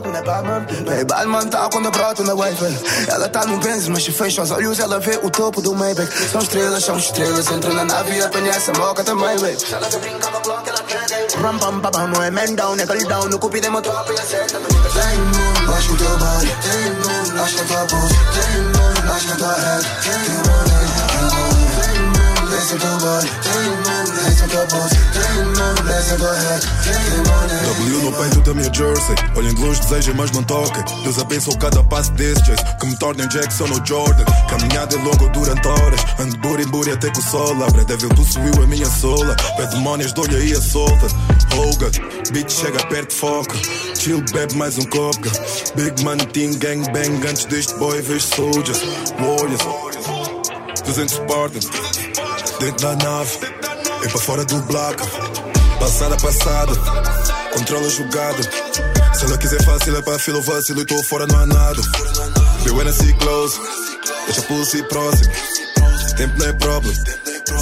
Quando 0.00 0.16
a 0.16 0.22
Batman 0.22 0.66
Hey, 0.86 1.04
Batman 1.04 1.46
tá 1.46 1.68
quando 1.70 1.86
eu 1.86 1.90
broto 1.90 2.24
na 2.24 2.34
wave 2.34 2.78
Ela 3.08 3.28
tá 3.28 3.44
no 3.44 3.58
Benz, 3.58 3.88
mas 3.88 4.04
se 4.04 4.12
fecha 4.12 4.42
os 4.42 4.50
olhos 4.50 4.78
Ela 4.78 4.98
vê 4.98 5.18
o 5.22 5.30
topo 5.30 5.60
do 5.60 5.74
Maybach. 5.74 6.10
São 6.30 6.40
estrelas, 6.40 6.84
são 6.84 6.96
estrelas 6.96 7.50
Entra 7.50 7.72
na 7.74 7.84
nave 7.84 8.16
e 8.16 8.22
apanha 8.22 8.50
essa 8.50 8.72
moca 8.72 9.04
também, 9.04 9.38
babe 9.38 9.58
Se 9.58 9.74
ela 9.74 9.88
quer 9.88 9.98
brincar 9.98 10.30
com 10.30 10.38
a 10.38 10.40
bloco, 10.40 10.68
ela 10.68 10.82
quer 10.84 11.00
Ram, 11.40 11.58
pam, 11.58 11.80
pam, 11.80 12.06
não 12.08 12.22
é 12.22 12.30
man 12.30 12.54
down, 12.54 12.74
é 12.74 12.86
girl 12.86 13.08
down. 13.08 13.28
No 13.28 13.38
cupido 13.38 13.66
é 13.66 13.70
motor, 13.70 14.04
e 14.08 14.20
acerta 14.20 14.58
Tem 14.58 15.18
mundo, 15.18 15.74
acho 15.74 15.92
o 15.92 15.96
teu 15.96 16.18
body 16.18 16.56
Tem 16.62 16.90
mundo, 16.92 17.42
acho 17.42 17.60
a 17.60 17.64
tua 17.64 17.86
pose 17.86 18.14
Tem 18.34 18.62
mundo, 18.62 19.12
acho 19.12 19.32
a 19.32 19.36
tua 19.36 19.54
head 19.54 19.86
Tem 20.02 20.12
mundo, 20.34 20.70
tem 20.70 21.10
é 21.10 21.24
o 21.24 21.30
body 21.30 21.60
Tem 22.50 22.60
é 22.60 22.74
o 22.74 22.80
pose 22.80 22.80
Tem 22.80 22.80
é 22.80 22.94
o 22.94 22.98
head 22.98 23.30
Tem 23.42 23.70
mundo 23.70 23.89
W 27.64 28.02
no 28.02 28.12
peito 28.12 28.40
da 28.40 28.54
minha 28.54 28.72
jersey. 28.72 29.14
Olhem 29.36 29.54
de 29.54 29.60
longe, 29.60 29.80
desejem, 29.80 30.14
mas 30.14 30.30
não 30.30 30.42
toquem. 30.42 30.84
Deus 31.02 31.18
abençoe 31.18 31.56
cada 31.58 31.82
passo 31.84 32.12
desses 32.12 32.42
Que 32.80 32.86
me 32.86 32.96
tornem 32.98 33.28
Jackson 33.28 33.64
ou 33.64 33.86
Jordan. 33.86 34.24
Caminhada 34.48 34.96
é 34.96 34.98
longa 34.98 35.28
durante 35.30 35.66
horas. 35.66 36.00
Ando 36.18 36.36
buri 36.38 36.64
buri 36.66 36.92
até 36.92 37.10
que 37.10 37.18
o 37.18 37.22
sol. 37.22 37.62
Abre 37.62 37.84
Devil 37.84 38.08
possuiu 38.10 38.62
a 38.62 38.66
minha 38.66 38.90
sola. 38.90 39.36
Pé 39.56 39.66
demónios, 39.66 40.12
dou-lhe 40.12 40.36
aí 40.36 40.52
a 40.52 40.60
solta. 40.60 41.06
Holga, 41.54 41.90
bitch 42.32 42.52
chega 42.52 42.86
perto, 42.86 43.12
foca. 43.12 43.56
Chill, 43.94 44.22
bebe 44.32 44.54
mais 44.54 44.78
um 44.78 44.84
copo 44.84 45.28
Big 45.74 46.02
money, 46.02 46.26
team, 46.26 46.54
gang 46.58 46.82
bang. 46.92 47.26
Antes 47.28 47.44
deste 47.46 47.74
boy, 47.74 48.00
vejo 48.02 48.20
soldiers. 48.20 48.80
Warriors. 49.18 49.62
200 50.84 51.14
Spartans. 51.14 51.70
Dentro 52.58 52.86
da 52.86 52.96
nave 52.96 53.69
E 54.02 54.08
para 54.08 54.20
fora 54.20 54.44
do 54.44 54.60
bloco. 54.62 55.06
Passada, 55.78 56.16
passada. 56.16 56.72
Controla 57.52 57.86
a 57.86 57.90
jogada 57.90 58.42
Se 59.14 59.24
ela 59.24 59.36
quiser 59.36 59.62
fácil 59.64 59.96
é 59.96 60.02
para 60.02 60.18
fila 60.18 60.38
ou 60.38 60.42
vacilo 60.42 60.80
E 60.80 60.84
tô 60.84 61.02
fora, 61.02 61.26
não 61.26 61.38
há 61.40 61.46
nada 61.46 61.82
Be 62.64 62.70
when 62.70 62.88
I 62.88 62.92
see 62.92 63.12
close. 63.14 63.58
Deixa 64.26 64.40
a 64.40 64.44
pussy 64.44 64.82
próximo 64.84 65.32
Tempo 66.16 66.38
não 66.38 66.46
é 66.46 66.52
problem. 66.52 66.94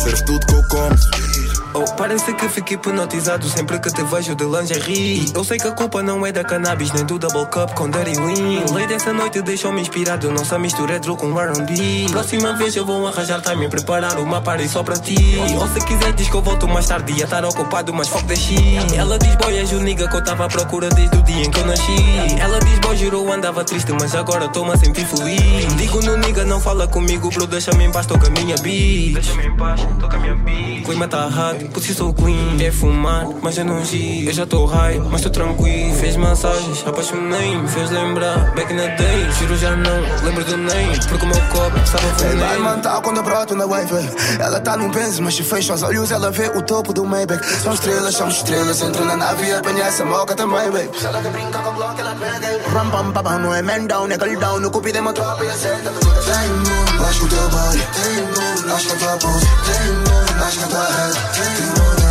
Serve 0.03 0.25
tudo 0.25 0.47
que 0.47 0.55
eu 0.55 0.63
como 0.69 1.28
Oh, 1.75 1.85
parece 1.97 2.35
que 2.35 2.49
fico 2.49 2.75
hipnotizado 2.75 3.49
sempre 3.49 3.79
que 3.79 3.91
te 3.91 4.03
vejo 4.03 4.35
de 4.35 4.45
lingerie. 4.45 5.31
Eu 5.35 5.45
sei 5.45 5.59
que 5.59 5.69
a 5.69 5.73
culpa 5.73 6.03
não 6.03 6.27
é 6.27 6.33
da 6.33 6.43
cannabis 6.43 6.93
nem 6.93 7.05
do 7.05 7.19
double 7.19 7.47
cup 7.47 7.73
com 7.75 7.89
dirty 7.91 8.19
lean. 8.19 8.65
Lei 8.75 8.87
dessa 8.87 9.13
noite 9.13 9.43
deixou-me 9.43 9.81
inspirado, 9.81 10.31
não 10.31 10.45
se 10.45 10.59
mistura 10.59 10.95
retro 10.95 11.17
com 11.17 11.39
R&B. 11.39 12.07
Próxima 12.11 12.55
vez 12.55 12.75
eu 12.75 12.85
vou 12.85 13.07
arranjar 13.07 13.41
timing, 13.41 13.69
preparar 13.69 14.19
uma 14.19 14.41
party 14.41 14.69
só 14.69 14.83
para 14.83 14.97
ti. 14.97 15.39
Ou 15.59 15.69
se 15.69 15.81
quiser 15.87 16.13
diz 16.13 16.29
que 16.29 16.35
eu 16.35 16.43
volto 16.43 16.67
mais 16.67 16.87
tarde, 16.87 17.13
ia 17.13 17.25
estar 17.25 17.45
ocupado, 17.45 17.93
mas 17.93 18.09
fuck 18.09 18.25
the 18.25 18.35
shit. 18.35 18.97
Ela 18.97 19.19
diz 19.19 19.35
boy, 19.37 19.57
és 19.57 19.73
o 19.73 19.81
nigga 19.81 20.09
que 20.09 20.17
eu 20.17 20.25
tava 20.25 20.47
à 20.47 20.49
procura 20.49 20.89
desde 20.89 21.17
o 21.17 21.23
dia 21.23 21.45
em 21.45 21.51
que 21.51 21.61
eu 21.61 21.67
nasci. 21.67 22.39
Ela 22.41 22.59
diz 22.61 22.79
boy, 22.81 22.97
jurou 22.97 23.33
andava 23.33 23.63
triste, 23.65 23.93
mas 23.93 24.15
agora 24.15 24.49
tô-me 24.49 24.73
a 24.73 24.77
sentir 24.77 25.07
feliz. 25.07 25.77
Digo 25.77 26.01
no 26.03 26.17
nigga, 26.17 26.45
não 26.45 26.61
fala 26.61 26.89
comigo, 26.89 27.31
bro, 27.31 27.47
deixa-me 27.47 27.85
em 27.85 27.93
paz, 27.93 28.07
tô 28.07 28.19
com 28.19 28.27
a 28.27 28.31
minha 28.31 28.57
bitch. 28.57 29.15
Deixa-me 29.15 29.47
em 29.47 29.57
paz, 29.57 29.81
tô 30.01 30.09
com 30.09 30.17
a 30.17 30.19
minha 30.19 30.35
bitch. 30.35 30.85
Clima 30.85 31.07
tá 31.07 31.27
hot, 31.27 31.58
pussy 31.67 31.95
sou 31.95 32.13
clean. 32.13 32.57
É 32.61 32.71
fumar, 32.71 33.27
mas 33.43 33.59
eu 33.59 33.65
não 33.65 33.85
gi. 33.85 34.27
Eu 34.27 34.33
já 34.33 34.47
tô 34.47 34.65
high, 34.67 34.99
mas 35.11 35.21
tô 35.23 35.31
tranquilo. 35.31 35.95
Fez 35.95 36.17
massagens, 36.17 36.85
apaixonei-me, 36.87 37.69
fez 37.69 37.91
lembrar. 37.91 38.53
Back 38.55 38.73
in 38.73 38.77
the 38.77 38.89
day, 38.97 39.31
juro 39.39 39.57
já 39.57 39.75
não 39.77 40.01
lembro 40.25 40.45
do 40.45 40.57
name. 40.57 40.99
Porque 41.09 41.25
o 41.25 41.29
meu 41.29 41.41
copo 41.49 41.87
sabe 41.87 42.05
a 42.05 42.19
Hey, 42.19 42.31
veneno. 42.31 42.49
Batman 42.49 42.79
tá 42.81 43.01
quando 43.01 43.17
eu 43.19 43.23
broto 43.23 43.55
na 43.55 43.67
wave 43.67 43.95
Ela 44.41 44.61
tá 44.61 44.77
no 44.77 44.89
Benz, 44.91 45.21
mas 45.21 45.35
se 45.35 45.43
fecha 45.43 45.75
os 45.75 45.83
olhos 45.83 46.11
Ela 46.11 46.31
vê 46.31 46.49
o 46.49 46.63
topo 46.63 46.93
do 46.93 47.05
Maybach 47.05 47.45
São 47.63 47.73
estrelas, 47.73 48.15
são 48.15 48.29
estrelas 48.29 48.81
Entra 48.83 49.05
na 49.05 49.17
nave 49.17 49.47
e 49.47 49.53
apanha 49.53 49.85
essa 49.85 50.05
moca 50.05 50.35
também, 50.35 50.71
babe 50.71 50.91
Se 50.99 51.07
ela 51.07 51.23
quer 51.23 51.31
brincar 51.31 51.63
com 51.63 51.71
o 51.71 51.75
bloco, 51.75 52.01
ela 52.01 52.15
pega 52.15 52.61
Ram, 52.73 52.91
pam, 52.91 53.13
pam, 53.13 53.39
não 53.39 53.55
é 53.55 53.63
man 53.63 53.87
down, 53.87 54.09
é 54.09 54.15
girl 54.19 54.39
down 54.39 54.61
No 54.61 54.71
cupido 54.71 54.99
é 54.99 55.01
uma 55.01 55.13
tropa 55.13 55.45
e 55.45 55.49
acerta 55.49 55.91
Tem 55.91 56.49
mundo, 56.51 57.05
acho 57.09 57.21
que 57.21 57.25
o 57.25 57.29
teu 57.29 57.49
body 57.49 57.89
Tem 58.03 58.23
mundo, 58.23 58.75
acho 58.75 58.87
que 58.87 58.93
a 58.93 58.97
tua 58.97 59.17
pose 59.19 59.47
Tem 59.47 59.93
mundo, 59.93 60.45
acho 60.45 60.59
que 60.59 60.65
a 60.65 60.69
tua 60.69 60.85
head 60.85 61.48
Tem 61.49 61.67
mundo, 61.67 62.09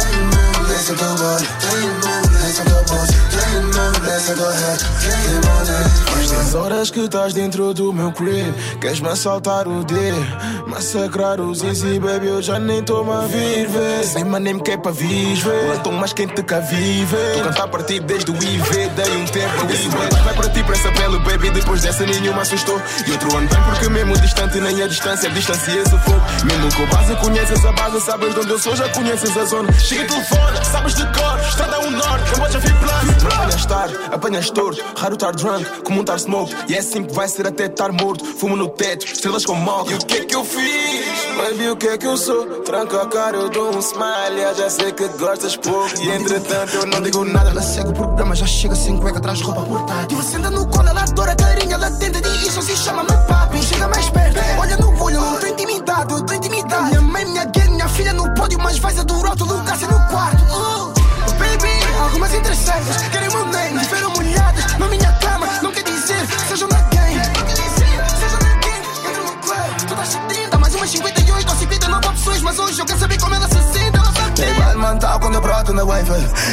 tem 0.00 0.20
mundo 0.24 0.74
Tem 5.00 5.34
mundo, 5.40 5.70
esse 5.84 6.13
é 6.32 6.36
o 6.36 6.38
é 6.38 6.38
o 6.38 6.38
é 6.38 6.38
o 6.38 6.40
As 6.40 6.54
horas 6.54 6.90
que 6.90 7.00
estás 7.00 7.34
dentro 7.34 7.74
do 7.74 7.92
meu 7.92 8.12
crib 8.12 8.54
Queres-me 8.80 9.08
assaltar 9.08 9.68
o 9.68 9.84
dia 9.84 10.14
Massacrar 10.66 11.40
os 11.40 11.62
easy, 11.62 11.98
baby 11.98 12.28
Eu 12.28 12.42
já 12.42 12.58
nem 12.58 12.82
tô-me 12.82 13.12
a 13.12 13.26
vir, 13.26 13.68
vê 13.68 14.02
Sem 14.04 14.24
nem 14.24 14.54
me 14.54 14.62
quer 14.62 14.78
para 14.78 14.92
viver 14.92 15.68
Eu 15.68 15.78
tô 15.80 15.92
mais 15.92 16.12
quente 16.12 16.42
que 16.42 16.54
a 16.54 16.60
vive 16.60 17.16
Tu 17.34 17.42
cantar 17.42 17.68
para 17.68 17.82
ti 17.82 18.00
desde 18.00 18.30
o 18.30 18.34
IV 18.34 18.88
Dei 18.96 19.16
um 19.16 19.24
tempo 19.26 19.66
viver. 19.66 20.24
Vai 20.24 20.34
para 20.34 20.48
ti 20.50 20.62
para 20.62 20.74
essa 20.74 20.92
pele, 20.92 21.18
baby 21.18 21.50
Depois 21.50 21.82
dessa 21.82 22.06
nenhuma 22.06 22.42
assustou. 22.42 22.80
E 23.06 23.10
outro 23.12 23.36
ano 23.36 23.48
bem 23.48 23.62
porque 23.64 23.88
mesmo 23.88 24.18
distante 24.18 24.60
Nem 24.60 24.82
a 24.82 24.86
distância 24.86 25.28
distancia 25.30 25.80
esse 25.80 25.98
fogo. 25.98 26.22
Mesmo 26.44 26.74
com 26.74 26.86
base 26.86 27.16
conheces 27.16 27.64
a 27.64 27.72
base 27.72 28.00
Sabes 28.00 28.34
de 28.34 28.40
onde 28.40 28.50
eu 28.50 28.58
sou, 28.58 28.76
já 28.76 28.88
conheces 28.90 29.36
a 29.36 29.44
zona. 29.44 29.72
Chega 29.72 30.04
telefone, 30.06 30.64
sabes 30.64 30.94
de 30.94 31.02
cor 31.06 31.40
Estrada 31.48 31.76
é 31.76 31.78
um 31.80 31.90
norte, 31.90 32.32
eu 32.32 32.50
já 32.50 32.58
vi 32.58 32.72
plano 32.72 33.34
Apanhas 33.34 33.66
tarde, 33.66 33.98
apanhas 34.12 34.50
torto 34.50 34.84
Raro 34.96 35.14
estar 35.14 35.32
drunk, 35.32 35.82
como 35.82 36.00
um 36.00 36.04
smoke 36.18 36.54
E 36.68 36.74
é 36.74 36.78
assim 36.78 37.04
que 37.04 37.14
vai 37.14 37.28
ser 37.28 37.46
até 37.46 37.66
estar 37.66 37.92
morto 37.92 38.24
Fumo 38.24 38.56
no 38.56 38.68
teto, 38.68 39.06
estrelas 39.06 39.44
com 39.44 39.54
mal 39.54 39.88
E 39.90 39.94
o 39.94 39.98
que 39.98 40.18
é 40.18 40.24
que 40.24 40.34
eu 40.34 40.44
fiz? 40.44 41.04
Baby, 41.36 41.68
o 41.70 41.76
que 41.76 41.88
é 41.88 41.98
que 41.98 42.06
eu 42.06 42.16
sou? 42.16 42.62
Tranco 42.62 42.96
a 42.96 43.06
cara, 43.06 43.36
eu 43.36 43.48
dou 43.48 43.74
um 43.74 43.80
smile 43.80 44.40
Eu 44.40 44.54
já 44.54 44.70
sei 44.70 44.92
que 44.92 45.08
gostas 45.18 45.56
pouco 45.56 45.90
E 46.02 46.10
entretanto 46.10 46.76
eu 46.76 46.86
não 46.86 47.00
digo 47.00 47.24
nada 47.24 47.50
Ela 47.50 47.62
segue 47.62 47.90
o 47.90 47.92
programa, 47.92 48.34
já 48.34 48.46
chega 48.46 48.74
sem 48.74 48.96
cueca, 48.96 49.20
traz 49.20 49.40
roupa 49.40 49.62
portátil. 49.62 50.16
Você 50.16 50.36
anda 50.36 50.50
no 50.50 50.66
colo, 50.68 50.88
ela 50.88 51.02
adora 51.02 51.32
a 51.32 51.36
carinha, 51.36 51.74
ela 51.74 51.90
tenta 51.90 52.20
de 52.20 52.28
isso, 52.46 52.62
se 52.62 52.76
chama-me 52.76 53.16
papi. 53.28 53.62
Chega 53.62 53.88
mais 53.88 54.08
perto, 54.10 54.38
olha 54.58 54.76
no 54.76 55.02
olho, 55.02 55.20
não 55.20 55.38
tô 55.38 55.46
intimidado, 55.46 56.14
eu 56.14 56.22
tô 56.22 56.34
intimidado. 56.34 56.86
Minha 56.86 57.00
mãe, 57.00 57.24
minha 57.24 57.44
gay, 57.44 57.68
minha 57.68 57.88
filha 57.88 58.12
no 58.12 58.32
pódio, 58.34 58.58
mas 58.60 58.78
faz 58.78 58.98
a 58.98 59.02
do 59.02 59.14
rótulo, 59.14 59.62
Cássia 59.64 59.88
no 59.88 59.98
quarto. 60.08 60.42
Uh, 60.44 60.92
baby, 61.38 62.02
algumas 62.02 62.34
interesseiras 62.34 63.08
querem 63.10 63.28
meu 63.30 63.46
name, 63.46 63.78
viveram 63.78 64.10
molhadas 64.10 64.78
na 64.78 64.88
minha 64.88 65.12
na 75.74 75.82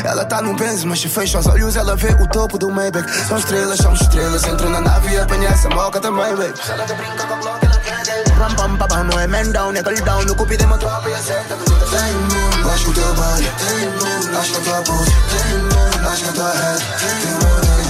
Ela 0.04 0.26
tá 0.26 0.42
num 0.42 0.56
Benz, 0.56 0.84
mas 0.84 1.00
se 1.00 1.08
fecha 1.08 1.40
os 1.40 1.48
olhos 1.48 1.76
Ela 1.76 1.96
vê 1.96 2.10
o 2.20 2.28
topo 2.28 2.58
do 2.58 2.70
Maybach. 2.70 3.10
São 3.28 3.38
estrelas, 3.38 3.78
somos 3.78 4.02
estrelas 4.02 4.44
Entro 4.44 4.70
na 4.70 4.82
nave 4.82 5.14
e 5.14 5.20
apanha 5.20 5.50
essa 5.50 5.70
moca 5.70 6.00
também, 6.00 6.36
baby. 6.36 6.54
Ela 6.68 6.86
te 6.86 6.94
brinca 6.94 7.26
com 7.26 7.34
a 7.34 7.38
Glock, 7.38 7.66
ela 7.66 7.78
quer 7.80 8.02
Ram 8.38 8.56
pam 8.56 8.76
pam 8.76 9.04
não 9.04 9.20
é 9.20 9.28
man 9.28 9.52
down, 9.52 9.72
é 9.74 9.84
girl 9.84 10.04
down. 10.04 10.26
No 10.26 10.36
cupido 10.36 10.64
é 10.64 10.66
uma 10.66 10.78
tropa 10.78 11.10
e 11.10 11.14
acerta 11.14 11.56
Tem 11.56 12.14
mundo, 12.14 12.70
acho 12.72 12.90
o 12.90 12.94
teu 12.94 13.14
body. 13.14 13.52
Tem 13.58 13.90
mundo, 13.90 14.38
acho 14.40 14.58
a 14.58 14.62
tua 14.62 14.82
pose 14.82 15.12
Tem 15.30 15.58
mundo, 15.60 16.10
acho 16.10 16.30
a 16.30 16.34
tua 16.34 16.52
head. 16.52 16.86
Tem 17.00 17.10
tem 17.10 17.32
mundo 17.34 17.82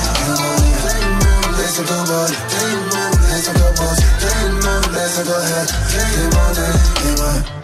mundo, 1.52 1.58
desce 1.58 1.82
o 1.82 1.84
teu 1.84 2.04
body. 2.04 2.38
Tem 2.50 2.76
mundo, 2.76 3.18
desce 3.28 3.50
a 3.50 3.54
tua 3.54 3.72
pose 3.72 4.02
Tem 4.20 4.52
mundo, 4.52 4.90
desce 4.94 5.22
a 5.22 5.24
tua 5.24 5.40
head. 5.40 5.74
Tem 5.92 6.24
mundo, 6.24 6.94
tem 6.96 7.26
mundo 7.26 7.61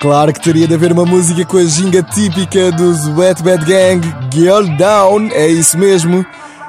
Claro 0.00 0.32
que 0.32 0.40
teria 0.40 0.66
de 0.66 0.72
haver 0.72 0.92
uma 0.92 1.04
música 1.04 1.44
com 1.44 1.58
a 1.58 1.64
ginga 1.64 2.02
típica 2.02 2.72
dos 2.72 3.06
Wet 3.18 3.42
Bad 3.42 3.66
Gang, 3.66 4.00
Girl 4.32 4.64
Down, 4.78 5.28
é 5.30 5.46
isso 5.46 5.76
mesmo. 5.76 6.24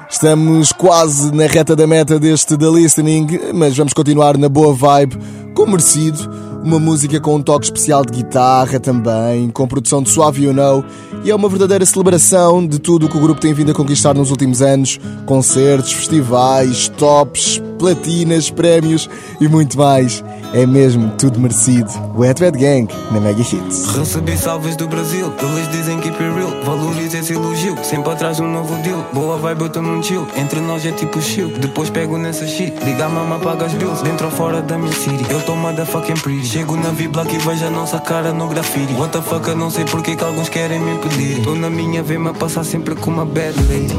Estamos 0.09 0.73
quase 0.73 1.33
na 1.33 1.45
reta 1.45 1.73
da 1.73 1.87
meta 1.87 2.19
deste 2.19 2.57
The 2.57 2.69
Listening, 2.69 3.27
mas 3.53 3.77
vamos 3.77 3.93
continuar 3.93 4.37
na 4.37 4.49
boa 4.49 4.73
vibe, 4.73 5.17
com 5.53 5.65
merecido. 5.65 6.29
Uma 6.61 6.77
música 6.77 7.21
com 7.21 7.35
um 7.37 7.41
toque 7.41 7.67
especial 7.67 8.03
de 8.03 8.11
guitarra 8.11 8.81
também, 8.81 9.49
com 9.49 9.65
produção 9.65 10.03
de 10.03 10.09
Suave 10.09 10.43
You 10.43 10.53
Know, 10.53 10.83
e 11.23 11.31
é 11.31 11.35
uma 11.35 11.49
verdadeira 11.49 11.85
celebração 11.85 12.65
de 12.65 12.79
tudo 12.79 13.05
o 13.05 13.09
que 13.09 13.17
o 13.17 13.21
grupo 13.21 13.39
tem 13.39 13.53
vindo 13.53 13.71
a 13.71 13.75
conquistar 13.75 14.13
nos 14.13 14.31
últimos 14.31 14.61
anos: 14.61 14.99
concertos, 15.25 15.93
festivais, 15.93 16.87
tops, 16.89 17.61
platinas, 17.77 18.49
prémios 18.49 19.09
e 19.39 19.47
muito 19.47 19.77
mais. 19.77 20.23
É 20.53 20.65
mesmo 20.65 21.11
tudo 21.17 21.39
merecido. 21.39 21.89
Wet 22.13 22.41
Bad 22.41 22.57
Gang 22.57 22.93
na 23.11 23.21
Mega 23.21 23.41
Hits. 23.41 23.95
Recebi 23.95 24.37
salves 24.37 24.75
do 24.75 24.85
Brasil, 24.85 25.31
eles 25.41 25.71
dizem 25.71 25.97
que 25.99 26.09
é 26.09 26.11
real. 26.11 26.51
Valoriza 26.65 27.19
esse 27.19 27.33
elogio, 27.33 27.75
sempre 27.83 28.11
atrás 28.11 28.39
um 28.41 28.51
novo 28.51 28.75
deal. 28.83 29.05
Boa 29.13 29.37
vibe, 29.37 29.61
eu 29.61 29.69
tô 29.69 29.81
num 29.81 30.03
chill. 30.03 30.27
Entre 30.35 30.59
nós 30.59 30.85
é 30.85 30.91
tipo 30.91 31.21
chill. 31.21 31.47
Depois 31.57 31.89
pego 31.89 32.17
nessa 32.17 32.45
shit. 32.45 32.73
Liga 32.83 33.05
a 33.05 33.09
mama, 33.09 33.39
paga 33.39 33.65
as 33.65 33.73
bills. 33.73 34.03
Dentro 34.03 34.25
ou 34.25 34.31
fora 34.31 34.61
da 34.61 34.77
minha 34.77 34.91
city. 34.91 35.25
Eu 35.29 35.41
tô 35.43 35.55
motherfucking 35.55 36.15
pretty. 36.15 36.45
Chego 36.45 36.75
na 36.75 36.89
vibla 36.89 37.25
e 37.31 37.37
vejo 37.37 37.65
a 37.65 37.69
nossa 37.69 37.99
cara 37.99 38.33
no 38.33 38.47
grafite. 38.49 38.93
What 38.95 39.13
the 39.13 39.21
fuck, 39.21 39.47
eu 39.47 39.55
não 39.55 39.69
sei 39.69 39.85
porque 39.85 40.17
que 40.17 40.23
alguns 40.23 40.49
querem 40.49 40.81
me 40.81 40.95
impedir. 40.95 41.10
Tô 41.43 41.55
na 41.55 41.69
minha, 41.69 42.01
vem-me 42.01 42.29
a 42.29 42.33
passar 42.33 42.63
sempre 42.63 42.95
com 42.95 43.11
uma 43.11 43.25
bad 43.25 43.53
lady. 43.63 43.95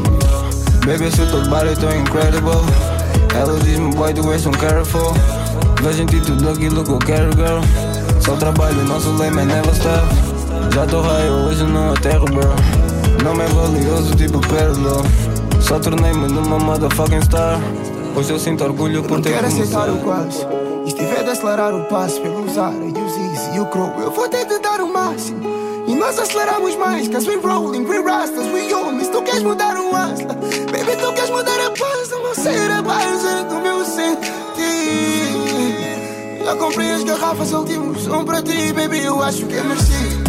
Baby, 0.86 1.04
eu 1.04 1.12
sou 1.12 1.26
todo 1.26 1.48
bar, 1.50 1.64
eu 1.66 1.76
tô 1.76 1.90
incredible. 1.90 2.52
Ela 3.34 3.58
diz-me, 3.60 3.94
boy, 3.94 4.12
tu 4.14 4.32
és 4.32 4.46
um 4.46 4.50
careful. 4.52 5.12
Vejo 5.82 6.02
em 6.02 6.06
ti 6.06 6.20
tudo 6.20 6.48
aquilo 6.48 6.82
que 6.82 6.90
eu 6.90 6.98
quero, 6.98 7.30
girl. 7.32 7.60
Só 8.20 8.34
trabalho, 8.36 8.82
nosso 8.84 9.10
lema 9.16 9.42
é 9.42 9.44
never 9.44 9.72
stop. 9.74 10.06
Já 10.74 10.86
tô 10.86 11.00
raio, 11.02 11.32
hoje 11.46 11.64
não 11.64 11.92
aterro, 11.92 12.24
bro. 12.26 12.48
Não 13.22 13.34
me 13.34 13.44
é 13.44 13.48
valioso, 13.48 14.14
tipo 14.16 14.40
pérola. 14.48 15.02
Só 15.60 15.78
tornei-me 15.78 16.28
numa 16.28 16.58
motherfucking 16.58 17.22
star. 17.22 17.60
Hoje 18.16 18.30
eu 18.30 18.38
sinto 18.38 18.64
orgulho 18.64 19.02
por 19.02 19.20
ter 19.20 19.32
quero 19.32 19.46
aceitar 19.46 19.90
o 19.90 19.98
quase. 19.98 20.46
E 20.86 20.90
se 20.90 20.96
tiver 20.96 21.22
de 21.24 21.30
acelerar 21.30 21.74
o 21.74 21.84
passo 21.84 22.20
pelo 22.20 22.40
e 22.40 22.48
os 22.48 23.16
Easy 23.16 23.56
e 23.56 23.60
o 23.60 23.66
Crow, 23.66 23.92
eu 24.00 24.10
vou 24.10 24.28
ter 24.28 24.46
de 24.46 24.58
dar 24.58 24.80
o 24.80 24.92
máximo. 24.92 25.51
Nós 26.02 26.18
aceleramos 26.18 26.74
mais, 26.74 27.06
cause 27.06 27.28
we 27.28 27.36
rolling, 27.36 27.84
we 27.84 28.02
rastas, 28.02 28.44
we 28.52 28.74
homies. 28.74 29.06
Tu 29.06 29.22
queres 29.22 29.44
mudar 29.44 29.76
o 29.76 29.94
asla, 29.94 30.34
baby, 30.72 30.96
tu 31.00 31.12
queres 31.12 31.30
mudar 31.30 31.60
a 31.60 31.70
paz. 31.70 32.10
Não 32.10 32.22
vou 32.22 32.34
ser 32.34 32.72
a 32.72 32.82
base 32.82 33.44
do 33.48 33.54
meu 33.62 33.84
sentir. 33.84 34.12
Já 36.44 36.56
comprei 36.56 36.90
as 36.90 37.04
garrafas, 37.04 37.52
últimos 37.52 38.02
são 38.02 38.24
para 38.24 38.42
ti, 38.42 38.72
baby, 38.72 38.98
eu 39.04 39.22
acho 39.22 39.46
que 39.46 39.54
é 39.54 39.62
merecido. 39.62 40.24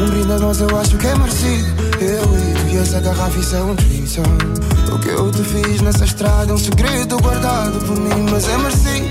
Um 0.00 0.10
brinde 0.10 0.32
a 0.32 0.38
nós, 0.40 0.60
eu 0.60 0.76
acho 0.76 0.98
que 0.98 1.06
é 1.06 1.14
merecido. 1.14 1.68
Eu 2.00 2.74
e 2.74 2.76
essa 2.76 2.98
garrafa, 2.98 3.38
isso 3.38 3.54
é 3.54 3.62
um 3.62 3.76
threesome. 3.76 4.26
O 4.92 4.98
que 4.98 5.08
eu 5.08 5.30
te 5.30 5.44
fiz 5.44 5.82
nessa 5.82 6.04
estrada 6.04 6.50
é 6.50 6.54
um 6.54 6.58
segredo 6.58 7.16
guardado 7.20 7.78
por 7.78 7.96
mim, 7.96 8.28
mas 8.28 8.48
é 8.48 8.58
merecido. 8.58 9.06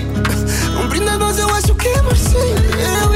Um 0.78 0.88
brinde 0.88 1.08
a 1.08 1.16
nós, 1.16 1.38
eu 1.38 1.48
acho 1.48 1.74
que 1.74 1.88
é 1.88 2.02
merecido. 2.02 2.38
Eu 3.02 3.15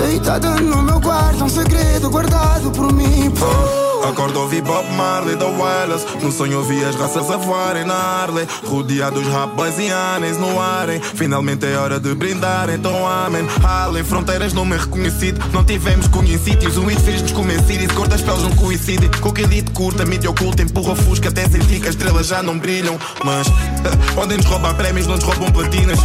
Deitada 0.00 0.48
no 0.60 0.82
meu 0.82 0.98
quarto, 0.98 1.44
um 1.44 1.48
segredo 1.48 2.08
guardado 2.08 2.70
por 2.70 2.90
mim. 2.90 3.30
Pô. 3.30 3.90
Acordo 4.08 4.40
ouvi 4.40 4.62
Bob 4.62 4.90
Marley 4.94 5.36
da 5.36 5.44
Wallace 5.46 6.06
No 6.22 6.32
sonho 6.32 6.56
ouvi 6.58 6.82
as 6.82 6.96
raças 6.96 7.30
a 7.30 7.36
voarem 7.36 7.84
na 7.84 7.94
Harley. 7.94 8.48
Rodeados 8.64 9.26
rapaz 9.28 9.78
e 9.78 9.90
anéis 9.90 10.38
no 10.38 10.58
arem 10.58 11.00
Finalmente 11.00 11.66
é 11.66 11.76
hora 11.76 12.00
de 12.00 12.14
brindar, 12.14 12.70
então 12.70 13.06
amém. 13.06 13.46
Além 13.62 14.02
fronteiras 14.02 14.54
não 14.54 14.64
me 14.64 14.78
reconhecido. 14.78 15.38
Não 15.52 15.62
tivemos 15.62 16.08
cunho 16.08 16.32
em 16.32 16.38
sítios 16.38 16.78
it 16.78 17.00
fez-nos 17.02 17.32
convencidos 17.32 17.94
Cor 17.94 18.08
das 18.08 18.22
peles 18.22 18.42
não 18.42 18.52
coincide. 18.52 19.06
Com 19.20 19.32
que 19.32 19.42
elite 19.42 19.70
curta, 19.72 20.06
mídia 20.06 20.30
oculta 20.30 20.62
Empurra 20.62 20.96
fusca 20.96 21.28
até 21.28 21.46
sentir 21.46 21.78
que 21.78 21.88
as 21.88 21.94
estrelas 21.94 22.26
já 22.26 22.42
não 22.42 22.58
brilham. 22.58 22.98
Mas 23.22 23.46
podem-nos 24.16 24.46
roubar 24.46 24.74
prémios, 24.74 25.06
não 25.06 25.16
nos 25.16 25.24
roubam 25.24 25.52
platinas 25.52 25.98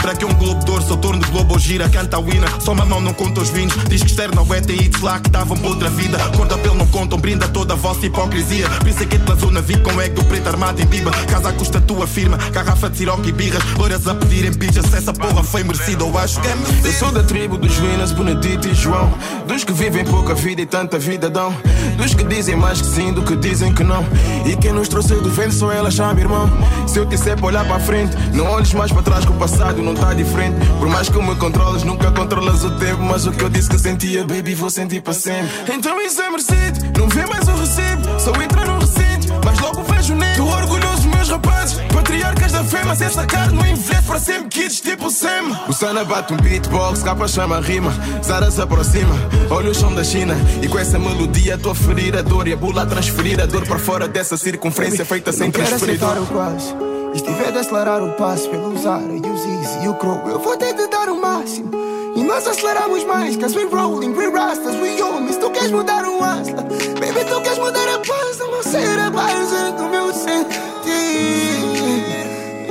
para 0.00 0.14
que 0.14 0.24
um 0.24 0.34
globo 0.34 0.64
de 0.64 0.86
se 0.86 0.96
torne 0.98 1.24
de 1.24 1.30
globo 1.30 1.58
gira, 1.58 1.88
canta 1.88 2.16
a 2.16 2.20
wina. 2.20 2.46
Só 2.60 2.72
uma 2.72 2.84
mão 2.84 3.00
não 3.00 3.14
conta 3.14 3.40
os 3.40 3.50
vinhos. 3.50 3.72
Diz 3.88 4.02
que 4.02 4.10
externo 4.10 4.46
é 4.54 4.60
TX 4.60 5.00
lá 5.00 5.18
que 5.18 5.28
estavam 5.28 5.56
para 5.56 5.68
outra 5.68 5.90
vida. 5.90 6.18
Cor 6.36 6.46
da 6.46 6.58
pele 6.58 6.76
não 6.76 6.86
contam, 6.88 7.18
brinda 7.18 7.48
toda 7.48 7.74
a 7.74 7.76
vossa 7.76 8.06
hipocrisia. 8.06 8.68
Pensei 8.82 9.06
que 9.06 9.18
te 9.18 9.28
lançou 9.28 9.50
na 9.50 9.60
vida 9.60 9.80
com 9.80 10.00
ego 10.00 10.24
preto 10.24 10.48
armado 10.48 10.80
em 10.80 10.86
biba. 10.86 11.10
Casa 11.28 11.52
custa 11.52 11.80
tua 11.80 12.06
firma, 12.06 12.36
garrafa 12.52 12.90
de 12.90 12.98
siroque 12.98 13.30
e 13.30 13.32
birras. 13.32 13.62
Loiras 13.78 14.06
a 14.06 14.14
pedirem 14.14 14.52
pijas, 14.52 14.92
essa 14.92 15.12
porra 15.12 15.42
foi 15.42 15.64
merecida. 15.64 16.04
Eu 16.04 16.18
acho 16.18 16.40
que 16.40 16.48
é. 16.48 16.56
Eu 16.84 16.92
sou 16.92 17.10
da 17.10 17.22
tribo 17.22 17.56
dos 17.56 17.74
Vinas, 17.76 18.12
Benedito 18.12 18.68
e 18.68 18.74
João. 18.74 19.12
Dos 19.46 19.64
que 19.64 19.72
vivem 19.72 20.04
pouca 20.04 20.34
vida 20.34 20.60
e 20.60 20.66
tanta 20.66 20.98
vida 20.98 21.30
dão. 21.30 21.54
Dos 21.96 22.14
que 22.14 22.24
dizem 22.24 22.56
mais 22.56 22.80
que 22.80 22.86
sim 22.86 23.12
do 23.12 23.22
que 23.22 23.36
dizem 23.36 23.72
que 23.72 23.82
não. 23.82 24.04
E 24.44 24.56
quem 24.56 24.72
nos 24.72 24.88
trouxe 24.88 25.14
do 25.14 25.30
vento 25.30 25.54
só 25.54 25.72
ela 25.72 25.90
chama 25.90 26.20
irmão. 26.20 26.50
Se 26.86 26.98
eu 26.98 27.04
disser 27.04 27.36
para 27.36 27.46
olhar 27.46 27.64
para 27.64 27.80
frente, 27.80 28.16
não 28.32 28.46
olhes 28.46 28.72
mais 28.74 28.92
para 28.92 29.02
trás 29.02 29.24
que 29.24 29.30
o 29.30 29.34
passado 29.34 29.73
não 29.82 29.94
tá 29.94 30.12
diferente. 30.14 30.56
Por 30.78 30.88
mais 30.88 31.08
que 31.08 31.18
me 31.20 31.34
controles, 31.36 31.82
nunca 31.82 32.10
controlas 32.10 32.64
o 32.64 32.70
tempo. 32.78 33.02
Mas 33.02 33.26
o 33.26 33.32
que 33.32 33.42
eu 33.42 33.48
disse 33.48 33.68
que 33.68 33.78
sentia, 33.78 34.24
baby, 34.24 34.54
vou 34.54 34.70
sentir 34.70 35.00
para 35.00 35.12
sempre. 35.12 35.50
Então 35.72 36.00
isso 36.00 36.20
é 36.20 36.30
merecido, 36.30 36.98
não 36.98 37.08
vê 37.08 37.26
mais 37.26 37.46
o 37.48 37.52
recibo. 37.52 38.20
Só 38.20 38.30
entra 38.42 38.64
no 38.64 38.78
recinto, 38.78 39.40
mas 39.44 39.58
logo 39.60 39.82
vejo 39.82 40.14
nem. 40.14 40.34
Tu 40.34 40.46
orgulhoso, 40.46 41.08
meus 41.08 41.28
rapazes, 41.28 41.78
patriarcas 41.92 42.52
da 42.52 42.64
fé. 42.64 42.84
Mas 42.84 43.00
essa 43.00 43.26
carne 43.26 43.56
não 43.56 43.66
envelhece 43.66 44.02
para 44.06 44.18
sempre, 44.18 44.48
kids 44.48 44.80
tipo 44.80 45.10
Sam. 45.10 45.58
O 45.68 45.72
Sana 45.72 46.04
bate 46.04 46.32
um 46.32 46.36
beatbox, 46.36 47.02
capa 47.02 47.26
chama 47.26 47.60
rima. 47.60 47.92
Zara 48.22 48.50
se 48.50 48.60
aproxima, 48.60 49.14
olha 49.50 49.70
o 49.70 49.74
chão 49.74 49.94
da 49.94 50.04
China. 50.04 50.36
E 50.62 50.68
com 50.68 50.78
essa 50.78 50.98
melodia, 50.98 51.58
tô 51.58 51.70
a 51.70 51.74
ferir 51.74 52.16
a 52.16 52.22
dor 52.22 52.46
e 52.46 52.52
a 52.52 52.56
bula 52.56 52.82
a 52.82 52.86
transferir 52.86 53.40
a 53.40 53.46
dor 53.46 53.66
para 53.66 53.78
fora 53.78 54.06
dessa 54.06 54.36
circunferência 54.36 55.04
feita 55.04 55.32
sem 55.32 55.50
transferidor. 55.50 56.93
E 57.14 57.18
se 57.18 57.24
tiver 57.24 57.52
de 57.52 57.58
acelerar 57.58 58.02
o 58.02 58.10
passo 58.14 58.50
pelos 58.50 58.84
ar 58.84 59.02
e 59.02 59.20
os 59.20 59.46
easy 59.46 59.84
e 59.84 59.88
o 59.88 59.94
crow, 59.94 60.20
eu 60.26 60.40
vou 60.40 60.56
ter 60.56 60.74
de 60.74 60.88
dar 60.88 61.08
o 61.08 61.20
máximo. 61.20 61.70
E 62.16 62.22
nós 62.24 62.44
aceleramos 62.46 63.04
mais, 63.04 63.36
cause 63.36 63.56
we 63.56 63.64
rolling, 63.64 64.12
we 64.14 64.28
rastas, 64.30 64.74
we 64.80 65.00
homies, 65.00 65.36
Tu 65.36 65.48
queres 65.50 65.70
mudar 65.70 66.04
o 66.04 66.22
asla, 66.22 66.62
baby, 66.62 67.24
tu 67.28 67.40
queres 67.40 67.58
mudar 67.58 67.88
a 67.88 67.98
paz 67.98 68.36
do 68.38 68.50
meu 68.50 68.62
ser, 68.64 68.98
a 68.98 69.10
base 69.10 69.72
do 69.76 69.84
meu 69.84 70.12
sentir. 70.12 70.44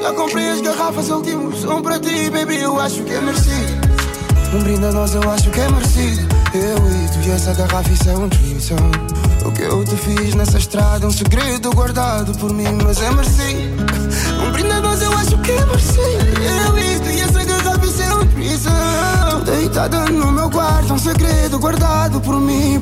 Já 0.01 0.13
comprei 0.13 0.49
as 0.49 0.59
garrafas, 0.59 1.09
últimos 1.09 1.61
tive 1.61 1.73
um 1.73 1.81
pra 1.81 1.97
ti, 1.97 2.29
baby, 2.29 2.57
eu 2.61 2.77
acho 2.79 3.01
que 3.03 3.13
é 3.13 3.21
merecido. 3.21 3.93
Um 4.53 4.59
brinde 4.59 4.85
a 4.85 4.91
nós, 4.91 5.15
eu 5.15 5.31
acho 5.31 5.49
que 5.51 5.59
é 5.61 5.69
merecido. 5.69 6.27
Eu 6.53 6.61
e 6.61 7.07
tu 7.13 7.27
e 7.27 7.31
essa 7.31 7.53
garrafa, 7.53 7.89
isso 7.89 8.09
é 8.09 8.13
um 8.13 8.27
trissão. 8.27 8.77
O 9.45 9.51
que 9.51 9.61
eu 9.61 9.83
te 9.83 9.95
fiz 9.95 10.35
nessa 10.35 10.57
estrada, 10.57 11.05
é 11.05 11.07
um 11.07 11.11
segredo 11.11 11.71
guardado 11.71 12.37
por 12.37 12.53
mim, 12.53 12.77
mas 12.83 13.01
é 13.01 13.11
merecido. 13.11 13.83
Um 14.41 14.51
brinde 14.51 14.71
a 14.71 14.81
nós, 14.81 15.01
eu 15.01 15.11
acho 15.13 15.37
que 15.39 15.51
é 15.51 15.65
merecido. 15.65 16.01
Eu 16.01 16.99
tu 17.01 17.09
e 17.09 17.21
essa 17.21 17.43
garrafa, 17.43 17.87
é. 17.87 19.29
Tu 19.29 19.51
deitada 19.51 20.05
no 20.05 20.31
meu 20.31 20.49
quarto, 20.49 20.93
um 20.93 20.99
segredo 20.99 21.59
guardado 21.59 22.21
por 22.21 22.39
mim. 22.39 22.81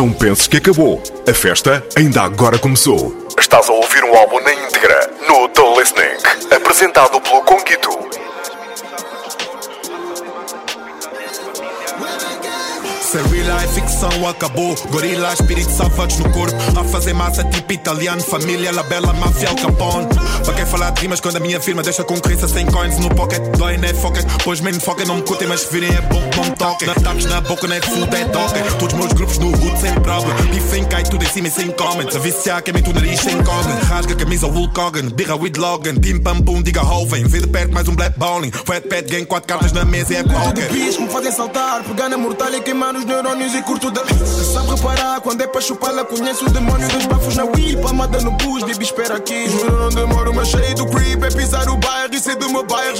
Não 0.00 0.10
penses 0.14 0.46
que 0.46 0.56
acabou. 0.56 1.02
A 1.28 1.34
festa 1.34 1.86
ainda 1.94 2.22
agora 2.22 2.58
começou. 2.58 3.14
Estás 3.38 3.68
a 3.68 3.72
ouvir 3.74 4.02
um 4.02 4.16
álbum 4.16 4.40
na 4.40 4.54
íntegra 4.54 5.10
no 5.28 5.46
The 5.50 5.78
Listening, 5.78 6.56
apresentado 6.56 7.20
pelo 7.20 7.42
Conquito. 7.42 7.90
Life 13.60 13.74
ficção 13.80 14.28
acabou. 14.28 14.74
Gorila, 14.90 15.32
espírito 15.32 15.70
salvados 15.70 16.18
no 16.18 16.30
corpo. 16.30 16.56
A 16.78 16.84
fazer 16.84 17.12
massa 17.12 17.44
tipo 17.44 17.72
italiano. 17.72 18.20
Família, 18.22 18.72
labela, 18.72 19.12
máfia, 19.12 19.48
Al 19.48 19.56
Capone. 19.56 20.08
Para 20.44 20.54
quem 20.54 20.66
falar 20.66 20.90
de 20.90 21.02
rimas 21.02 21.20
quando 21.20 21.36
a 21.36 21.40
minha 21.40 21.60
firma 21.60 21.82
Deixa 21.82 22.04
concorrência 22.04 22.48
sem 22.48 22.66
coins 22.66 22.98
no 22.98 23.08
pocket. 23.14 23.40
Dói, 23.56 23.76
né, 23.76 23.92
foca. 23.94 24.20
Pois 24.44 24.60
men 24.60 24.78
foca, 24.78 25.04
não 25.04 25.16
me 25.16 25.22
curtem 25.22 25.48
Mas 25.48 25.64
virem 25.70 25.90
é 25.90 26.00
bom, 26.02 26.22
não 26.36 26.44
me 26.44 26.50
toquem. 26.56 26.88
Ataques 26.88 27.26
na 27.26 27.40
boca, 27.40 27.66
né, 27.66 27.80
food, 27.80 28.14
é 28.14 28.24
toque 28.24 28.78
Todos 28.78 28.94
meus 28.94 29.12
grupos 29.12 29.38
no 29.38 29.48
hood 29.48 29.80
sem 29.80 29.94
problem 29.94 30.34
Bifem, 30.50 30.84
cai 30.84 31.02
tudo 31.04 31.24
em 31.24 31.28
cima 31.28 31.48
e 31.48 31.50
sem 31.50 31.70
comments. 31.70 32.16
A 32.16 32.18
viciar, 32.18 32.62
queimem 32.62 32.82
o 32.86 32.92
nariz 32.92 33.20
sem 33.20 33.36
cogne 33.42 33.72
Rasga 33.88 34.14
camisa, 34.14 34.46
Hulk 34.46 34.78
Hogan. 34.78 35.08
Birra 35.10 35.36
with 35.36 35.56
Logan. 35.56 35.96
Pim 35.96 36.18
pam 36.18 36.40
pum, 36.40 36.62
diga 36.62 36.82
Hoven 36.82 37.24
Vê 37.24 37.40
de 37.40 37.46
perto 37.46 37.72
mais 37.72 37.88
um 37.88 37.94
black 37.94 38.18
bowling 38.18 38.50
Fat 38.50 38.82
pet 38.88 39.10
gang, 39.10 39.24
quatro 39.24 39.48
cartas 39.48 39.72
na 39.72 39.84
mesa 39.84 40.14
e 40.14 40.16
é 40.16 40.22
poker. 40.22 40.72
Bis 40.72 40.96
que 40.96 41.02
me 41.02 41.08
fazem 41.08 41.32
saltar, 41.32 41.82
pegar 41.84 42.08
na 42.08 42.16
mortalha 42.16 42.56
e 42.56 42.60
queimar 42.60 42.94
os 42.94 43.04
neurônios 43.04 43.49
e 43.54 43.62
curto 43.62 43.90
da. 43.90 44.02
Sabe 44.04 44.70
reparar 44.70 45.20
quando 45.20 45.40
é 45.40 45.46
para 45.46 45.60
chupá-la, 45.60 46.04
conhece 46.04 46.44
o 46.44 46.50
demônio 46.50 46.88
dos 46.88 47.06
bafos 47.06 47.36
na 47.36 47.44
Wii. 47.44 47.76
Palmada 47.78 48.20
no 48.20 48.32
bus, 48.32 48.62
baby, 48.62 48.84
espera 48.84 49.16
aqui. 49.16 49.48
Juro, 49.48 49.76
não 49.78 49.88
demoro, 49.88 50.34
mas 50.34 50.48
cheio 50.48 50.74
do 50.74 50.86
creep. 50.86 51.22
É 51.22 51.30
pisar 51.30 51.68
o 51.68 51.76
bairro 51.76 52.14
e 52.14 52.20
ser 52.20 52.36
do 52.36 52.50
meu 52.50 52.64
bairro, 52.64 52.96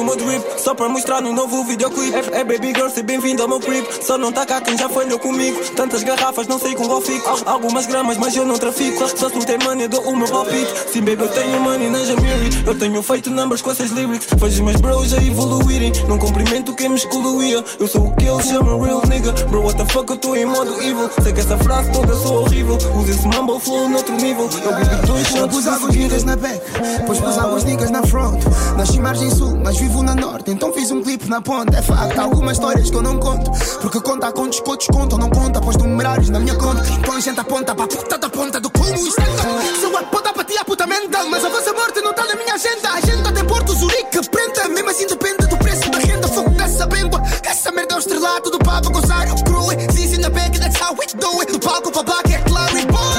o 0.00 0.04
meu 0.04 0.13
drip 0.24 0.44
Só 0.60 0.74
para 0.74 0.88
mostrar 0.88 1.20
no 1.20 1.32
novo 1.32 1.64
videoclip. 1.64 2.14
É, 2.14 2.40
é 2.40 2.44
baby 2.44 2.68
girl, 2.74 2.88
seja 2.88 3.02
bem-vindo 3.02 3.42
ao 3.42 3.48
meu 3.48 3.60
crib 3.60 3.84
Só 4.02 4.16
não 4.18 4.32
tá 4.32 4.44
cá 4.46 4.60
quem 4.60 4.76
já 4.76 4.88
falhou 4.88 5.18
comigo. 5.18 5.58
Tantas 5.76 6.02
garrafas, 6.02 6.46
não 6.46 6.58
sei 6.58 6.74
com 6.74 6.86
qual 6.86 7.00
fico. 7.00 7.28
Al- 7.28 7.54
Algumas 7.54 7.86
gramas, 7.86 8.16
mas 8.18 8.34
eu 8.36 8.44
não 8.44 8.56
trafico. 8.58 8.98
Só, 8.98 9.08
só 9.16 9.28
se 9.28 9.34
não 9.36 9.42
tem 9.42 9.58
money, 9.58 9.86
dou 9.88 10.02
o 10.02 10.16
meu 10.16 10.26
palpite. 10.28 10.72
Sim, 10.92 11.00
baby, 11.00 11.22
eu 11.22 11.28
tenho 11.28 11.60
money 11.60 11.88
na 11.90 12.04
Jamiri. 12.04 12.64
Eu 12.66 12.78
tenho 12.78 13.02
feito 13.02 13.30
numbers 13.30 13.62
com 13.62 13.70
essas 13.70 13.90
lyrics. 13.90 14.26
Vejo 14.36 14.64
meus 14.64 14.80
bros 14.80 15.12
a 15.14 15.22
evoluírem. 15.22 15.92
Não 16.08 16.18
cumprimento 16.18 16.74
quem 16.74 16.88
me 16.88 16.96
excluía. 16.96 17.64
Eu 17.78 17.86
sou 17.86 18.06
o 18.08 18.16
que 18.16 18.24
eles 18.26 18.46
chamam 18.46 18.80
real 18.80 19.02
nigga. 19.08 19.32
Bro, 19.48 19.62
what 19.64 19.76
the 19.76 19.84
fuck, 19.92 20.10
eu 20.10 20.16
tô 20.16 20.34
em 20.34 20.44
modo 20.46 20.80
evil. 20.82 21.08
Sei 21.22 21.32
que 21.32 21.40
essa 21.40 21.56
frase 21.58 21.90
toda 21.92 22.14
sou 22.14 22.42
horrível. 22.42 22.76
Uso 22.96 23.10
esse 23.10 23.26
mumble 23.28 23.60
flow 23.60 23.88
noutro 23.88 24.14
nível. 24.16 24.48
Eu 24.64 24.72
bebi 24.74 25.06
dois 25.06 25.34
Eu 25.34 25.48
shots 25.50 25.94
niggas 25.96 26.24
na 26.24 26.36
back, 26.36 26.60
depois 26.98 27.18
pus 27.20 27.38
águas 27.38 27.64
niggas 27.64 27.90
na 27.90 28.02
front. 28.02 28.42
Nasci 28.76 28.98
margem 28.98 29.30
sul, 29.30 29.56
mas 29.62 29.76
vivo 29.76 30.02
na 30.02 30.13
norte, 30.14 30.50
então 30.50 30.72
fiz 30.72 30.90
um 30.90 31.02
clipe 31.02 31.28
na 31.28 31.40
ponta. 31.40 31.76
É 31.76 31.82
facto, 31.82 32.18
há 32.18 32.22
algumas 32.22 32.56
histórias 32.56 32.90
que 32.90 32.96
eu 32.96 33.02
não 33.02 33.18
conto, 33.18 33.50
porque 33.80 34.00
conta 34.00 34.32
com 34.32 34.48
descontos, 34.48 34.86
contam, 34.86 35.18
não 35.18 35.30
conta, 35.30 35.60
pois 35.60 35.76
numerários 35.76 36.30
na 36.30 36.40
minha 36.40 36.54
conta. 36.54 36.82
Põe 37.04 37.20
gente 37.20 37.40
a 37.40 37.44
ponta 37.44 37.74
para 37.74 37.84
a 37.84 37.88
puta 37.88 38.18
da 38.18 38.28
ponta 38.28 38.60
do 38.60 38.70
culo. 38.70 38.94
Isto 38.94 39.20
é 39.20 39.80
Sou 39.80 39.96
a 39.96 40.02
ponta 40.04 40.32
para 40.32 40.44
ti, 40.44 40.56
a 40.56 40.64
puta 40.64 40.86
mental, 40.86 41.28
mas 41.28 41.44
a 41.44 41.48
vossa 41.48 41.72
morte 41.72 42.00
não 42.00 42.10
está 42.10 42.24
na 42.24 42.34
minha 42.36 42.54
agenda. 42.54 42.88
A 42.88 42.94
agenda 42.94 43.32
tem 43.32 43.44
Porto 43.44 43.74
Zurique, 43.74 44.28
prenda, 44.30 44.68
mesmo 44.68 44.90
assim 44.90 45.06
depende 45.06 45.46
do 45.46 45.56
preço 45.58 45.90
da 45.90 45.98
renda. 45.98 46.28
Fogo 46.28 46.50
dessa 46.50 46.86
bêndoa, 46.86 47.22
essa 47.42 47.70
merda 47.70 47.94
é 47.94 47.96
o 47.96 48.00
estrelado 48.00 48.50
do 48.50 48.58
papo, 48.58 48.90
gozar 48.90 49.28
eu 49.28 49.36
cru. 49.44 49.64
Zizi 49.92 50.18
na 50.18 50.30
back, 50.30 50.58
that's 50.58 50.80
how 50.80 50.94
we 50.94 51.06
do 51.06 51.40
it. 51.40 51.52
Do 51.52 51.58
palco 51.58 51.90
para 51.90 52.02
black, 52.02 52.32
é 52.32 52.38
claro, 52.38 52.78
e 52.78 52.86
boy. 52.86 53.13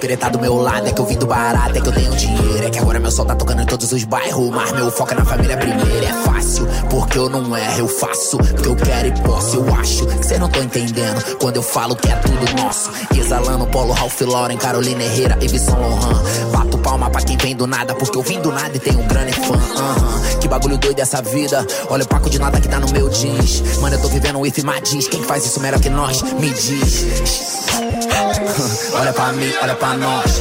Querer 0.00 0.16
tá 0.16 0.28
do 0.28 0.40
meu 0.40 0.56
lado. 0.56 0.88
É 0.88 0.92
que 0.92 1.00
eu 1.00 1.06
vim 1.06 1.16
do 1.16 1.26
barato, 1.26 1.76
é 1.76 1.80
que 1.80 1.88
eu 1.88 1.92
tenho 1.92 2.16
dinheiro. 2.16 2.66
É 2.66 2.70
que 2.70 2.78
agora 2.78 2.98
meu 2.98 3.10
sol 3.10 3.24
tá 3.24 3.34
tocando 3.36 3.62
em 3.62 3.66
todos 3.66 3.92
os 3.92 4.04
bairros. 4.04 4.50
Mas 4.50 4.72
meu 4.72 4.90
foco 4.90 5.12
é 5.12 5.16
na 5.16 5.24
família 5.24 5.56
primeiro. 5.56 6.04
É 6.04 6.12
fácil, 6.24 6.66
porque 6.88 7.18
eu 7.18 7.28
não 7.28 7.56
erro. 7.56 7.78
Eu 7.78 7.88
faço 7.88 8.38
porque 8.38 8.68
eu 8.68 8.76
quero 8.76 9.08
e 9.08 9.12
posso. 9.22 9.56
Eu 9.56 9.74
acho 9.74 10.06
que 10.06 10.26
cê 10.26 10.38
não 10.38 10.48
tô 10.48 10.60
entendendo 10.60 11.36
quando 11.36 11.56
eu 11.56 11.62
falo 11.62 11.94
que 11.94 12.08
é 12.08 12.16
tudo 12.16 12.62
nosso. 12.62 12.90
Exalando 13.14 13.66
Polo 13.66 13.92
Ralph 13.92 14.20
Lauren, 14.22 14.56
Carolina 14.56 15.02
Herrera 15.02 15.38
e 15.40 15.46
Visson 15.46 15.76
Lohan. 15.76 16.22
Bato 16.50 16.78
palma 16.78 17.10
pra 17.10 17.20
quem 17.22 17.36
vem 17.36 17.54
do 17.54 17.66
nada, 17.66 17.94
porque 17.94 18.16
eu 18.16 18.22
vim 18.22 18.40
do 18.40 18.50
nada 18.50 18.74
e 18.74 18.80
tenho 18.80 19.02
grana 19.04 19.28
e 19.28 19.32
fã. 19.32 19.54
aham. 19.54 20.20
Que 20.40 20.48
bagulho 20.48 20.78
doido 20.78 20.98
essa 20.98 21.20
vida. 21.20 21.66
Olha 21.88 22.04
o 22.04 22.08
paco 22.08 22.30
de 22.30 22.38
nada 22.38 22.60
que 22.60 22.68
tá 22.68 22.80
no 22.80 22.90
meu 22.90 23.08
jeans. 23.10 23.78
Mano, 23.78 23.96
eu 23.96 24.00
tô 24.00 24.08
vivendo 24.08 24.38
o 24.38 24.46
if 24.46 24.58
Madiz. 24.62 25.06
Quem 25.08 25.22
faz 25.22 25.44
isso 25.44 25.60
melhor 25.60 25.80
que 25.80 25.90
nós? 25.90 26.22
Me 26.22 26.50
diz. 26.50 27.99
Olha 28.94 29.12
pra 29.12 29.32
mim, 29.32 29.52
olha 29.62 29.74
pra 29.74 29.94
nós. 29.94 30.40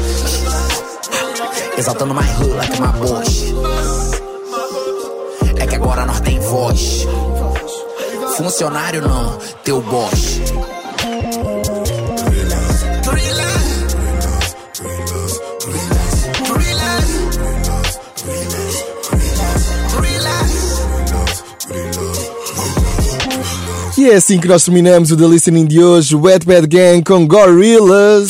Exaltando 1.77 2.13
mais 2.13 2.29
hood 2.39 2.53
like 2.53 2.81
my 2.81 2.91
boss. 2.99 3.43
É 5.57 5.67
que 5.67 5.75
agora 5.75 6.05
nós 6.05 6.19
tem 6.19 6.39
voz. 6.39 7.07
Funcionário 8.35 9.01
não, 9.01 9.37
teu 9.63 9.81
boss. 9.81 10.48
E 23.99 24.09
é 24.09 24.15
assim 24.15 24.39
que 24.39 24.47
nós 24.47 24.63
terminamos 24.63 25.11
o 25.11 25.17
The 25.17 25.25
Listening 25.25 25.65
de 25.65 25.83
hoje, 25.83 26.15
Wet 26.15 26.45
Bad 26.45 26.67
Gang 26.67 27.03
com 27.03 27.27
Gorillaz. 27.27 28.29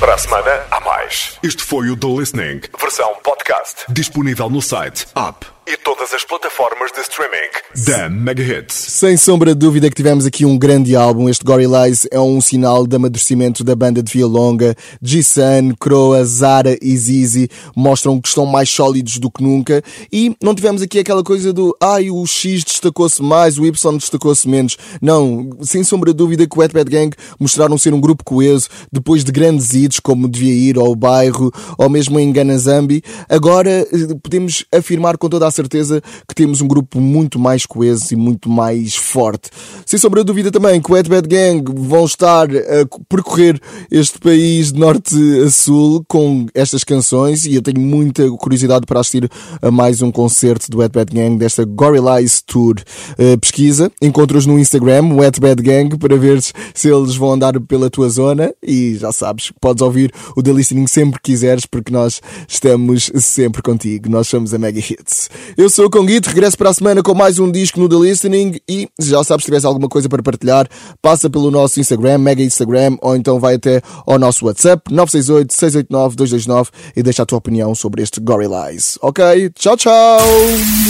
Para 0.00 0.14
a 0.14 0.18
semana, 0.18 0.62
há 0.68 0.80
mais. 0.80 1.38
Este 1.44 1.62
foi 1.62 1.90
o 1.90 1.96
The 1.96 2.08
Listening, 2.08 2.62
versão 2.76 3.14
podcast. 3.22 3.84
Disponível 3.88 4.50
no 4.50 4.60
site, 4.60 5.06
app 5.14 5.55
e 5.66 5.76
todas 5.76 6.12
as 6.14 6.24
plataformas 6.24 6.92
de 6.92 7.00
streaming 7.00 7.50
da 7.84 8.08
Mega 8.08 8.42
Hits. 8.42 8.74
Sem 8.74 9.16
sombra 9.16 9.52
de 9.52 9.58
dúvida 9.58 9.88
que 9.88 9.96
tivemos 9.96 10.24
aqui 10.24 10.46
um 10.46 10.56
grande 10.56 10.94
álbum. 10.94 11.28
Este 11.28 11.44
Gorillaz 11.44 12.06
é 12.10 12.20
um 12.20 12.40
sinal 12.40 12.86
de 12.86 12.94
amadurecimento 12.94 13.64
da 13.64 13.74
banda 13.74 14.00
de 14.00 14.12
Via 14.12 14.26
Longa. 14.26 14.76
G-Sun, 15.02 15.74
Croa, 15.78 16.24
Zara 16.24 16.78
e 16.80 16.96
Zizi 16.96 17.50
mostram 17.74 18.20
que 18.20 18.28
estão 18.28 18.46
mais 18.46 18.70
sólidos 18.70 19.18
do 19.18 19.30
que 19.30 19.42
nunca. 19.42 19.82
E 20.12 20.36
não 20.40 20.54
tivemos 20.54 20.82
aqui 20.82 21.00
aquela 21.00 21.24
coisa 21.24 21.52
do 21.52 21.76
ai, 21.82 22.10
o 22.10 22.24
X 22.24 22.62
destacou-se 22.62 23.20
mais, 23.20 23.58
o 23.58 23.66
Y 23.66 23.96
destacou-se 23.96 24.48
menos. 24.48 24.76
Não, 25.02 25.50
sem 25.62 25.82
sombra 25.82 26.12
de 26.12 26.16
dúvida 26.16 26.46
que 26.46 26.56
o 26.56 26.60
Wet 26.60 26.72
Bad 26.72 26.88
Gang 26.88 27.14
mostraram 27.40 27.76
ser 27.76 27.92
um 27.92 28.00
grupo 28.00 28.22
coeso 28.24 28.68
depois 28.92 29.24
de 29.24 29.32
grandes 29.32 29.74
hits 29.74 29.98
como 29.98 30.28
Devia 30.28 30.54
Ir 30.54 30.78
ou 30.78 30.92
o 30.92 30.96
Bairro 30.96 31.50
ou 31.76 31.90
mesmo 31.90 32.20
em 32.20 32.32
Ganazambi. 32.32 33.02
Agora 33.28 33.70
eh, 33.70 33.86
podemos 34.22 34.64
afirmar 34.72 35.18
com 35.18 35.28
toda 35.28 35.46
a 35.46 35.55
certeza 35.56 36.02
que 36.28 36.34
temos 36.34 36.60
um 36.60 36.68
grupo 36.68 37.00
muito 37.00 37.38
mais 37.38 37.66
coeso 37.66 38.12
e 38.12 38.16
muito 38.16 38.48
mais 38.48 38.94
forte. 38.94 39.50
Sem 39.84 39.98
sombra 39.98 40.20
de 40.20 40.26
dúvida 40.26 40.50
também 40.50 40.80
que 40.80 40.90
o 40.90 40.94
Wet 40.94 41.08
Bad 41.08 41.28
Gang 41.28 41.64
vão 41.74 42.04
estar 42.04 42.48
a 42.50 42.86
percorrer 43.08 43.60
este 43.90 44.18
país 44.18 44.72
de 44.72 44.78
norte 44.78 45.16
a 45.44 45.50
sul 45.50 46.04
com 46.08 46.46
estas 46.54 46.84
canções 46.84 47.44
e 47.46 47.54
eu 47.54 47.62
tenho 47.62 47.80
muita 47.80 48.28
curiosidade 48.32 48.86
para 48.86 49.00
assistir 49.00 49.28
a 49.60 49.70
mais 49.70 50.02
um 50.02 50.12
concerto 50.12 50.70
do 50.70 50.78
Wet 50.78 50.92
Bad 50.92 51.12
Gang 51.12 51.36
desta 51.36 51.64
Gorillaz 51.64 52.42
Tour. 52.42 52.74
Uh, 53.18 53.38
pesquisa, 53.38 53.90
encontra-os 54.00 54.46
no 54.46 54.58
Instagram, 54.58 55.14
Wet 55.14 55.40
Bad 55.40 55.62
Gang, 55.62 55.96
para 55.96 56.16
ver 56.16 56.40
se 56.42 56.88
eles 56.88 57.16
vão 57.16 57.32
andar 57.32 57.58
pela 57.60 57.90
tua 57.90 58.08
zona 58.08 58.52
e 58.62 58.96
já 58.96 59.12
sabes, 59.12 59.52
podes 59.60 59.82
ouvir 59.82 60.12
o 60.36 60.42
The 60.42 60.52
Listening 60.52 60.86
sempre 60.86 61.20
que 61.20 61.32
quiseres 61.32 61.66
porque 61.66 61.92
nós 61.92 62.20
estamos 62.48 63.10
sempre 63.20 63.62
contigo. 63.62 64.08
Nós 64.08 64.28
somos 64.28 64.52
a 64.54 64.58
Mega 64.58 64.80
Hits. 64.80 65.28
Eu 65.56 65.68
sou 65.68 65.86
o 65.86 65.90
Conguito, 65.90 66.28
regresso 66.28 66.56
para 66.56 66.70
a 66.70 66.74
semana 66.74 67.02
com 67.02 67.14
mais 67.14 67.38
um 67.38 67.50
disco 67.50 67.78
no 67.78 67.88
The 67.88 67.96
Listening 67.96 68.60
e 68.68 68.88
já 68.98 69.22
sabes, 69.22 69.44
se 69.44 69.46
tiveres 69.46 69.64
alguma 69.64 69.88
coisa 69.88 70.08
para 70.08 70.22
partilhar, 70.22 70.66
passa 71.02 71.28
pelo 71.28 71.50
nosso 71.50 71.78
Instagram, 71.78 72.18
Mega 72.18 72.42
Instagram, 72.42 72.96
ou 73.00 73.14
então 73.14 73.38
vai 73.38 73.54
até 73.54 73.82
ao 74.06 74.18
nosso 74.18 74.46
WhatsApp 74.46 74.92
968 74.92 75.52
689 75.52 76.16
229 76.16 76.70
e 76.96 77.02
deixa 77.02 77.22
a 77.22 77.26
tua 77.26 77.38
opinião 77.38 77.74
sobre 77.74 78.02
este 78.02 78.20
Gorillaz. 78.20 78.98
Ok? 79.02 79.50
Tchau, 79.50 79.76
tchau! 79.76 80.18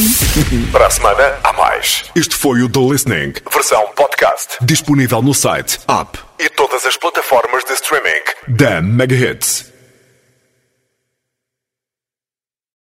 Para 0.73 0.87
a 0.87 0.91
semana, 0.91 1.35
há 1.43 1.53
mais. 1.53 2.05
Este 2.15 2.37
foi 2.37 2.63
o 2.63 2.69
The 2.69 2.81
Listening, 2.81 3.35
versão 3.53 3.85
podcast. 3.95 4.57
Disponível 4.63 5.23
no 5.23 5.35
site, 5.35 5.79
app 5.89 6.19
e 6.39 6.49
todas 6.51 6.85
as 6.87 6.97
plataformas 6.97 7.65
de 7.65 7.73
streaming 7.73 8.23
da 8.49 8.81
Mega 8.81 9.15
Hits. 9.15 9.76